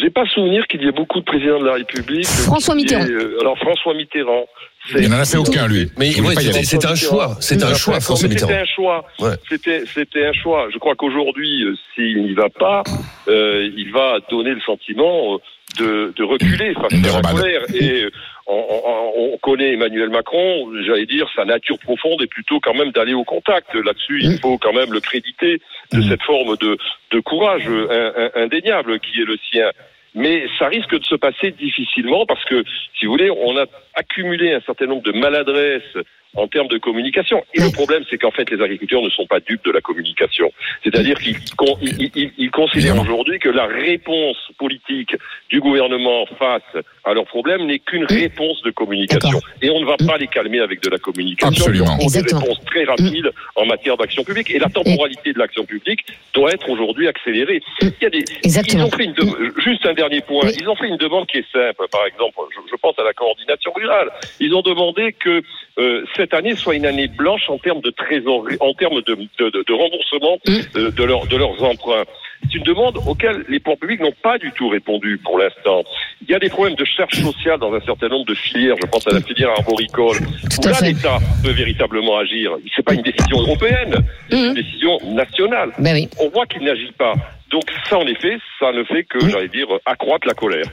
J'ai 0.00 0.10
pas 0.10 0.24
souvenir 0.26 0.66
qu'il 0.66 0.82
y 0.82 0.88
ait 0.88 0.92
beaucoup 0.92 1.20
de 1.20 1.24
présidents 1.24 1.60
de 1.60 1.66
la 1.66 1.74
République. 1.74 2.26
François 2.26 2.74
Mitterrand. 2.74 3.04
euh, 3.08 3.38
alors 3.40 3.58
François 3.58 3.94
Mitterrand. 3.94 4.46
c'est- 4.92 5.02
Il 5.02 5.08
n'en 5.10 5.18
a 5.18 5.24
fait 5.24 5.36
aucun, 5.38 5.66
lui. 5.66 5.90
Mais 5.98 6.18
ouais, 6.20 6.34
pas 6.34 6.40
y 6.40 6.44
c'était 6.44 6.56
aller. 6.58 6.64
c'était 6.64 6.86
un 6.86 6.94
choix. 6.94 7.36
C'était 7.40 7.64
un 7.64 7.74
choix, 7.74 8.00
François 8.00 8.28
Mitterrand. 8.28 8.48
C'était 8.48 8.60
un 8.60 8.74
choix. 8.74 9.04
Ouais. 9.20 9.34
C'était, 9.48 9.82
c'était 9.92 10.26
un 10.26 10.32
choix. 10.32 10.68
Je 10.72 10.78
crois 10.78 10.94
qu'aujourd'hui, 10.94 11.64
euh, 11.64 11.74
s'il 11.94 12.22
n'y 12.22 12.32
va 12.34 12.48
pas, 12.48 12.82
euh, 13.28 13.68
il 13.76 13.90
va 13.92 14.18
donner 14.30 14.50
le 14.50 14.60
sentiment 14.60 15.34
euh, 15.34 15.38
de, 15.78 16.12
de 16.16 16.24
reculer 16.24 16.74
face 16.74 16.92
à 16.92 17.22
la 17.22 17.30
colère. 17.32 17.62
Et 17.74 18.04
euh, 18.04 18.10
on, 18.48 18.64
on- 18.84 19.32
on 19.34 19.38
connaît 19.38 19.72
Emmanuel 19.74 20.08
Macron, 20.10 20.68
j'allais 20.86 21.06
dire, 21.06 21.28
sa 21.36 21.44
nature 21.44 21.78
profonde 21.78 22.22
est 22.22 22.26
plutôt 22.26 22.60
quand 22.60 22.74
même 22.74 22.90
d'aller 22.92 23.14
au 23.14 23.24
contact. 23.24 23.74
Là-dessus, 23.74 24.20
il 24.22 24.38
faut 24.40 24.58
quand 24.58 24.72
même 24.72 24.92
le 24.92 25.00
créditer 25.00 25.60
de 25.92 26.02
cette 26.08 26.22
forme 26.22 26.56
de, 26.56 26.76
de 27.12 27.20
courage 27.20 27.66
in- 27.66 28.12
in- 28.16 28.30
indéniable 28.44 29.00
qui 29.00 29.20
est 29.20 29.24
le 29.24 29.36
sien. 29.50 29.70
Mais 30.14 30.46
ça 30.58 30.66
risque 30.68 30.98
de 30.98 31.04
se 31.04 31.14
passer 31.14 31.50
difficilement 31.52 32.24
parce 32.26 32.44
que, 32.46 32.64
si 32.98 33.06
vous 33.06 33.12
voulez, 33.12 33.30
on 33.30 33.56
a 33.58 33.66
accumulé 33.94 34.52
un 34.54 34.60
certain 34.62 34.86
nombre 34.86 35.02
de 35.02 35.12
maladresses 35.12 35.96
en 36.38 36.48
termes 36.48 36.68
de 36.68 36.78
communication. 36.78 37.42
Et 37.54 37.60
le 37.60 37.70
problème, 37.72 38.02
c'est 38.08 38.18
qu'en 38.18 38.30
fait, 38.30 38.48
les 38.50 38.60
agriculteurs 38.62 39.02
ne 39.02 39.10
sont 39.10 39.26
pas 39.26 39.40
dupes 39.40 39.64
de 39.64 39.72
la 39.72 39.80
communication. 39.80 40.50
C'est-à-dire 40.84 41.18
qu'ils 41.18 41.36
con- 41.56 41.76
ils- 41.82 42.10
ils- 42.14 42.32
ils 42.38 42.50
considèrent 42.50 43.00
aujourd'hui 43.00 43.38
que 43.38 43.48
la 43.48 43.66
réponse 43.66 44.36
politique 44.58 45.14
du 45.50 45.60
gouvernement 45.60 46.26
face 46.38 46.62
à 47.04 47.14
leurs 47.14 47.26
problèmes 47.26 47.66
n'est 47.66 47.78
qu'une 47.80 48.04
réponse 48.04 48.62
de 48.62 48.70
communication. 48.70 49.40
Et 49.62 49.70
on 49.70 49.80
ne 49.80 49.86
va 49.86 49.96
pas 49.96 50.16
les 50.18 50.26
calmer 50.28 50.60
avec 50.60 50.82
de 50.82 50.90
la 50.90 50.98
communication. 50.98 51.48
Absolument. 51.48 51.98
Faut 51.98 52.10
des 52.10 52.34
réponses 52.34 52.60
très 52.66 52.84
rapides 52.84 53.30
en 53.56 53.66
matière 53.66 53.96
d'action 53.96 54.22
publique. 54.24 54.50
Et 54.50 54.58
la 54.58 54.68
temporalité 54.68 55.32
de 55.32 55.38
l'action 55.38 55.64
publique 55.64 56.04
doit 56.34 56.52
être 56.52 56.68
aujourd'hui 56.68 57.08
accélérée. 57.08 57.60
Il 57.82 57.92
y 58.02 58.06
a 58.06 58.10
des, 58.10 58.24
Exactement. 58.44 58.84
ils 58.84 58.86
ont 58.86 58.96
fait 58.96 59.04
une 59.04 59.14
juste 59.58 59.84
un 59.86 59.94
dernier 59.94 60.20
point. 60.20 60.44
Oui. 60.44 60.56
Ils 60.60 60.68
ont 60.68 60.76
fait 60.76 60.88
une 60.88 60.96
demande 60.98 61.26
qui 61.26 61.38
est 61.38 61.50
simple. 61.52 61.86
Par 61.90 62.04
exemple, 62.06 62.36
je, 62.54 62.60
je 62.70 62.76
pense 62.76 62.98
à 62.98 63.04
la 63.04 63.12
coordination 63.12 63.72
rurale. 63.74 64.10
Ils 64.40 64.54
ont 64.54 64.62
demandé 64.62 65.12
que 65.12 65.42
euh, 65.78 66.04
cette 66.16 66.27
année 66.34 66.54
soit 66.56 66.74
une 66.76 66.86
année 66.86 67.08
blanche 67.08 67.48
en 67.48 67.58
termes 67.58 67.80
de 67.80 67.90
trésorerie, 67.90 68.56
en 68.60 68.72
termes 68.74 69.00
de, 69.02 69.14
de, 69.14 69.50
de- 69.50 69.64
de 69.66 69.72
remboursement 69.72 70.38
euh, 70.76 70.90
de, 70.90 71.04
leur- 71.04 71.26
de 71.26 71.36
leurs 71.36 71.62
emprunts. 71.62 72.04
C'est 72.42 72.54
une 72.58 72.62
demande 72.64 72.96
auquel 73.06 73.44
les 73.48 73.58
pouvoirs 73.58 73.78
publics 73.78 74.00
n'ont 74.00 74.12
pas 74.22 74.38
du 74.38 74.52
tout 74.52 74.68
répondu 74.68 75.18
pour 75.24 75.38
l'instant. 75.38 75.82
Il 76.22 76.30
y 76.30 76.34
a 76.34 76.38
des 76.38 76.48
problèmes 76.48 76.76
de 76.76 76.84
charge 76.84 77.14
sociale 77.14 77.58
dans 77.58 77.72
un 77.74 77.80
certain 77.80 78.06
nombre 78.08 78.26
de 78.26 78.34
filières. 78.34 78.76
Je 78.80 78.86
pense 78.88 79.06
à 79.08 79.10
la 79.12 79.20
filière 79.20 79.50
arboricole. 79.50 80.18
Tout 80.18 80.68
là, 80.68 80.74
l'État 80.82 81.18
peut 81.42 81.50
véritablement 81.50 82.16
agir. 82.18 82.52
C'est 82.76 82.84
pas 82.84 82.94
une 82.94 83.02
décision 83.02 83.40
européenne, 83.40 83.96
c'est 84.30 84.36
une 84.36 84.54
décision 84.54 84.98
nationale. 85.14 85.70
Ben 85.78 85.94
oui. 85.94 86.08
On 86.20 86.28
voit 86.28 86.46
qu'il 86.46 86.62
n'agit 86.62 86.92
pas. 86.96 87.14
Donc 87.50 87.64
ça, 87.88 87.98
en 87.98 88.06
effet, 88.06 88.38
ça 88.58 88.72
ne 88.72 88.84
fait 88.84 89.04
que, 89.04 89.26
j'allais 89.28 89.48
dire, 89.48 89.66
accroître 89.86 90.26
la 90.26 90.34
colère. 90.34 90.66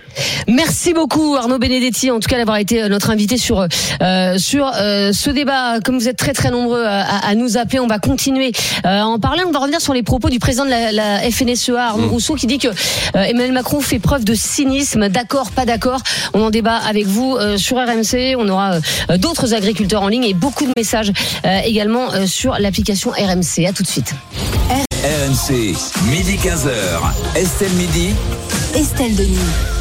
Merci 0.48 0.94
beaucoup 0.94 1.36
Arnaud 1.36 1.58
Benedetti, 1.58 2.12
en 2.12 2.20
tout 2.20 2.28
cas 2.28 2.38
d'avoir 2.38 2.58
été 2.58 2.84
euh, 2.84 2.90
notre 2.90 3.10
invité 3.10 3.38
sur 3.38 3.66
euh, 4.02 4.38
sur 4.38 4.72
euh, 4.76 5.12
ce 5.12 5.30
débat. 5.30 5.80
Comme 5.84 5.98
vous 5.98 6.08
êtes 6.08 6.18
très 6.18 6.34
très 6.34 6.52
nombreux 6.52 6.84
à, 6.86 7.34
nous 7.36 7.58
appeler, 7.58 7.80
on 7.80 7.88
va 7.88 8.00
continuer 8.00 8.52
euh, 8.86 9.02
à 9.02 9.06
en 9.06 9.20
parler. 9.20 9.44
On 9.46 9.52
va 9.52 9.60
revenir 9.60 9.82
sur 9.82 9.94
les 9.94 10.04
propos 10.04 10.30
du 10.30 10.40
président 10.40 10.66
de 10.66 10.70
la, 10.70 10.92
la 10.92 11.20
FNSEA, 11.32 11.88
Arnaud 11.88 12.10
Rousseau, 12.10 12.36
qui 12.36 12.48
dit 12.48 12.58
que 12.58 12.68
Emmanuel 13.14 13.54
Macron 13.54 13.80
fait 13.80 14.00
preuve 14.00 14.26
de 14.26 14.34
cynisme. 14.34 15.10
D'accord, 15.10 15.52
pas 15.52 15.66
d'accord. 15.66 16.02
On 16.34 16.42
en 16.42 16.50
débat 16.50 16.78
avec 16.78 17.06
vous 17.06 17.38
sur 17.58 17.78
RMC. 17.78 18.36
On 18.38 18.48
aura 18.50 18.80
d'autres 19.18 19.54
agriculteurs 19.54 20.04
en 20.04 20.08
ligne 20.08 20.26
et 20.26 20.34
beaucoup 20.34 20.66
de 20.66 20.74
messages 20.78 21.12
également 21.66 22.10
sur 22.28 22.58
l'application 22.60 23.12
RMC. 23.12 23.66
À 23.68 23.74
tout 23.74 23.84
de 23.84 23.88
suite. 23.88 24.14
RMC, 25.06 25.76
midi 26.10 26.36
15h. 26.36 27.14
Estelle 27.36 27.76
Midi. 27.76 28.16
Estelle 28.74 29.16
Denis. 29.16 29.75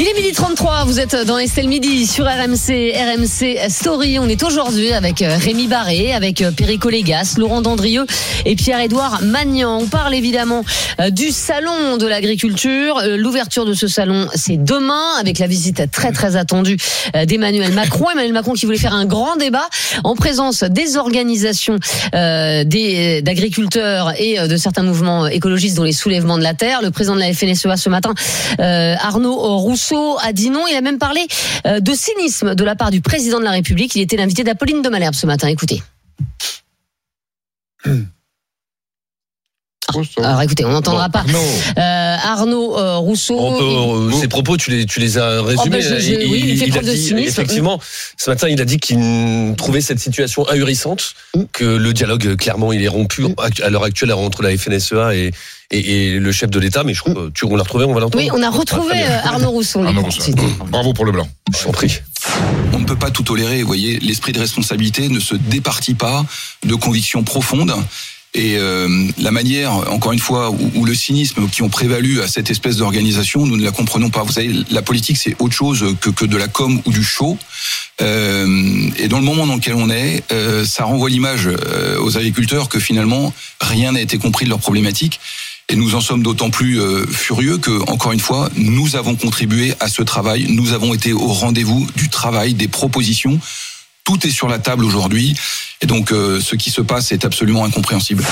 Il 0.00 0.08
est 0.08 0.14
midi 0.14 0.32
33, 0.32 0.84
vous 0.86 0.98
êtes 0.98 1.14
dans 1.26 1.36
Estelle 1.36 1.68
Midi 1.68 2.06
sur 2.06 2.24
RMC, 2.24 2.94
RMC 2.94 3.68
Story. 3.68 4.18
On 4.18 4.30
est 4.30 4.42
aujourd'hui 4.42 4.94
avec 4.94 5.20
euh, 5.20 5.36
Rémi 5.36 5.66
Barré, 5.66 6.14
avec 6.14 6.40
euh, 6.40 6.52
Perico 6.52 6.88
Légas, 6.88 7.34
Laurent 7.36 7.60
Dandrieux 7.60 8.06
et 8.46 8.56
Pierre-Édouard 8.56 9.20
Magnan. 9.22 9.76
On 9.78 9.88
parle 9.88 10.14
évidemment 10.14 10.64
euh, 11.02 11.10
du 11.10 11.30
salon 11.32 11.98
de 11.98 12.06
l'agriculture. 12.06 13.02
L'ouverture 13.18 13.66
de 13.66 13.74
ce 13.74 13.88
salon, 13.88 14.26
c'est 14.34 14.56
demain 14.56 15.16
avec 15.20 15.38
la 15.38 15.46
visite 15.46 15.90
très 15.90 16.12
très 16.12 16.34
attendue 16.34 16.78
d'Emmanuel 17.26 17.72
Macron. 17.72 18.10
Emmanuel 18.12 18.32
Macron 18.32 18.54
qui 18.54 18.64
voulait 18.64 18.78
faire 18.78 18.94
un 18.94 19.04
grand 19.04 19.36
débat 19.36 19.68
en 20.02 20.14
présence 20.14 20.64
des 20.64 20.96
organisations 20.96 21.76
euh, 22.14 22.64
d'agriculteurs 22.64 24.14
et 24.18 24.48
de 24.48 24.56
certains 24.56 24.82
mouvements 24.82 25.26
écologistes 25.26 25.76
dont 25.76 25.84
les 25.84 25.92
soulèvements 25.92 26.38
de 26.38 26.42
la 26.42 26.54
terre. 26.54 26.80
Le 26.80 26.90
président 26.90 27.16
de 27.16 27.20
la 27.20 27.34
FNSEA 27.34 27.76
ce 27.76 27.90
matin, 27.90 28.14
euh, 28.60 28.94
Arnaud 28.98 29.36
Rousseau, 29.58 29.89
a 29.96 30.32
dit 30.32 30.50
non. 30.50 30.66
Il 30.68 30.76
a 30.76 30.80
même 30.80 30.98
parlé 30.98 31.26
euh, 31.66 31.80
de 31.80 31.92
cynisme 31.92 32.54
de 32.54 32.64
la 32.64 32.76
part 32.76 32.90
du 32.90 33.00
président 33.00 33.38
de 33.38 33.44
la 33.44 33.52
République. 33.52 33.94
Il 33.94 34.02
était 34.02 34.16
l'invité 34.16 34.44
d'Apolline 34.44 34.82
de 34.82 34.88
Malherbe 34.88 35.14
ce 35.14 35.26
matin. 35.26 35.48
Écoutez. 35.48 35.82
Alors 40.22 40.42
écoutez, 40.42 40.64
on 40.64 40.70
n'entendra 40.70 41.08
pas 41.08 41.20
Arnaud. 41.20 41.38
euh, 41.78 42.16
Arnaud 42.22 42.78
euh, 42.78 42.96
Rousseau. 42.96 43.36
Peut, 43.36 43.64
il- 43.64 44.14
euh, 44.16 44.20
ses 44.20 44.28
propos, 44.28 44.56
tu 44.56 44.70
les, 44.70 44.86
tu 44.86 45.00
les 45.00 45.18
as 45.18 45.42
résumés. 45.42 45.70
ben, 45.70 45.82
je- 45.82 45.98
je- 46.00 46.14
oui, 46.30 46.42
il 46.46 46.58
fait 46.58 46.66
a 46.66 46.68
preuve 46.74 46.84
de 46.86 46.92
dit, 46.92 47.14
effectivement, 47.26 47.80
ce 48.16 48.30
matin, 48.30 48.48
il 48.48 48.60
a 48.60 48.64
dit 48.64 48.78
qu'il 48.78 49.54
trouvait 49.56 49.80
cette 49.80 50.00
situation 50.00 50.44
ahurissante, 50.48 51.14
Mm. 51.36 51.42
que 51.52 51.64
le 51.64 51.92
dialogue, 51.92 52.36
clairement, 52.36 52.72
il 52.72 52.82
est 52.82 52.88
rompu 52.88 53.24
à 53.62 53.70
l'heure 53.70 53.84
actuelle 53.84 54.12
entre 54.12 54.42
la 54.42 54.50
FNSEA 54.56 55.14
et, 55.14 55.30
et, 55.70 56.14
et 56.14 56.18
le 56.18 56.32
chef 56.32 56.50
de 56.50 56.58
l'État. 56.58 56.82
Mais 56.84 56.94
je 56.94 57.00
crois, 57.00 57.14
que 57.14 57.28
tu, 57.30 57.44
on 57.44 57.54
l'a 57.56 57.62
retrouvé, 57.62 57.84
on 57.84 57.94
va 57.94 58.00
l'entendre. 58.00 58.22
Oui, 58.24 58.30
on 58.32 58.42
a 58.42 58.50
retrouvé 58.50 58.90
Très 58.90 58.98
bien. 59.06 59.10
euh, 59.10 59.20
Arnaud 59.28 59.50
Rousseau. 59.50 59.82
Arnaud 59.84 60.02
Rousseau. 60.02 60.22
suite. 60.22 60.36
Bravo 60.68 60.92
pour 60.92 61.04
le 61.04 61.12
blanc. 61.12 61.28
Je 61.56 61.64
t'en 61.64 61.72
prie. 61.72 61.98
On 62.74 62.78
ne 62.78 62.84
peut 62.84 62.96
pas 62.96 63.10
tout 63.10 63.22
tolérer. 63.22 63.60
Vous 63.62 63.66
voyez, 63.68 63.98
l'esprit 64.00 64.32
de 64.32 64.40
responsabilité 64.40 65.08
ne 65.08 65.20
se 65.20 65.34
départit 65.34 65.94
pas 65.94 66.24
de 66.64 66.74
convictions 66.74 67.22
profondes. 67.24 67.72
Et 68.32 68.56
euh, 68.56 69.08
la 69.18 69.32
manière, 69.32 69.72
encore 69.90 70.12
une 70.12 70.20
fois, 70.20 70.50
où, 70.50 70.84
le 70.84 70.94
cynisme 70.94 71.48
qui 71.48 71.62
ont 71.62 71.68
prévalu 71.68 72.20
à 72.20 72.28
cette 72.28 72.48
espèce 72.48 72.76
d'organisation, 72.76 73.44
nous 73.44 73.56
ne 73.56 73.64
la 73.64 73.72
comprenons 73.72 74.10
pas. 74.10 74.22
Vous 74.22 74.32
savez, 74.32 74.52
la 74.70 74.82
politique, 74.82 75.16
c'est 75.16 75.34
autre 75.40 75.54
chose 75.54 75.96
que, 76.00 76.10
que 76.10 76.24
de 76.24 76.36
la 76.36 76.46
com 76.46 76.80
ou 76.84 76.92
du 76.92 77.02
show. 77.02 77.36
Euh, 78.00 78.88
et 78.98 79.08
dans 79.08 79.18
le 79.18 79.24
moment 79.24 79.46
dans 79.46 79.56
lequel 79.56 79.74
on 79.74 79.90
est, 79.90 80.22
euh, 80.32 80.64
ça 80.64 80.84
renvoie 80.84 81.10
l'image 81.10 81.48
euh, 81.48 82.00
aux 82.00 82.16
agriculteurs 82.16 82.68
que 82.68 82.78
finalement 82.78 83.34
rien 83.60 83.92
n'a 83.92 84.00
été 84.00 84.16
compris 84.16 84.44
de 84.44 84.50
leurs 84.50 84.60
problématiques. 84.60 85.20
Et 85.68 85.76
nous 85.76 85.94
en 85.94 86.00
sommes 86.00 86.22
d'autant 86.22 86.50
plus 86.50 86.80
euh, 86.80 87.06
furieux 87.06 87.58
que, 87.58 87.70
encore 87.88 88.10
une 88.10 88.20
fois, 88.20 88.48
nous 88.56 88.96
avons 88.96 89.14
contribué 89.14 89.72
à 89.78 89.88
ce 89.88 90.02
travail. 90.02 90.46
Nous 90.48 90.72
avons 90.72 90.94
été 90.94 91.12
au 91.12 91.28
rendez-vous 91.28 91.86
du 91.94 92.08
travail, 92.08 92.54
des 92.54 92.66
propositions. 92.66 93.38
Tout 94.04 94.26
est 94.26 94.30
sur 94.30 94.48
la 94.48 94.58
table 94.58 94.84
aujourd'hui. 94.84 95.36
Et 95.82 95.86
donc, 95.86 96.12
euh, 96.12 96.40
ce 96.40 96.56
qui 96.56 96.70
se 96.70 96.80
passe 96.80 97.12
est 97.12 97.24
absolument 97.24 97.64
incompréhensible. 97.64 98.24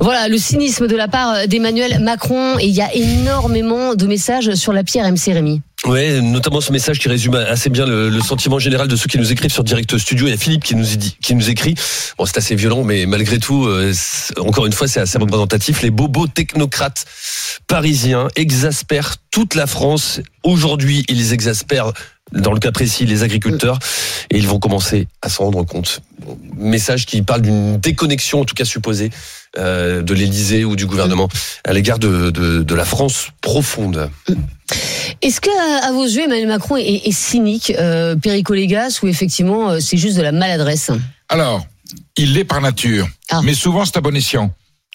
Voilà, 0.00 0.28
le 0.28 0.38
cynisme 0.38 0.86
de 0.86 0.96
la 0.96 1.08
part 1.08 1.46
d'Emmanuel 1.46 2.00
Macron. 2.00 2.58
Et 2.58 2.66
il 2.66 2.74
y 2.74 2.80
a 2.80 2.94
énormément 2.94 3.94
de 3.94 4.06
messages 4.06 4.54
sur 4.54 4.72
la 4.72 4.84
pierre 4.84 5.10
MC 5.10 5.32
Rémi. 5.32 5.60
Ouais, 5.86 6.20
notamment 6.20 6.60
ce 6.60 6.72
message 6.72 6.98
qui 6.98 7.08
résume 7.08 7.34
assez 7.34 7.70
bien 7.70 7.86
le, 7.86 8.10
le, 8.10 8.20
sentiment 8.20 8.58
général 8.58 8.86
de 8.86 8.96
ceux 8.96 9.06
qui 9.06 9.16
nous 9.16 9.32
écrivent 9.32 9.52
sur 9.52 9.64
Direct 9.64 9.96
Studio. 9.96 10.26
Il 10.26 10.30
y 10.30 10.34
a 10.34 10.36
Philippe 10.36 10.62
qui 10.62 10.74
nous, 10.74 10.84
dit, 10.84 11.16
qui 11.22 11.34
nous 11.34 11.48
écrit. 11.48 11.74
Bon, 12.18 12.26
c'est 12.26 12.36
assez 12.36 12.54
violent, 12.54 12.84
mais 12.84 13.06
malgré 13.06 13.38
tout, 13.38 13.64
euh, 13.64 13.92
encore 14.38 14.66
une 14.66 14.74
fois, 14.74 14.88
c'est 14.88 15.00
assez 15.00 15.16
représentatif. 15.16 15.80
Les 15.80 15.90
bobos 15.90 16.26
technocrates 16.26 17.06
parisiens 17.66 18.28
exaspèrent 18.36 19.16
toute 19.30 19.54
la 19.54 19.66
France. 19.66 20.20
Aujourd'hui, 20.42 21.04
ils 21.08 21.32
exaspèrent 21.32 21.92
dans 22.32 22.52
le 22.52 22.60
cas 22.60 22.72
précis, 22.72 23.06
les 23.06 23.22
agriculteurs, 23.22 23.78
et 24.30 24.38
ils 24.38 24.46
vont 24.46 24.58
commencer 24.58 25.08
à 25.22 25.28
s'en 25.28 25.44
rendre 25.44 25.64
compte. 25.64 26.00
Message 26.56 27.06
qui 27.06 27.22
parle 27.22 27.42
d'une 27.42 27.78
déconnexion, 27.78 28.40
en 28.40 28.44
tout 28.44 28.54
cas 28.54 28.64
supposée, 28.64 29.10
euh, 29.58 30.02
de 30.02 30.14
l'Élysée 30.14 30.64
ou 30.64 30.76
du 30.76 30.86
gouvernement 30.86 31.28
à 31.64 31.72
l'égard 31.72 31.98
de, 31.98 32.30
de, 32.30 32.62
de, 32.62 32.74
la 32.74 32.84
France 32.84 33.28
profonde. 33.40 34.10
Est-ce 35.22 35.40
que, 35.40 35.88
à 35.88 35.90
vos 35.92 36.04
yeux, 36.04 36.24
Emmanuel 36.24 36.46
Macron 36.46 36.76
est, 36.76 37.06
est 37.06 37.12
cynique, 37.12 37.72
euh, 37.78 38.14
Légas, 38.24 39.00
ou 39.02 39.08
effectivement 39.08 39.70
euh, 39.70 39.80
c'est 39.80 39.96
juste 39.96 40.16
de 40.16 40.22
la 40.22 40.32
maladresse? 40.32 40.90
Alors, 41.28 41.66
il 42.16 42.34
l'est 42.34 42.44
par 42.44 42.60
nature, 42.60 43.08
ah. 43.30 43.40
mais 43.42 43.54
souvent 43.54 43.84
c'est 43.84 43.96
à 43.96 44.00
bon 44.00 44.14
escient 44.14 44.52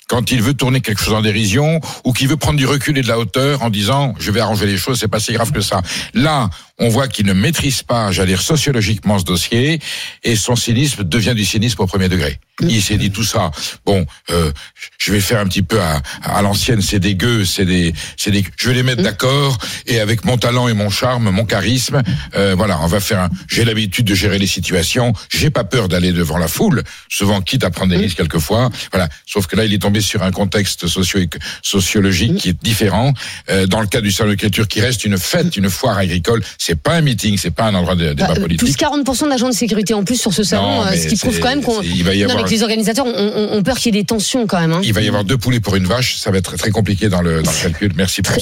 quand 0.07 0.31
il 0.31 0.41
veut 0.41 0.53
tourner 0.53 0.81
quelque 0.81 1.01
chose 1.01 1.13
en 1.13 1.21
dérision 1.21 1.79
ou 2.03 2.13
qu'il 2.13 2.27
veut 2.27 2.37
prendre 2.37 2.57
du 2.57 2.65
recul 2.65 2.97
et 2.97 3.01
de 3.01 3.07
la 3.07 3.17
hauteur 3.17 3.63
en 3.63 3.69
disant 3.69 4.13
je 4.19 4.31
vais 4.31 4.39
arranger 4.39 4.65
les 4.65 4.77
choses, 4.77 4.99
c'est 4.99 5.07
pas 5.07 5.19
si 5.19 5.33
grave 5.33 5.51
que 5.51 5.61
ça. 5.61 5.81
Là, 6.13 6.49
on 6.77 6.89
voit 6.89 7.07
qu'il 7.07 7.25
ne 7.25 7.33
maîtrise 7.33 7.83
pas, 7.83 8.11
j'allais 8.11 8.33
dire 8.33 8.41
sociologiquement 8.41 9.17
ce 9.19 9.23
dossier 9.23 9.79
et 10.23 10.35
son 10.35 10.55
cynisme 10.55 11.03
devient 11.03 11.33
du 11.35 11.45
cynisme 11.45 11.81
au 11.81 11.87
premier 11.87 12.09
degré. 12.09 12.39
Il 12.61 12.81
s'est 12.81 12.97
dit 12.97 13.11
tout 13.11 13.23
ça. 13.23 13.51
Bon, 13.85 14.05
euh, 14.29 14.51
je 14.97 15.11
vais 15.11 15.19
faire 15.19 15.41
un 15.41 15.45
petit 15.45 15.61
peu 15.61 15.79
à, 15.81 16.01
à 16.23 16.41
l'ancienne, 16.41 16.81
c'est 16.81 16.99
des 16.99 17.15
gueux, 17.15 17.43
c'est 17.43 17.65
des, 17.65 17.93
c'est 18.15 18.31
des, 18.31 18.45
je 18.57 18.69
vais 18.69 18.75
les 18.75 18.83
mettre 18.83 19.03
d'accord 19.03 19.57
et 19.87 19.99
avec 19.99 20.23
mon 20.23 20.37
talent 20.37 20.69
et 20.69 20.73
mon 20.73 20.89
charme, 20.89 21.29
mon 21.31 21.45
charisme, 21.45 22.01
euh, 22.35 22.55
voilà, 22.55 22.79
on 22.81 22.87
va 22.87 23.01
faire. 23.01 23.19
Un, 23.19 23.29
j'ai 23.49 23.65
l'habitude 23.65 24.05
de 24.05 24.15
gérer 24.15 24.39
les 24.39 24.47
situations. 24.47 25.13
J'ai 25.29 25.49
pas 25.49 25.65
peur 25.65 25.89
d'aller 25.89 26.13
devant 26.13 26.37
la 26.37 26.47
foule, 26.47 26.83
souvent 27.09 27.41
quitte 27.41 27.65
à 27.65 27.71
prendre 27.71 27.91
des 27.91 27.97
risques 27.97 28.17
quelquefois. 28.17 28.69
Voilà. 28.91 29.09
Sauf 29.25 29.47
que 29.47 29.57
là, 29.57 29.65
il 29.65 29.73
est 29.73 29.79
tombé 29.79 29.99
sur 29.99 30.23
un 30.23 30.31
contexte 30.31 30.87
socio 30.87 31.19
sociologique 31.61 32.37
qui 32.37 32.49
est 32.49 32.63
différent. 32.63 33.13
Euh, 33.49 33.67
dans 33.67 33.81
le 33.81 33.87
cas 33.87 33.99
du 33.99 34.11
salon 34.11 34.29
d'écriture, 34.29 34.67
qui 34.67 34.79
reste 34.79 35.03
une 35.03 35.17
fête, 35.17 35.57
une 35.57 35.69
foire 35.69 35.97
agricole, 35.97 36.41
c'est 36.65 36.75
pas 36.81 36.95
un 36.95 37.01
meeting, 37.01 37.37
c'est 37.37 37.51
pas 37.51 37.65
un 37.65 37.75
endroit 37.75 37.93
de 37.95 38.13
débat 38.13 38.29
bah, 38.29 38.41
politique. 38.41 38.59
Plus 38.59 38.75
40% 38.75 39.29
d'agents 39.29 39.49
de 39.49 39.53
sécurité 39.53 39.93
en 39.93 40.03
plus 40.03 40.19
sur 40.19 40.33
ce 40.33 40.41
salon, 40.41 40.63
Non, 40.63 40.87
euh, 40.87 40.95
ce 40.95 41.05
qui 41.05 41.15
prouve 41.15 41.39
quand 41.39 41.49
même 41.49 41.61
qu'on. 41.61 41.79
avoir 41.79 42.47
les 42.47 42.63
organisateurs 42.63 43.05
ont, 43.05 43.13
ont- 43.13 43.53
ont 43.53 43.61
peur 43.61 43.77
qu'il 43.77 43.93
y 43.93 43.99
ait 43.99 44.01
des 44.01 44.05
tensions 44.07 44.47
quand 44.47 44.59
même. 44.59 44.73
Hein. 44.73 44.81
Il 44.83 44.91
va 44.91 45.01
y 45.01 45.07
avoir 45.07 45.23
deux 45.23 45.37
poulets 45.37 45.59
pour 45.59 45.75
une 45.75 45.85
vache, 45.85 46.15
ça 46.15 46.31
va 46.31 46.39
être 46.39 46.55
très 46.57 46.71
compliqué 46.71 47.07
dans 47.07 47.21
le, 47.21 47.43
dans 47.43 47.51
le 47.51 47.61
calcul. 47.61 47.91
Merci 47.95 48.23
pour. 48.23 48.35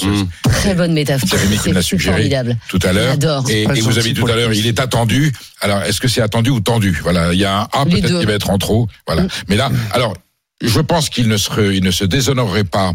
Très 0.44 0.74
bonne 0.74 0.94
métaphore. 0.94 1.28
C'est 1.30 1.36
Rémi 1.36 1.58
qui 1.58 1.68
me 1.68 1.74
l'a 1.74 1.82
suggéré 1.82 2.14
formidable. 2.16 2.56
tout 2.68 2.78
à 2.82 2.94
l'heure. 2.94 3.10
J'adore. 3.10 3.44
Et, 3.50 3.64
et 3.64 3.80
vous 3.82 3.98
avez 3.98 4.14
dit 4.14 4.20
tout 4.20 4.26
à 4.26 4.36
l'heure, 4.36 4.54
il 4.54 4.66
est 4.66 4.80
attendu. 4.80 5.34
Alors, 5.60 5.82
est-ce 5.82 6.00
que 6.00 6.08
c'est 6.08 6.22
attendu 6.22 6.48
ou 6.48 6.60
tendu? 6.60 6.98
Voilà, 7.02 7.34
il 7.34 7.38
y 7.38 7.44
a 7.44 7.60
un 7.60 7.68
A 7.72 7.84
peut-être 7.84 8.20
qui 8.20 8.24
va 8.24 8.32
être 8.32 8.48
en 8.48 8.56
trop. 8.56 8.88
Voilà. 9.06 9.24
Mm. 9.24 9.28
Mais 9.48 9.56
là, 9.56 9.70
alors, 9.92 10.14
je 10.62 10.80
pense 10.80 11.10
qu'il 11.10 11.28
ne 11.28 11.36
se, 11.36 11.72
il 11.74 11.82
ne 11.84 11.90
se 11.90 12.04
déshonorerait 12.06 12.64
pas 12.64 12.94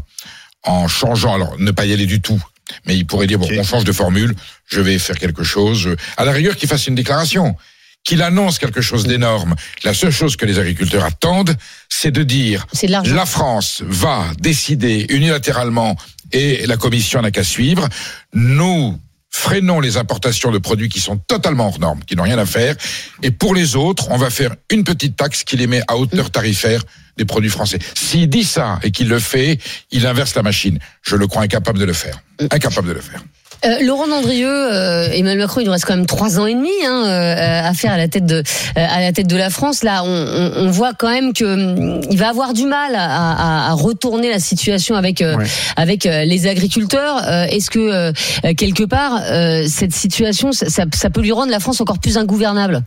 en 0.63 0.87
changeant. 0.87 1.35
Alors, 1.35 1.55
ne 1.59 1.69
pas 1.69 1.85
y 1.85 1.93
aller 1.93 2.07
du 2.07 2.19
tout. 2.19 2.41
Mais 2.85 2.95
il 2.95 3.05
pourrait 3.05 3.27
dire 3.27 3.39
bon, 3.39 3.47
on 3.57 3.63
change 3.63 3.83
de 3.83 3.91
formule. 3.91 4.33
Je 4.67 4.81
vais 4.81 4.99
faire 4.99 5.17
quelque 5.17 5.43
chose. 5.43 5.95
À 6.17 6.25
la 6.25 6.31
rigueur, 6.31 6.55
qu'il 6.55 6.69
fasse 6.69 6.87
une 6.87 6.95
déclaration. 6.95 7.55
Qu'il 8.03 8.21
annonce 8.21 8.59
quelque 8.59 8.81
chose 8.81 9.05
d'énorme. 9.05 9.55
La 9.83 9.93
seule 9.93 10.11
chose 10.11 10.37
que 10.37 10.45
les 10.45 10.57
agriculteurs 10.57 11.03
attendent, 11.03 11.55
c'est 11.89 12.11
de 12.11 12.23
dire 12.23 12.65
C'est 12.71 12.87
de 12.87 13.13
la 13.13 13.25
France 13.25 13.83
va 13.85 14.25
décider 14.39 15.05
unilatéralement 15.09 15.97
et 16.31 16.65
la 16.65 16.77
Commission 16.77 17.21
n'a 17.21 17.31
qu'à 17.31 17.43
suivre. 17.43 17.87
Nous 18.33 18.97
freinons 19.29 19.79
les 19.79 19.97
importations 19.97 20.51
de 20.51 20.57
produits 20.57 20.89
qui 20.89 20.99
sont 20.99 21.17
totalement 21.17 21.67
hors 21.67 21.79
normes, 21.79 22.03
qui 22.05 22.15
n'ont 22.15 22.23
rien 22.23 22.37
à 22.37 22.45
faire. 22.45 22.75
Et 23.21 23.31
pour 23.31 23.53
les 23.53 23.75
autres, 23.75 24.09
on 24.09 24.17
va 24.17 24.29
faire 24.29 24.55
une 24.69 24.83
petite 24.83 25.15
taxe 25.15 25.43
qui 25.43 25.57
les 25.57 25.67
met 25.67 25.81
à 25.87 25.97
hauteur 25.97 26.31
tarifaire 26.31 26.81
des 27.19 27.25
produits 27.25 27.49
français. 27.51 27.77
S'il 27.95 28.27
dit 28.29 28.43
ça 28.45 28.79
et 28.81 28.91
qu'il 28.91 29.09
le 29.09 29.19
fait, 29.19 29.59
il 29.91 30.07
inverse 30.07 30.33
la 30.35 30.41
machine. 30.41 30.79
Je 31.03 31.15
le 31.15 31.27
crois 31.27 31.43
incapable 31.43 31.77
de 31.77 31.85
le 31.85 31.93
faire. 31.93 32.19
Incapable 32.51 32.87
de 32.87 32.93
le 32.93 33.01
faire. 33.01 33.21
Euh, 33.65 33.83
Laurent 33.83 34.07
Dandrieux, 34.07 34.47
euh, 34.47 35.09
Emmanuel 35.11 35.39
Macron, 35.39 35.59
il 35.59 35.65
nous 35.65 35.73
reste 35.73 35.83
quand 35.83 35.97
même 35.97 36.05
trois 36.05 36.39
ans 36.39 36.45
et 36.45 36.53
demi 36.53 36.69
hein, 36.87 37.03
euh, 37.07 37.67
à 37.69 37.73
faire 37.73 37.91
à 37.91 37.97
la 37.97 38.07
tête 38.07 38.25
de 38.25 38.35
euh, 38.37 38.41
à 38.75 39.01
la 39.01 39.11
tête 39.11 39.27
de 39.27 39.35
la 39.35 39.49
France. 39.49 39.83
Là, 39.83 40.01
on, 40.05 40.07
on, 40.07 40.67
on 40.67 40.71
voit 40.71 40.93
quand 40.93 41.09
même 41.09 41.33
que 41.33 41.43
hum, 41.43 41.99
il 42.09 42.17
va 42.17 42.29
avoir 42.29 42.53
du 42.53 42.63
mal 42.65 42.95
à, 42.95 43.03
à, 43.03 43.69
à 43.71 43.73
retourner 43.73 44.29
la 44.29 44.39
situation 44.39 44.95
avec 44.95 45.21
euh, 45.21 45.35
Ouais. 45.35 45.45
avec 45.75 46.05
euh, 46.05 46.23
les 46.23 46.47
agriculteurs. 46.47 47.17
Euh, 47.27 47.43
Est-ce 47.47 47.69
que 47.69 47.79
euh, 47.79 48.13
quelque 48.55 48.85
part 48.85 49.19
euh, 49.25 49.65
cette 49.67 49.93
situation, 49.93 50.51
ça 50.53 51.09
peut 51.09 51.21
lui 51.21 51.33
rendre 51.33 51.51
la 51.51 51.59
France 51.59 51.81
encore 51.81 51.99
plus 51.99 52.17
ingouvernable? 52.17 52.81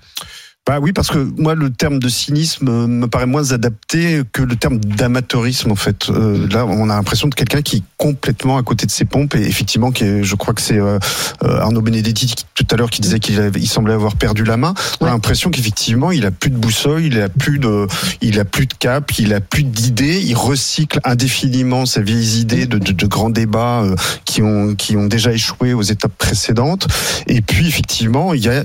Bah 0.65 0.79
oui, 0.81 0.93
parce 0.93 1.09
que 1.09 1.19
moi, 1.19 1.57
le 1.57 1.71
terme 1.71 1.99
de 1.99 2.09
cynisme 2.09 2.69
euh, 2.69 2.87
me 2.87 3.09
paraît 3.09 3.27
moins 3.27 3.51
adapté 3.51 4.23
que 4.33 4.43
le 4.43 4.55
terme 4.55 4.79
d'amateurisme, 4.79 5.73
en 5.73 5.77
fait. 5.77 6.09
Euh, 6.09 6.47
là, 6.53 6.65
on 6.67 6.89
a 6.89 6.95
l'impression 6.95 7.27
de 7.27 7.35
quelqu'un 7.35 7.63
qui 7.63 7.79
est 7.79 7.83
complètement 7.97 8.57
à 8.59 8.63
côté 8.63 8.87
de 8.87 8.93
ses 8.93 9.05
pompes 9.05 9.35
et 9.35 9.41
effectivement, 9.43 9.91
qui 9.91 10.05
est- 10.05 10.23
je 10.23 10.37
crois 10.37 10.55
que 10.55 10.63
c'est 10.63 10.79
euh, 10.79 11.01
euh, 11.43 11.59
Arnaud 11.59 11.83
Benedetti 11.83 12.27
qui- 12.27 12.45
tout 12.55 12.67
à 12.71 12.77
l'heure 12.77 12.91
qui 12.91 13.01
disait 13.01 13.19
qu'il 13.19 13.51
il 13.57 13.67
semblait 13.69 13.93
avoir 13.93 14.15
perdu 14.15 14.45
la 14.45 14.57
main. 14.57 14.73
On 15.01 15.07
a 15.07 15.11
l'impression 15.11 15.51
qu'effectivement, 15.51 16.13
il 16.13 16.25
a 16.27 16.31
plus 16.31 16.51
de 16.51 16.57
boussole, 16.57 17.03
il 17.05 17.21
a 17.21 17.29
plus 17.29 17.59
de, 17.59 17.89
il 18.21 18.39
a 18.39 18.45
plus 18.45 18.67
de 18.69 18.75
cap, 18.75 19.11
il 19.19 19.35
a 19.35 19.41
plus 19.41 19.65
d'idées, 19.65 20.21
il 20.25 20.35
recycle 20.37 21.01
indéfiniment 21.03 21.87
ses 21.87 22.03
vieilles 22.03 22.39
idées 22.39 22.67
de, 22.67 22.79
de, 22.79 22.93
de 22.93 23.07
grands 23.09 23.31
débats 23.31 23.81
euh, 23.83 23.97
qui 24.27 24.43
ont, 24.43 24.77
qui 24.77 24.97
ont 24.97 25.07
déjà 25.09 25.33
échoué 25.33 25.75
aux 25.75 25.83
étapes 25.83 26.17
précédentes. 26.17 26.87
Et 27.27 27.41
puis, 27.41 27.67
effectivement, 27.67 28.33
il 28.33 28.45
y 28.45 28.49
a 28.49 28.63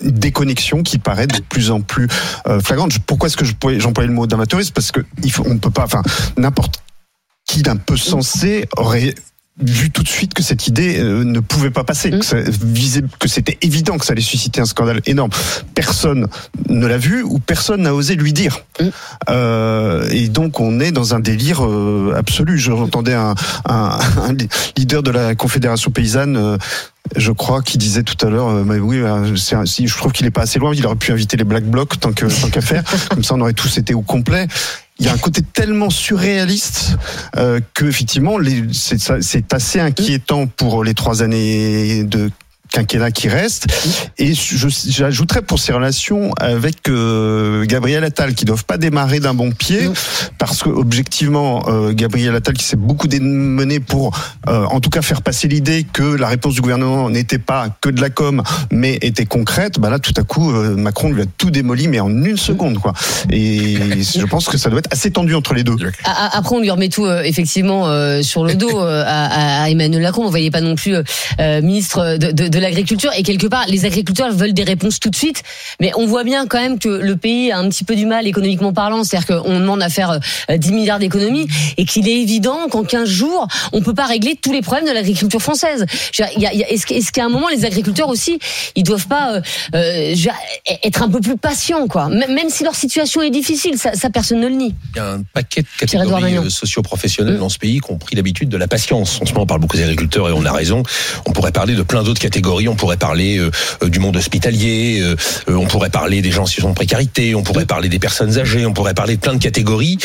déconnexion 0.00 0.82
qui 0.82 0.98
paraît 0.98 1.26
de 1.26 1.40
plus 1.40 1.70
en 1.70 1.80
plus 1.80 2.08
euh, 2.46 2.60
flagrante. 2.60 2.98
Pourquoi 3.06 3.28
est-ce 3.28 3.36
que 3.36 3.44
j'employais 3.44 4.08
le 4.08 4.14
mot 4.14 4.26
d'amateurisme 4.26 4.72
Parce 4.74 4.92
que 4.92 5.00
on 5.44 5.54
ne 5.54 5.58
peut 5.58 5.70
pas, 5.70 5.84
enfin, 5.84 6.02
n'importe 6.36 6.82
qui 7.46 7.62
d'un 7.62 7.76
peu 7.76 7.96
sensé 7.96 8.68
aurait 8.76 9.14
vu 9.58 9.90
tout 9.90 10.02
de 10.02 10.08
suite 10.08 10.34
que 10.34 10.42
cette 10.42 10.66
idée 10.66 10.98
euh, 11.00 11.24
ne 11.24 11.40
pouvait 11.40 11.70
pas 11.70 11.82
passer, 11.82 12.10
Mm. 12.10 12.18
que, 12.18 12.24
ça 12.26 12.36
visait- 12.62 13.02
que 13.18 13.26
c'était 13.28 13.56
évident 13.62 13.96
que 13.96 14.04
ça 14.04 14.12
allait 14.12 14.20
susciter 14.20 14.60
un 14.60 14.66
scandale 14.66 15.00
énorme. 15.06 15.30
Personne 15.74 16.26
ne 16.68 16.86
l'a 16.86 16.98
vu 16.98 17.22
ou 17.22 17.38
personne 17.38 17.82
n'a 17.82 17.94
osé 17.94 18.16
lui 18.16 18.32
dire. 18.34 18.58
Mm. 18.80 18.84
Euh, 19.30 20.08
et 20.10 20.28
donc 20.28 20.60
on 20.60 20.78
est 20.80 20.92
dans 20.92 21.14
un 21.14 21.20
délire 21.20 21.64
euh, 21.64 22.14
absolu. 22.16 22.58
J'entendais 22.58 23.14
un, 23.14 23.34
un, 23.66 23.98
un 24.28 24.36
leader 24.76 25.02
de 25.02 25.10
la 25.10 25.34
Confédération 25.34 25.90
paysanne. 25.90 26.36
euh, 26.36 26.58
je 27.14 27.30
crois 27.32 27.62
qu'il 27.62 27.78
disait 27.78 28.02
tout 28.02 28.26
à 28.26 28.28
l'heure, 28.30 28.48
euh, 28.48 28.64
mais 28.66 28.78
oui, 28.78 28.98
euh, 28.98 29.32
un- 29.52 29.64
si, 29.66 29.86
je 29.86 29.96
trouve 29.96 30.12
qu'il 30.12 30.26
est 30.26 30.30
pas 30.32 30.42
assez 30.42 30.58
loin. 30.58 30.72
Il 30.74 30.84
aurait 30.86 30.96
pu 30.96 31.12
inviter 31.12 31.36
les 31.36 31.44
Black 31.44 31.64
Blocs 31.64 31.98
tant 32.00 32.12
que 32.12 32.26
tant 32.26 32.48
qu'à 32.50 32.60
faire. 32.60 32.82
Comme 33.10 33.22
ça, 33.24 33.34
on 33.34 33.40
aurait 33.40 33.52
tous 33.54 33.78
été 33.78 33.94
au 33.94 34.02
complet. 34.02 34.48
Il 34.98 35.06
y 35.06 35.08
a 35.08 35.12
un 35.12 35.18
côté 35.18 35.42
tellement 35.42 35.90
surréaliste 35.90 36.96
euh, 37.36 37.60
que 37.74 37.84
effectivement, 37.84 38.38
c'est 38.72 39.52
assez 39.52 39.78
inquiétant 39.78 40.46
pour 40.46 40.84
les 40.84 40.94
trois 40.94 41.22
années 41.22 42.02
de 42.04 42.30
quinquennat 42.76 43.10
qui 43.10 43.28
restent. 43.28 43.66
Et 44.18 44.32
j'ajouterais 44.34 45.42
pour 45.42 45.58
ces 45.58 45.72
relations 45.72 46.32
avec 46.38 46.88
euh, 46.88 47.64
Gabriel 47.64 48.04
Attal, 48.04 48.34
qui 48.34 48.44
doivent 48.44 48.64
pas 48.64 48.76
démarrer 48.76 49.20
d'un 49.20 49.34
bon 49.34 49.50
pied, 49.50 49.88
parce 50.38 50.62
que 50.62 50.68
objectivement, 50.68 51.64
euh, 51.68 51.92
Gabriel 51.92 52.34
Attal, 52.34 52.54
qui 52.54 52.64
s'est 52.64 52.76
beaucoup 52.76 53.08
démené 53.08 53.80
pour, 53.80 54.18
euh, 54.48 54.64
en 54.64 54.80
tout 54.80 54.90
cas, 54.90 55.00
faire 55.00 55.22
passer 55.22 55.48
l'idée 55.48 55.86
que 55.90 56.02
la 56.02 56.28
réponse 56.28 56.54
du 56.54 56.60
gouvernement 56.60 57.08
n'était 57.08 57.38
pas 57.38 57.68
que 57.80 57.88
de 57.88 58.00
la 58.00 58.10
com, 58.10 58.42
mais 58.70 58.98
était 59.00 59.26
concrète. 59.26 59.80
Bah 59.80 59.88
là, 59.88 59.98
tout 59.98 60.14
à 60.16 60.22
coup, 60.22 60.52
euh, 60.52 60.76
Macron 60.76 61.10
lui 61.10 61.22
a 61.22 61.26
tout 61.38 61.50
démoli, 61.50 61.88
mais 61.88 62.00
en 62.00 62.10
une 62.10 62.36
seconde, 62.36 62.78
quoi. 62.78 62.92
Et 63.30 63.78
je 64.02 64.26
pense 64.26 64.48
que 64.48 64.58
ça 64.58 64.68
doit 64.68 64.80
être 64.80 64.92
assez 64.92 65.10
tendu 65.10 65.34
entre 65.34 65.54
les 65.54 65.64
deux. 65.64 65.76
Après, 66.04 66.54
on 66.54 66.60
lui 66.60 66.70
remet 66.70 66.88
tout 66.88 67.06
euh, 67.06 67.22
effectivement 67.22 67.88
euh, 67.88 68.22
sur 68.22 68.44
le 68.44 68.54
dos 68.54 68.80
euh, 68.80 69.04
à, 69.06 69.68
Emmanuel 69.70 70.02
Macron. 70.02 70.22
On 70.22 70.26
ne 70.26 70.30
voyait 70.30 70.50
pas 70.50 70.60
non 70.60 70.74
plus 70.74 70.96
ministre 71.62 72.16
de, 72.16 72.30
de, 72.30 72.48
de 72.48 72.58
l'agriculture 72.66 73.10
et 73.16 73.22
quelque 73.22 73.46
part 73.46 73.64
les 73.68 73.84
agriculteurs 73.84 74.32
veulent 74.32 74.54
des 74.54 74.64
réponses 74.64 75.00
tout 75.00 75.10
de 75.10 75.16
suite. 75.16 75.42
Mais 75.80 75.92
on 75.96 76.06
voit 76.06 76.24
bien 76.24 76.46
quand 76.46 76.60
même 76.60 76.78
que 76.78 76.88
le 76.88 77.16
pays 77.16 77.52
a 77.52 77.58
un 77.58 77.68
petit 77.68 77.84
peu 77.84 77.96
du 77.96 78.06
mal 78.06 78.26
économiquement 78.26 78.72
parlant, 78.72 79.04
c'est-à-dire 79.04 79.42
qu'on 79.42 79.58
demande 79.60 79.82
à 79.82 79.88
faire 79.88 80.18
euh, 80.50 80.56
10 80.56 80.72
milliards 80.72 80.98
d'économies 80.98 81.46
et 81.76 81.84
qu'il 81.84 82.08
est 82.08 82.20
évident 82.20 82.68
qu'en 82.70 82.84
15 82.84 83.08
jours 83.08 83.48
on 83.72 83.82
peut 83.82 83.94
pas 83.94 84.06
régler 84.06 84.36
tous 84.40 84.52
les 84.52 84.62
problèmes 84.62 84.86
de 84.86 84.92
l'agriculture 84.92 85.40
française. 85.40 85.86
Est-ce 86.18 87.12
qu'à 87.12 87.24
un 87.24 87.28
moment 87.28 87.48
les 87.48 87.64
agriculteurs 87.64 88.08
aussi 88.08 88.38
ils 88.74 88.82
doivent 88.82 89.06
pas 89.06 89.34
euh, 89.34 89.40
euh, 89.74 90.14
être 90.82 91.02
un 91.02 91.08
peu 91.08 91.20
plus 91.20 91.36
patients 91.36 91.86
quoi, 91.86 92.08
même 92.08 92.48
si 92.48 92.64
leur 92.64 92.74
situation 92.74 93.22
est 93.22 93.30
difficile, 93.30 93.78
ça, 93.78 93.94
ça 93.94 94.10
personne 94.10 94.40
ne 94.40 94.48
le 94.48 94.54
nie. 94.54 94.74
Il 94.94 94.98
y 94.98 95.00
a 95.00 95.12
un 95.12 95.22
paquet 95.22 95.62
de 95.62 95.68
catégories 95.78 96.36
euh, 96.36 96.50
socio-professionnelles 96.50 97.38
dans 97.38 97.48
ce 97.48 97.58
pays 97.58 97.80
qui 97.80 97.90
ont 97.90 97.98
pris 97.98 98.16
l'habitude 98.16 98.48
de 98.48 98.56
la 98.56 98.68
patience. 98.68 99.20
En 99.20 99.26
ce 99.26 99.32
moment, 99.32 99.42
on 99.42 99.46
parle 99.46 99.60
beaucoup 99.60 99.76
des 99.76 99.82
agriculteurs 99.82 100.28
et 100.28 100.32
on 100.32 100.44
a 100.44 100.52
raison. 100.52 100.82
On 101.26 101.32
pourrait 101.32 101.52
parler 101.52 101.74
de 101.74 101.82
plein 101.82 102.02
d'autres 102.02 102.20
catégories. 102.20 102.55
On 102.68 102.74
pourrait 102.74 102.96
parler 102.96 103.38
euh, 103.38 103.50
euh, 103.82 103.88
du 103.88 103.98
monde 103.98 104.16
hospitalier. 104.16 105.00
euh, 105.00 105.16
on 105.48 105.66
pourrait 105.66 105.90
parler 105.90 106.22
des 106.22 106.30
gens 106.30 106.42
en 106.42 106.46
situation 106.46 106.70
de 106.70 106.74
précarité. 106.74 107.34
On 107.34 107.42
pourrait 107.42 107.66
parler 107.66 107.88
des 107.88 107.98
personnes 107.98 108.38
âgées. 108.38 108.64
On 108.66 108.72
pourrait 108.72 108.94
parler 108.94 109.16
de 109.16 109.20
plein 109.20 109.34
de 109.34 109.42
catégories 109.42 109.98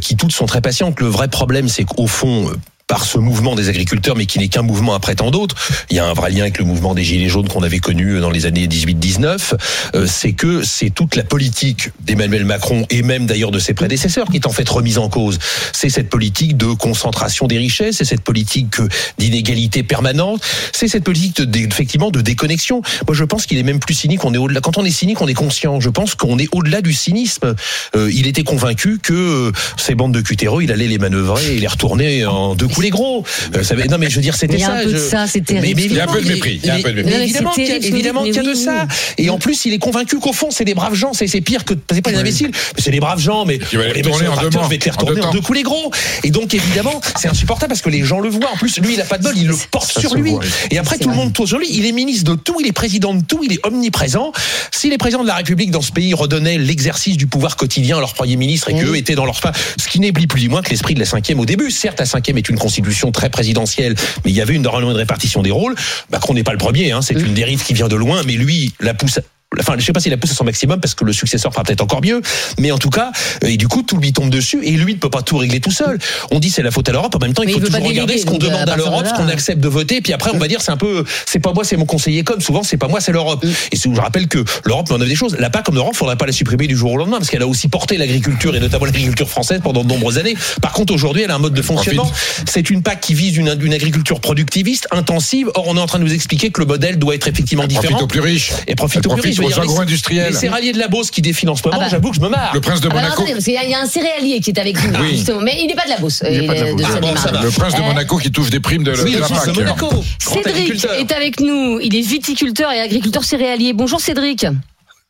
qui 0.00 0.16
toutes 0.16 0.32
sont 0.32 0.46
très 0.46 0.60
patientes. 0.60 1.00
Le 1.00 1.06
vrai 1.06 1.28
problème, 1.28 1.68
c'est 1.68 1.84
qu'au 1.84 2.06
fond, 2.06 2.50
par 2.88 3.04
ce 3.04 3.18
mouvement 3.18 3.54
des 3.54 3.68
agriculteurs, 3.68 4.16
mais 4.16 4.26
qui 4.26 4.38
n'est 4.38 4.48
qu'un 4.48 4.62
mouvement 4.62 4.94
après 4.94 5.14
tant 5.14 5.30
d'autres. 5.30 5.54
Il 5.90 5.96
y 5.96 6.00
a 6.00 6.06
un 6.06 6.14
vrai 6.14 6.30
lien 6.30 6.40
avec 6.40 6.58
le 6.58 6.64
mouvement 6.64 6.94
des 6.94 7.04
Gilets 7.04 7.28
jaunes 7.28 7.46
qu'on 7.46 7.62
avait 7.62 7.78
connu 7.78 8.18
dans 8.18 8.30
les 8.30 8.46
années 8.46 8.66
18-19. 8.66 9.54
Euh, 9.94 10.06
c'est 10.06 10.32
que 10.32 10.62
c'est 10.62 10.90
toute 10.90 11.14
la 11.14 11.22
politique 11.22 11.90
d'Emmanuel 12.00 12.46
Macron 12.46 12.86
et 12.88 13.02
même 13.02 13.26
d'ailleurs 13.26 13.50
de 13.50 13.58
ses 13.58 13.74
prédécesseurs 13.74 14.28
qui 14.28 14.36
est 14.36 14.46
en 14.46 14.52
fait 14.52 14.68
remise 14.68 14.96
en 14.96 15.10
cause. 15.10 15.38
C'est 15.72 15.90
cette 15.90 16.08
politique 16.08 16.56
de 16.56 16.72
concentration 16.72 17.46
des 17.46 17.58
richesses, 17.58 17.98
c'est 17.98 18.06
cette 18.06 18.22
politique 18.22 18.80
euh, 18.80 18.88
d'inégalité 19.18 19.82
permanente, 19.82 20.42
c'est 20.72 20.88
cette 20.88 21.04
politique 21.04 21.42
de, 21.42 21.58
effectivement 21.58 22.10
de 22.10 22.22
déconnexion. 22.22 22.80
Moi, 23.06 23.14
je 23.14 23.24
pense 23.24 23.44
qu'il 23.44 23.58
est 23.58 23.62
même 23.62 23.80
plus 23.80 23.94
cynique. 23.94 24.24
On 24.24 24.32
est 24.32 24.38
au-delà. 24.38 24.62
Quand 24.62 24.78
on 24.78 24.84
est 24.86 24.90
cynique, 24.90 25.20
on 25.20 25.28
est 25.28 25.34
conscient. 25.34 25.78
Je 25.78 25.90
pense 25.90 26.14
qu'on 26.14 26.38
est 26.38 26.48
au-delà 26.52 26.80
du 26.80 26.94
cynisme. 26.94 27.54
Euh, 27.94 28.10
il 28.14 28.26
était 28.26 28.44
convaincu 28.44 28.98
que 28.98 29.12
euh, 29.12 29.52
ces 29.76 29.94
bandes 29.94 30.14
de 30.14 30.22
cutéreux, 30.22 30.62
il 30.62 30.72
allait 30.72 30.88
les 30.88 30.98
manœuvrer 30.98 31.56
et 31.56 31.58
les 31.58 31.66
retourner 31.66 32.24
en 32.24 32.54
deux 32.54 32.66
coups 32.66 32.77
les 32.82 32.90
gros. 32.90 33.24
Euh, 33.56 33.62
ça 33.62 33.74
non, 33.74 33.98
mais 33.98 34.10
je 34.10 34.16
veux 34.16 34.22
dire, 34.22 34.34
c'était 34.34 34.54
Il 34.54 34.60
y 34.60 34.64
a 34.64 34.66
ça. 34.66 34.74
un 34.74 34.84
peu 34.84 34.92
de 34.92 34.98
ça, 34.98 35.26
c'est 35.26 35.40
Mais- 35.40 35.44
terrible. 35.60 35.80
mais 35.80 35.84
Il 35.86 35.92
y 35.94 36.00
a 36.00 36.04
un 36.04 36.06
peu 36.06 36.12
de 36.14 36.18
évidemment, 36.18 36.34
mépris, 36.34 36.60
il 36.62 36.66
y 36.66 36.70
a 36.70 36.74
un 36.74 36.80
peu 36.82 36.90
de 36.90 36.96
mépris. 36.96 37.04
mais 37.04 37.10
Non, 37.12 37.18
mais 37.18 37.24
évidemment 37.24 37.50
qu'il 37.50 37.62
y 37.62 37.66
a- 37.66 37.68
terrible, 37.78 37.86
évidemment 37.96 38.22
mais 38.22 38.28
qu'il 38.30 38.36
y 38.36 38.40
a 38.40 38.42
de 38.42 38.56
oui, 38.56 38.64
ça. 38.64 38.86
oui. 39.18 39.24
Et 39.24 39.30
en 39.30 39.38
plus, 39.38 39.64
il 39.64 39.72
est 39.72 39.78
convaincu 39.78 40.18
qu'au 40.18 40.32
fond, 40.32 40.48
c'est 40.50 40.64
des 40.64 40.74
braves 40.74 40.94
gens. 40.94 41.12
C'est 41.12 41.26
pire 41.40 41.64
que 41.64 41.74
c'est 41.92 42.02
pas 42.02 42.10
des 42.10 42.18
imbéciles, 42.18 42.50
c'est 42.78 42.90
des 42.90 43.00
braves 43.00 43.20
gens. 43.20 43.44
Mais 43.44 43.58
les 43.58 43.64
je 43.70 43.78
vais 43.78 43.92
te 43.92 43.96
les 43.98 44.90
retourner 44.90 45.20
en 45.22 45.30
deux 45.32 45.40
coups 45.40 45.56
les 45.58 45.62
gros. 45.62 45.90
Et 46.24 46.30
donc 46.30 46.52
évidemment, 46.54 47.00
c'est 47.16 47.28
insupportable 47.28 47.70
parce 47.70 47.82
que 47.82 47.90
les 47.90 48.04
gens 48.04 48.20
le 48.20 48.28
voient. 48.28 48.50
En 48.52 48.56
plus, 48.56 48.78
lui, 48.80 48.94
il 48.94 49.00
a 49.00 49.04
pas 49.04 49.18
de 49.18 49.22
bol, 49.24 49.36
il 49.36 49.46
le 49.46 49.56
porte 49.70 49.92
ça 49.92 50.00
sur 50.00 50.14
lui. 50.14 50.34
Et 50.70 50.78
après, 50.78 50.98
tout 50.98 51.08
le 51.08 51.14
monde 51.14 51.32
tourne 51.32 51.48
sur 51.48 51.58
lui. 51.58 51.66
Il 51.70 51.86
est 51.86 51.92
ministre 51.92 52.30
de 52.30 52.36
tout, 52.38 52.56
il 52.60 52.66
est 52.66 52.72
président 52.72 53.14
de 53.14 53.22
tout, 53.24 53.40
il 53.44 53.52
est 53.52 53.60
omniprésent. 53.66 54.32
Si 54.72 54.90
les 54.90 54.98
présidents 54.98 55.22
de 55.22 55.28
la 55.28 55.34
République 55.36 55.70
dans 55.70 55.80
ce 55.82 55.92
pays 55.92 56.14
redonnaient 56.14 56.58
l'exercice 56.58 57.16
du 57.16 57.26
pouvoir 57.26 57.56
quotidien 57.56 57.98
à 57.98 58.00
leur 58.00 58.14
premier 58.14 58.36
ministre 58.36 58.70
et 58.70 58.78
qu'eux 58.78 58.96
étaient 58.96 59.14
dans 59.14 59.24
leur 59.24 59.38
fin, 59.40 59.52
ce 59.78 59.88
qui 59.88 60.00
n'est 60.00 60.12
plus 60.12 60.46
ou 60.46 60.50
moins 60.50 60.62
que 60.62 60.70
l'esprit 60.70 60.94
de 60.94 61.00
la 61.00 61.06
cinquième 61.06 61.40
au 61.40 61.46
début. 61.46 61.70
Certes, 61.70 61.98
la 62.00 62.06
cinquième 62.06 62.38
est 62.38 62.48
une 62.48 62.58
constitution 62.68 63.12
très 63.12 63.30
présidentielle, 63.30 63.94
mais 64.24 64.30
il 64.30 64.36
y 64.36 64.42
avait 64.42 64.54
une 64.54 64.62
normalement 64.62 64.90
une 64.90 64.96
répartition 64.98 65.40
des 65.42 65.50
rôles. 65.50 65.74
Macron 66.12 66.34
n'est 66.34 66.44
pas 66.44 66.52
le 66.52 66.58
premier, 66.58 66.92
hein, 66.92 67.00
c'est 67.00 67.14
une 67.14 67.32
dérive 67.32 67.64
qui 67.64 67.72
vient 67.72 67.88
de 67.88 67.96
loin, 67.96 68.22
mais 68.26 68.34
lui 68.34 68.74
la 68.80 68.92
pousse. 68.92 69.20
Enfin, 69.58 69.74
je 69.78 69.84
sais 69.84 69.92
pas 69.92 70.00
s'il 70.00 70.10
la 70.10 70.18
pousse 70.18 70.32
à 70.32 70.34
son 70.34 70.44
maximum 70.44 70.78
parce 70.78 70.94
que 70.94 71.04
le 71.04 71.12
successeur 71.14 71.52
fera 71.52 71.64
peut-être 71.64 71.80
encore 71.80 72.02
mieux, 72.02 72.20
mais 72.58 72.70
en 72.70 72.76
tout 72.76 72.90
cas, 72.90 73.12
euh, 73.44 73.48
et 73.48 73.56
du 73.56 73.66
coup, 73.66 73.82
tout 73.82 73.96
lui 73.96 74.12
tombe 74.12 74.28
dessus 74.28 74.60
et 74.62 74.72
lui 74.72 74.92
ne 74.94 74.98
peut 74.98 75.08
pas 75.08 75.22
tout 75.22 75.38
régler 75.38 75.58
tout 75.60 75.70
seul. 75.70 75.98
On 76.30 76.38
dit 76.38 76.50
c'est 76.50 76.62
la 76.62 76.70
faute 76.70 76.86
à 76.90 76.92
l'Europe. 76.92 77.14
En 77.14 77.18
même 77.18 77.32
temps, 77.32 77.42
il 77.42 77.46
Mais 77.46 77.52
faut 77.52 77.60
il 77.60 77.64
toujours 77.64 77.86
regarder 77.86 78.18
ce 78.18 78.26
qu'on 78.26 78.36
à 78.36 78.38
demande 78.38 78.60
à 78.60 78.66
partir 78.66 78.84
de 78.84 78.90
l'Europe, 78.90 79.06
ce 79.06 79.14
qu'on 79.14 79.28
accepte 79.28 79.60
de 79.60 79.68
voter, 79.68 80.02
puis 80.02 80.12
après 80.12 80.30
on 80.34 80.38
va 80.38 80.48
dire 80.48 80.60
c'est 80.60 80.70
un 80.70 80.76
peu, 80.76 81.02
c'est 81.24 81.38
pas 81.38 81.52
moi, 81.54 81.64
c'est 81.64 81.76
mon 81.78 81.86
conseiller 81.86 82.24
comme. 82.24 82.40
Souvent, 82.42 82.62
c'est 82.62 82.76
pas 82.76 82.88
moi, 82.88 83.00
c'est 83.00 83.12
l'Europe. 83.12 83.44
Et 83.72 83.76
c'est 83.76 83.88
où 83.88 83.94
je 83.94 84.00
rappelle 84.00 84.28
que 84.28 84.44
l'Europe 84.64 84.90
met 84.90 84.96
en 84.96 85.00
œuvre 85.00 85.08
des 85.08 85.16
choses. 85.16 85.36
La 85.38 85.48
PAC 85.48 85.64
comme 85.64 85.76
l'Europe, 85.76 85.96
faudrait 85.96 86.16
pas 86.16 86.26
la 86.26 86.32
supprimer 86.32 86.66
du 86.66 86.76
jour 86.76 86.92
au 86.92 86.96
lendemain 86.98 87.16
parce 87.16 87.30
qu'elle 87.30 87.42
a 87.42 87.46
aussi 87.46 87.68
porté 87.68 87.96
l'agriculture 87.96 88.54
et 88.54 88.60
notamment 88.60 88.84
l'agriculture 88.84 89.30
française 89.30 89.60
pendant 89.62 89.82
de 89.82 89.88
nombreuses 89.88 90.18
années. 90.18 90.36
Par 90.60 90.72
contre, 90.72 90.92
aujourd'hui, 90.92 91.22
elle 91.22 91.30
a 91.30 91.34
un 91.34 91.38
mode 91.38 91.54
de 91.54 91.62
fonctionnement. 91.62 92.10
C'est 92.46 92.68
une 92.68 92.82
PAC 92.82 93.00
qui 93.00 93.14
vise 93.14 93.36
une, 93.36 93.56
une 93.62 93.72
agriculture 93.72 94.20
productiviste, 94.20 94.88
intensive. 94.90 95.50
Or, 95.54 95.68
on 95.68 95.76
est 95.76 95.80
en 95.80 95.86
train 95.86 95.98
de 95.98 96.04
nous 96.04 96.12
expliquer 96.14 96.50
que 96.50 96.60
le 96.60 96.66
modèle 96.66 96.98
doit 96.98 97.14
être 97.14 97.28
effectivement 97.28 97.64
Profite 97.64 97.80
différent. 97.80 98.00
aux 98.02 98.06
plus 98.06 98.20
riches. 98.20 98.52
Et 98.66 98.74
profite 98.74 99.00
Elle 99.04 99.12
aux 99.12 99.14
plus 99.14 99.22
riches. 99.22 99.37
Je 99.38 99.42
veux 99.42 99.46
aux 99.46 99.52
dire, 99.52 99.62
les- 99.62 99.68
agro-industriels. 99.70 100.32
Les 100.32 100.36
céréaliers 100.38 100.72
de 100.72 100.78
la 100.78 100.88
Beauce 100.88 101.10
qui 101.10 101.22
défilent 101.22 101.50
en 101.50 101.56
ce 101.56 101.62
moment, 101.64 101.78
Ah 101.80 101.84
bah. 101.84 101.88
j'avoue 101.90 102.10
que 102.10 102.16
je 102.16 102.20
me 102.20 102.28
marre. 102.28 102.52
Le 102.54 102.60
prince 102.60 102.80
de 102.80 102.88
Alors 102.88 102.96
Monaco. 103.00 103.14
attendez, 103.14 103.32
parce 103.32 103.44
qu'il 103.44 103.54
y, 103.54 103.58
a- 103.58 103.64
il 103.64 103.70
y 103.70 103.74
a 103.74 103.80
un 103.80 103.86
céréalier 103.86 104.40
qui 104.40 104.50
est 104.50 104.58
avec 104.58 104.76
nous, 104.84 104.98
Oui. 105.00 105.10
justement, 105.16 105.40
mais 105.40 105.56
il 105.60 105.66
n'est 105.66 105.74
pas 105.74 105.84
de 105.84 105.90
la 105.90 105.98
Beauce. 105.98 106.22
Il 106.24 106.30
n'est 106.30 106.38
il 106.44 106.46
pas 106.46 106.54
de 106.54 106.60
la 106.60 106.68
est 106.68 106.72
Beauce. 106.74 106.86
Ah 106.94 107.00
bon, 107.00 107.16
ça 107.16 107.30
va. 107.32 107.42
Le 107.42 107.50
prince 107.50 107.74
de 107.74 107.80
Euh, 107.80 107.84
Monaco 107.84 108.18
qui 108.18 108.30
touche 108.32 108.50
des 108.50 108.60
primes 108.60 108.84
de, 108.84 108.92
Oui, 109.02 109.14
de 109.14 109.20
la 109.20 109.28
PAC. 109.28 109.54
Monaco. 109.54 109.88
Cédric 110.18 110.84
est 110.84 111.12
avec 111.12 111.40
nous. 111.40 111.78
Il 111.80 111.94
est 111.96 112.00
viticulteur 112.00 112.70
et 112.72 112.80
agriculteur 112.80 113.24
céréalier. 113.24 113.72
Bonjour 113.72 114.00
Cédric. 114.00 114.46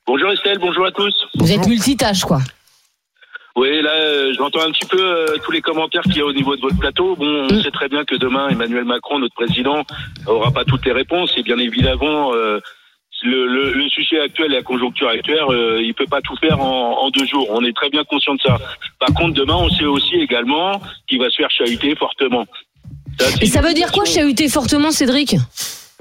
Bonjour 0.07 0.31
Estelle, 0.33 0.59
bonjour 0.59 0.87
à 0.87 0.91
tous. 0.93 1.15
Vous 1.35 1.53
êtes 1.53 1.67
multitâche, 1.67 2.23
quoi. 2.23 2.41
Oui, 3.57 3.83
là, 3.83 3.91
euh, 3.91 4.33
j'entends 4.39 4.61
un 4.61 4.71
petit 4.71 4.87
peu 4.87 5.01
euh, 5.03 5.27
tous 5.45 5.51
les 5.51 5.61
commentaires 5.61 6.03
qu'il 6.03 6.17
y 6.17 6.21
a 6.21 6.25
au 6.25 6.33
niveau 6.33 6.55
de 6.55 6.61
votre 6.61 6.79
plateau. 6.79 7.17
Bon, 7.17 7.49
on 7.51 7.63
sait 7.63 7.73
très 7.73 7.89
bien 7.89 8.05
que 8.05 8.15
demain, 8.15 8.49
Emmanuel 8.51 8.85
Macron, 8.85 9.19
notre 9.19 9.35
président, 9.35 9.83
aura 10.27 10.53
pas 10.53 10.65
toutes 10.65 10.87
les 10.87 10.93
réponses. 10.93 11.33
Et 11.37 11.43
bien 11.43 11.59
évidemment, 11.59 12.33
euh, 12.35 12.61
le, 13.23 13.47
le, 13.47 13.73
le 13.73 13.89
sujet 13.89 14.21
actuel 14.21 14.53
et 14.53 14.57
la 14.57 14.63
conjoncture 14.63 15.09
actuelle, 15.09 15.43
euh, 15.49 15.83
il 15.83 15.95
peut 15.95 16.07
pas 16.07 16.21
tout 16.21 16.37
faire 16.37 16.61
en, 16.61 16.99
en 17.03 17.11
deux 17.11 17.27
jours. 17.27 17.47
On 17.51 17.65
est 17.65 17.75
très 17.75 17.91
bien 17.91 18.05
conscient 18.05 18.35
de 18.35 18.41
ça. 18.41 18.59
Par 18.99 19.13
contre, 19.15 19.35
demain, 19.35 19.57
on 19.57 19.69
sait 19.71 19.85
aussi 19.85 20.17
également 20.17 20.81
qu'il 21.09 21.19
va 21.19 21.31
se 21.31 21.37
faire 21.37 21.51
chahuter 21.51 21.95
fortement. 21.97 22.47
c'est 23.19 23.43
Et 23.43 23.47
ça 23.47 23.61
veut 23.61 23.75
dire 23.75 23.91
quoi, 23.93 24.05
chahuter 24.05 24.49
fortement, 24.49 24.91
Cédric 24.91 25.37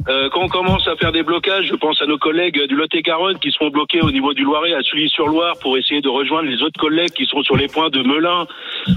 euh, 0.07 0.29
quand 0.31 0.41
on 0.43 0.47
commence 0.47 0.87
à 0.87 0.95
faire 0.95 1.11
des 1.11 1.23
blocages, 1.23 1.65
je 1.65 1.75
pense 1.75 2.01
à 2.01 2.05
nos 2.05 2.19
collègues 2.19 2.61
du 2.67 2.75
Lot-et-Garonne 2.75 3.39
qui 3.39 3.51
seront 3.51 3.69
bloqués 3.69 3.99
au 3.99 4.11
niveau 4.11 4.33
du 4.33 4.43
Loiret 4.43 4.73
à 4.73 4.81
Sully-sur-Loire 4.83 5.55
pour 5.59 5.75
essayer 5.75 6.01
de 6.01 6.07
rejoindre 6.07 6.47
les 6.47 6.61
autres 6.61 6.79
collègues 6.79 7.11
qui 7.11 7.25
sont 7.25 7.41
sur 7.41 7.57
les 7.57 7.67
points 7.67 7.89
de 7.89 8.03
Melun 8.03 8.45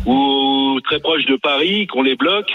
ou 0.05 0.79
très 0.85 1.01
proches 1.01 1.25
de 1.25 1.37
Paris, 1.37 1.87
qu'on 1.87 2.03
les 2.03 2.17
bloque. 2.17 2.53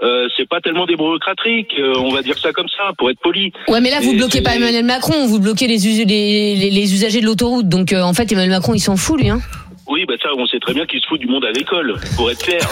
Euh, 0.00 0.28
c'est 0.36 0.48
pas 0.48 0.60
tellement 0.60 0.86
des 0.86 0.94
bureaucratiques, 0.94 1.72
euh, 1.78 1.92
on 1.98 2.10
va 2.12 2.22
dire 2.22 2.38
ça 2.38 2.52
comme 2.52 2.68
ça, 2.68 2.92
pour 2.96 3.10
être 3.10 3.18
poli. 3.20 3.52
Ouais, 3.66 3.80
mais 3.80 3.90
là, 3.90 3.98
vous 4.00 4.12
bloquez 4.14 4.42
pas 4.42 4.54
Emmanuel 4.54 4.84
Macron, 4.84 5.26
vous 5.26 5.40
bloquez 5.40 5.66
les, 5.66 5.88
us- 5.88 6.06
les, 6.06 6.54
les- 6.54 6.70
les 6.70 6.94
usagers 6.94 7.20
de 7.20 7.26
l'autoroute. 7.26 7.68
Donc, 7.68 7.92
euh, 7.92 8.02
en 8.02 8.14
fait, 8.14 8.30
Emmanuel 8.30 8.50
Macron, 8.50 8.74
il 8.74 8.80
s'en 8.80 8.96
fout, 8.96 9.18
lui. 9.20 9.28
Hein. 9.28 9.40
Oui, 9.88 10.04
bah 10.06 10.14
ça, 10.22 10.28
on 10.36 10.46
sait 10.46 10.58
très 10.60 10.74
bien 10.74 10.86
qu'il 10.86 11.00
se 11.00 11.06
fout 11.06 11.18
du 11.20 11.26
monde 11.26 11.44
agricole, 11.44 11.94
pour 12.16 12.30
être 12.30 12.42
clair. 12.44 12.60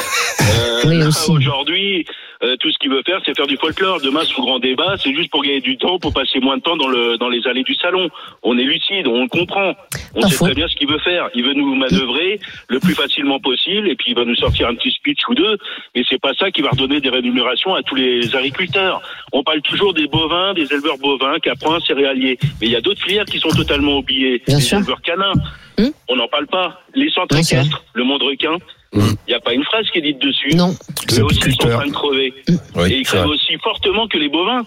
Euh, 0.58 0.80
Oui. 0.86 1.02
Aujourd'hui, 1.28 2.06
euh, 2.42 2.56
tout 2.60 2.70
ce 2.70 2.78
qu'il 2.78 2.88
veut 2.90 3.02
faire, 3.04 3.20
c'est 3.26 3.36
faire 3.36 3.48
du 3.48 3.56
folklore. 3.56 4.00
Demain, 4.00 4.22
sous 4.24 4.40
grand 4.42 4.60
débat, 4.60 4.94
c'est 4.96 5.12
juste 5.12 5.30
pour 5.30 5.42
gagner 5.42 5.60
du 5.60 5.76
temps, 5.76 5.98
pour 5.98 6.12
passer 6.14 6.38
moins 6.38 6.56
de 6.56 6.62
temps 6.62 6.76
dans 6.76 6.86
le 6.88 7.18
dans 7.18 7.28
les 7.28 7.46
allées 7.48 7.64
du 7.64 7.74
salon. 7.74 8.08
On 8.44 8.56
est 8.56 8.62
lucide, 8.62 9.08
on 9.08 9.22
le 9.22 9.28
comprend. 9.28 9.74
On 10.14 10.20
Pas 10.22 10.28
sait 10.28 10.36
faux. 10.36 10.44
très 10.46 10.54
bien 10.54 10.68
ce 10.68 10.76
qu'il 10.76 10.88
veut 10.88 11.00
faire. 11.00 11.28
Il 11.34 11.44
veut 11.44 11.52
nous 11.52 11.74
manœuvrer 11.74 12.38
le 12.68 12.78
plus 12.78 12.94
facilement 12.94 13.40
possible, 13.40 13.88
et 13.88 13.96
puis 13.96 14.12
il 14.12 14.14
va 14.14 14.24
nous 14.24 14.36
sortir 14.36 14.68
un 14.68 14.74
petit 14.76 14.92
speech 14.92 15.18
ou 15.28 15.34
deux. 15.34 15.58
Mais 15.96 16.04
c'est 16.08 16.20
pas 16.20 16.32
ça 16.34 16.50
qui 16.52 16.62
va 16.62 16.70
redonner 16.70 17.00
des 17.00 17.10
rémunérations 17.10 17.74
à 17.74 17.82
tous 17.82 17.96
les 17.96 18.34
agriculteurs. 18.36 19.02
On 19.32 19.42
parle 19.42 19.60
toujours 19.62 19.94
des 19.94 20.06
bovins, 20.06 20.54
des 20.54 20.72
éleveurs 20.72 20.98
bovins, 20.98 21.38
caprins, 21.40 21.80
céréaliers. 21.80 22.38
Mais 22.60 22.68
il 22.68 22.72
y 22.72 22.76
a 22.76 22.80
d'autres 22.80 23.02
filières 23.02 23.24
qui 23.26 23.40
sont 23.40 23.48
totalement 23.50 23.98
oubliées. 23.98 24.42
Bien 24.46 24.56
les 24.56 24.62
sûr. 24.62 24.78
éleveurs 24.78 25.02
canins. 25.02 25.32
Hum. 25.78 25.90
On 26.08 26.16
n'en 26.16 26.28
parle 26.28 26.46
pas. 26.46 26.80
Les 26.94 27.05
le 27.94 28.04
monde 28.04 28.22
requin. 28.22 28.56
Il 28.94 29.02
n'y 29.28 29.34
a 29.34 29.40
pas 29.40 29.52
une 29.52 29.64
phrase 29.64 29.88
qui 29.90 29.98
est 29.98 30.02
dite 30.02 30.20
dessus. 30.20 30.54
Non. 30.54 30.74
Les 31.10 31.18
Eux 31.18 31.24
aussi, 31.24 31.40
ils 31.46 31.52
sont 31.54 31.68
en 31.68 31.78
train 31.78 31.86
de 31.86 31.92
crever. 31.92 32.32
Oui, 32.76 32.92
et 32.92 32.98
ils 32.98 33.06
c'est 33.06 33.16
crèvent 33.16 33.26
aussi 33.26 33.56
fortement 33.62 34.06
que 34.08 34.16
les 34.16 34.28
bovins. 34.28 34.64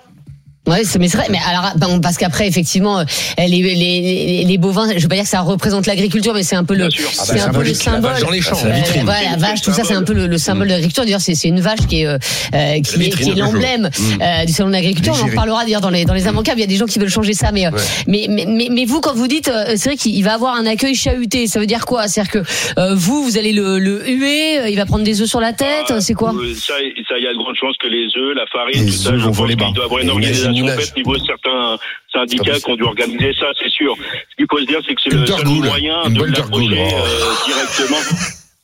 Ouais, 0.70 0.84
c'est 0.84 1.00
mais 1.00 1.08
c'est 1.08 1.18
vrai. 1.18 1.28
Mais 1.30 1.40
alors, 1.48 1.72
ben, 1.78 2.00
parce 2.02 2.18
qu'après, 2.18 2.48
effectivement, 2.48 3.00
euh, 3.00 3.04
les, 3.38 3.48
les, 3.48 3.76
les, 3.76 4.44
les 4.46 4.58
bovins, 4.58 4.88
je 4.96 5.02
veux 5.02 5.08
pas 5.08 5.16
dire 5.16 5.24
que 5.24 5.30
ça 5.30 5.42
représente 5.42 5.86
l'agriculture, 5.88 6.34
mais 6.34 6.44
c'est 6.44 6.56
un 6.56 6.64
peu 6.64 6.76
le. 6.76 6.86
Ah 7.20 7.24
bah, 7.28 7.34
un 7.48 7.50
peu 7.54 7.64
le 7.64 7.70
la 7.70 7.74
symbole. 7.74 8.12
vache 8.12 8.22
dans 8.22 8.30
les 8.30 8.42
champs, 8.42 8.58
Euh, 8.66 8.70
la 8.70 8.76
vitrine. 8.78 9.04
voilà, 9.04 9.32
la 9.32 9.38
vache, 9.38 9.62
tout 9.62 9.72
ça, 9.72 9.84
c'est 9.84 9.94
un 9.94 10.04
peu 10.04 10.14
le, 10.14 10.28
le 10.28 10.38
symbole 10.38 10.68
de 10.68 10.74
l'agriculture. 10.74 11.04
D'ailleurs, 11.06 11.22
c'est 11.22 11.34
une 11.46 11.60
vache 11.62 11.80
qui 11.88 12.02
est, 12.02 12.06
euh, 12.06 12.18
euh, 12.54 12.80
qui, 12.82 12.98
La 12.98 13.04
est, 13.04 13.06
vitrine, 13.06 13.26
qui 13.26 13.30
est 13.32 13.34
toujours. 13.34 13.54
l'emblème 13.54 13.90
euh, 14.22 14.46
du 14.46 14.54
salon 14.54 14.70
de 14.70 14.74
l'agriculture. 14.74 15.14
On 15.20 15.24
en 15.24 15.28
reparlera 15.30 15.64
d'ailleurs 15.66 15.82
dans 15.82 15.90
les 15.90 16.06
dans 16.06 16.14
les 16.14 16.24
immanquables. 16.26 16.60
Il 16.60 16.62
y 16.62 16.64
a 16.64 16.68
des 16.68 16.76
gens 16.76 16.86
qui 16.86 17.00
veulent 17.00 17.10
changer 17.10 17.34
ça, 17.34 17.52
mais 17.52 17.66
euh, 17.66 17.72
mais, 18.08 18.28
mais 18.30 18.46
mais 18.48 18.68
mais 18.72 18.86
vous, 18.86 19.02
quand 19.02 19.14
vous 19.16 19.28
dites, 19.28 19.48
euh, 19.50 19.74
c'est 19.76 19.90
vrai 19.90 19.98
qu'il 19.98 20.24
va 20.24 20.34
avoir 20.34 20.56
un 20.56 20.66
accueil 20.66 20.96
chahuté. 20.96 21.48
Ça 21.48 21.60
veut 21.60 21.66
dire 21.68 21.86
quoi? 21.86 22.08
C'est-à-dire 22.08 22.32
que 22.32 22.40
euh, 22.80 22.96
vous, 22.96 23.24
vous 23.24 23.38
allez 23.38 23.54
le, 23.54 23.80
le 23.80 24.08
huer, 24.10 24.60
euh, 24.60 24.70
il 24.70 24.76
va 24.76 24.86
prendre 24.86 25.04
des 25.04 25.22
œufs 25.22 25.28
sur 25.30 25.40
la 25.40 25.54
tête. 25.54 25.86
Ah, 25.90 26.02
c'est 26.02 26.14
quoi? 26.14 26.34
euh, 26.34 26.54
Ça, 26.56 26.74
ça, 27.08 27.16
il 27.18 27.24
y 27.24 27.28
a 27.28 27.34
de 27.34 27.38
grandes 27.60 27.74
chances 27.74 27.78
que 27.78 27.88
les 27.88 28.08
œufs, 28.18 28.36
la 28.36 28.46
farine, 28.48 28.86
Les 28.86 28.92
tout 28.92 28.98
ça, 28.98 29.18
je 29.18 29.26
pense 29.26 29.38
qu'il 29.38 29.58
doit 29.58 29.72
y 29.74 29.82
avoir 29.82 30.02
une 30.02 30.10
organisation 30.10 30.68
faite 30.68 30.94
au 30.96 31.00
niveau 31.00 31.18
de 31.18 31.26
certains 31.26 31.78
syndicats 32.12 32.60
qui 32.60 32.72
ont 32.72 32.76
dû 32.76 32.84
organiser 32.84 33.34
ça, 33.40 33.48
c'est 33.62 33.70
sûr. 33.70 33.96
Ce 34.32 34.36
qu'il 34.36 34.46
faut 34.50 34.60
se 34.60 34.66
dire, 34.66 34.80
c'est 34.88 34.96
que 34.96 35.02
c'est 35.02 35.14
le 35.14 35.26
seul 35.26 35.46
moyen 35.46 36.10
de 36.10 36.24
l'approcher 36.24 36.80
euh, 36.80 37.46
directement. 37.46 37.98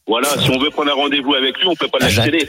Voilà, 0.07 0.27
si 0.39 0.51
on 0.51 0.59
veut 0.59 0.69
prendre 0.69 0.91
un 0.91 0.95
rendez-vous 0.95 1.33
avec 1.33 1.57
lui, 1.57 1.67
on 1.67 1.75
peut 1.75 1.87
pas 1.87 1.97
La 1.99 2.09
l'accéder. 2.09 2.47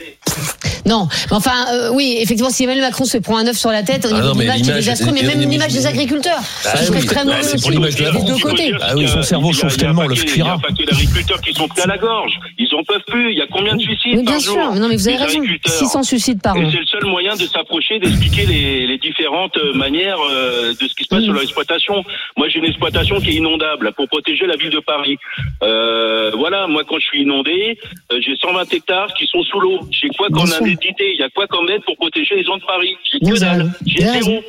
Non, 0.87 1.07
mais 1.29 1.35
enfin, 1.37 1.65
euh, 1.73 1.89
oui, 1.93 2.17
effectivement, 2.19 2.49
si 2.49 2.63
Emmanuel 2.63 2.83
Macron 2.85 3.05
se 3.05 3.17
prend 3.17 3.37
un 3.37 3.47
œuf 3.47 3.57
sur 3.57 3.69
la 3.71 3.83
tête, 3.83 4.05
au 4.05 4.09
Ah 4.11 4.13
niveau 4.15 4.27
non, 4.27 4.33
de 4.33 4.37
mais 4.39 4.43
l'image, 4.45 4.61
c'est 4.63 4.73
désastreux, 4.73 5.11
mais 5.13 5.19
il 5.19 5.25
y 5.27 5.29
a 5.31 5.33
même 5.33 5.43
une 5.43 5.49
l'image 5.51 5.73
des 5.73 5.81
image- 5.81 5.93
agriculteurs. 5.93 6.39
Ah 6.65 6.77
ce 6.77 6.85
serait 6.85 6.99
oui, 6.99 7.05
très 7.05 7.15
bah, 7.15 7.23
mauvais 7.25 7.43
c'est 7.43 7.53
aussi. 7.55 7.61
pour 7.63 7.71
l'image 7.71 7.95
de 7.95 8.03
la 8.03 8.11
des 8.11 8.17
France. 8.17 8.29
deux 8.31 8.37
côtés. 8.41 8.71
Ah 8.81 8.93
oui, 8.95 9.07
son 9.07 9.21
cerveau 9.21 9.51
chauffe 9.53 9.77
tellement, 9.77 10.07
le. 10.07 10.15
Il 10.15 10.37
y 10.37 10.41
a 10.41 10.53
un 10.53 10.59
paquet 10.59 10.85
d'agriculteurs 10.85 11.41
qui 11.41 11.53
sont 11.53 11.67
pris 11.67 11.81
à 11.81 11.87
la 11.87 11.97
gorge. 11.97 12.33
Ils 12.57 12.67
peuvent 12.87 13.01
plus. 13.07 13.31
Il 13.31 13.37
y 13.37 13.41
a 13.41 13.47
combien 13.51 13.75
de 13.75 13.81
suicides 13.81 14.21
bien 14.21 14.33
par 14.33 14.39
sûr. 14.41 14.73
non, 14.75 14.87
mais 14.87 14.95
vous 14.95 15.07
avez 15.07 15.17
raison. 15.17 15.39
agriculteurs. 15.39 15.73
600 15.73 16.03
suicides 16.03 16.41
par 16.41 16.55
Et 16.55 16.63
an. 16.65 16.69
c'est 16.71 16.79
le 16.79 16.85
seul 16.85 17.05
moyen 17.05 17.35
de 17.35 17.41
s'approcher, 17.45 17.99
d'expliquer 17.99 18.45
les, 18.45 18.87
les 18.87 18.97
différentes 18.97 19.57
euh, 19.57 19.73
manières 19.73 20.17
euh, 20.31 20.73
de 20.79 20.87
ce 20.87 20.93
qui 20.95 21.03
se 21.03 21.09
passe 21.09 21.23
sur 21.23 21.33
leur 21.33 21.41
exploitation. 21.43 22.03
Moi, 22.37 22.47
j'ai 22.49 22.59
une 22.59 22.65
exploitation 22.65 23.19
qui 23.19 23.29
est 23.31 23.33
inondable 23.35 23.91
pour 23.93 24.07
protéger 24.07 24.45
la 24.45 24.55
ville 24.55 24.69
de 24.69 24.79
Paris. 24.79 25.17
Euh, 25.63 26.31
voilà, 26.37 26.67
moi, 26.67 26.83
quand 26.87 26.99
je 26.99 27.05
suis 27.05 27.21
inondé, 27.23 27.77
euh, 28.11 28.19
j'ai 28.21 28.35
120 28.37 28.71
hectares 28.73 29.13
qui 29.17 29.25
sont 29.27 29.41
sous 29.43 29.59
l'eau. 29.59 29.79
J'ai 29.91 30.09
quoi 30.09 30.27
Bien 30.29 30.41
comme 30.41 30.51
Il 30.83 31.19
y 31.19 31.23
a 31.23 31.29
quoi 31.29 31.47
comme 31.47 31.69
aide 31.69 31.83
pour 31.83 31.95
protéger 31.95 32.35
les 32.35 32.43
gens 32.43 32.57
de 32.57 32.63
Paris? 32.63 32.95
J'ai 33.03 33.19
que 33.19 33.39
dalle. 33.39 33.71
J'ai 33.85 34.01
zéro. 34.01 34.43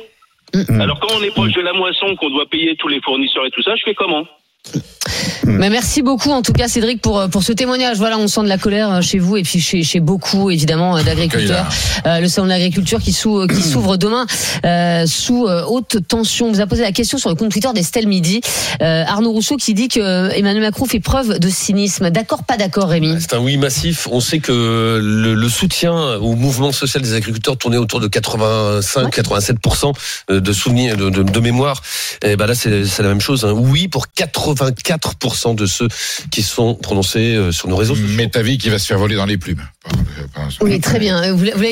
Alors 0.79 0.99
quand 0.99 1.13
on 1.17 1.23
est 1.23 1.31
proche 1.31 1.53
de 1.53 1.61
la 1.61 1.73
moisson, 1.73 2.15
qu'on 2.15 2.29
doit 2.29 2.47
payer 2.47 2.75
tous 2.75 2.87
les 2.87 3.01
fournisseurs 3.01 3.45
et 3.45 3.51
tout 3.51 3.61
ça, 3.61 3.75
je 3.75 3.83
fais 3.83 3.93
comment? 3.93 4.25
Mais 5.45 5.69
merci 5.69 6.01
beaucoup 6.03 6.29
en 6.31 6.41
tout 6.43 6.53
cas 6.53 6.67
Cédric 6.67 7.01
pour 7.01 7.27
pour 7.29 7.41
ce 7.43 7.51
témoignage. 7.53 7.97
Voilà, 7.97 8.17
on 8.19 8.27
sent 8.27 8.43
de 8.43 8.47
la 8.47 8.57
colère 8.59 8.91
euh, 8.91 9.01
chez 9.01 9.17
vous 9.17 9.35
et 9.37 9.41
puis 9.43 9.59
chez 9.59 9.81
chez 9.83 9.99
beaucoup 9.99 10.51
évidemment 10.51 10.95
euh, 10.97 11.01
d'agriculteurs. 11.03 11.67
Euh, 12.05 12.19
le 12.19 12.27
salon 12.27 12.45
de 12.45 12.51
l'agriculture 12.51 12.99
qui 13.01 13.11
s'ouvre 13.13 13.47
qui 13.47 13.61
s'ouvre 13.71 13.97
demain 13.97 14.27
euh, 14.65 15.05
sous 15.07 15.47
euh, 15.47 15.63
haute 15.67 15.97
tension. 16.07 16.47
On 16.47 16.51
vous 16.51 16.61
a 16.61 16.67
posé 16.67 16.83
la 16.83 16.91
question 16.91 17.17
sur 17.17 17.29
le 17.29 17.35
compte 17.35 17.51
Twitter 17.51 17.69
d'Estelle 17.73 18.07
Midi. 18.07 18.41
Euh, 18.81 19.03
Arnaud 19.07 19.31
Rousseau 19.31 19.55
qui 19.57 19.73
dit 19.73 19.87
que 19.87 19.99
euh, 19.99 20.29
Emmanuel 20.31 20.61
Macron 20.61 20.85
fait 20.85 20.99
preuve 20.99 21.39
de 21.39 21.49
cynisme. 21.49 22.09
D'accord, 22.11 22.43
pas 22.43 22.57
d'accord, 22.57 22.89
Rémi. 22.89 23.15
C'est 23.19 23.33
un 23.33 23.39
oui 23.39 23.57
massif. 23.57 24.07
On 24.11 24.19
sait 24.19 24.39
que 24.39 24.51
le, 25.01 25.33
le 25.33 25.49
soutien 25.49 26.15
au 26.17 26.35
mouvement 26.35 26.71
social 26.71 27.01
des 27.01 27.13
agriculteurs 27.13 27.57
tournait 27.57 27.77
autour 27.77 27.99
de 28.01 28.07
85-87% 28.07 29.93
de 30.29 30.53
souvenirs, 30.53 30.95
de, 30.97 31.09
de, 31.09 31.23
de 31.23 31.39
mémoire. 31.39 31.81
Et 32.23 32.35
ben 32.35 32.45
là, 32.45 32.53
c'est 32.55 32.69
la 32.99 33.07
même 33.09 33.21
chose. 33.21 33.45
hein. 33.45 33.53
Oui 33.55 33.87
pour 33.87 34.07
84% 34.53 35.55
de 35.55 35.65
ceux 35.65 35.87
qui 36.31 36.41
sont 36.41 36.75
prononcés 36.75 37.35
euh, 37.35 37.51
sur 37.51 37.67
nos 37.67 37.75
réseaux 37.75 37.95
sociaux. 37.95 38.09
Mais 38.15 38.29
ta 38.29 38.41
vie 38.41 38.57
qui 38.57 38.69
va 38.69 38.79
se 38.79 38.85
faire 38.85 38.99
voler 38.99 39.15
dans 39.15 39.25
les 39.25 39.37
plumes. 39.37 39.61
Pardon, 39.83 40.03
pardon. 40.33 40.55
Oui, 40.61 40.79
très 40.79 40.99
bien. 40.99 41.31
Vous, 41.33 41.45
vous 41.55 41.63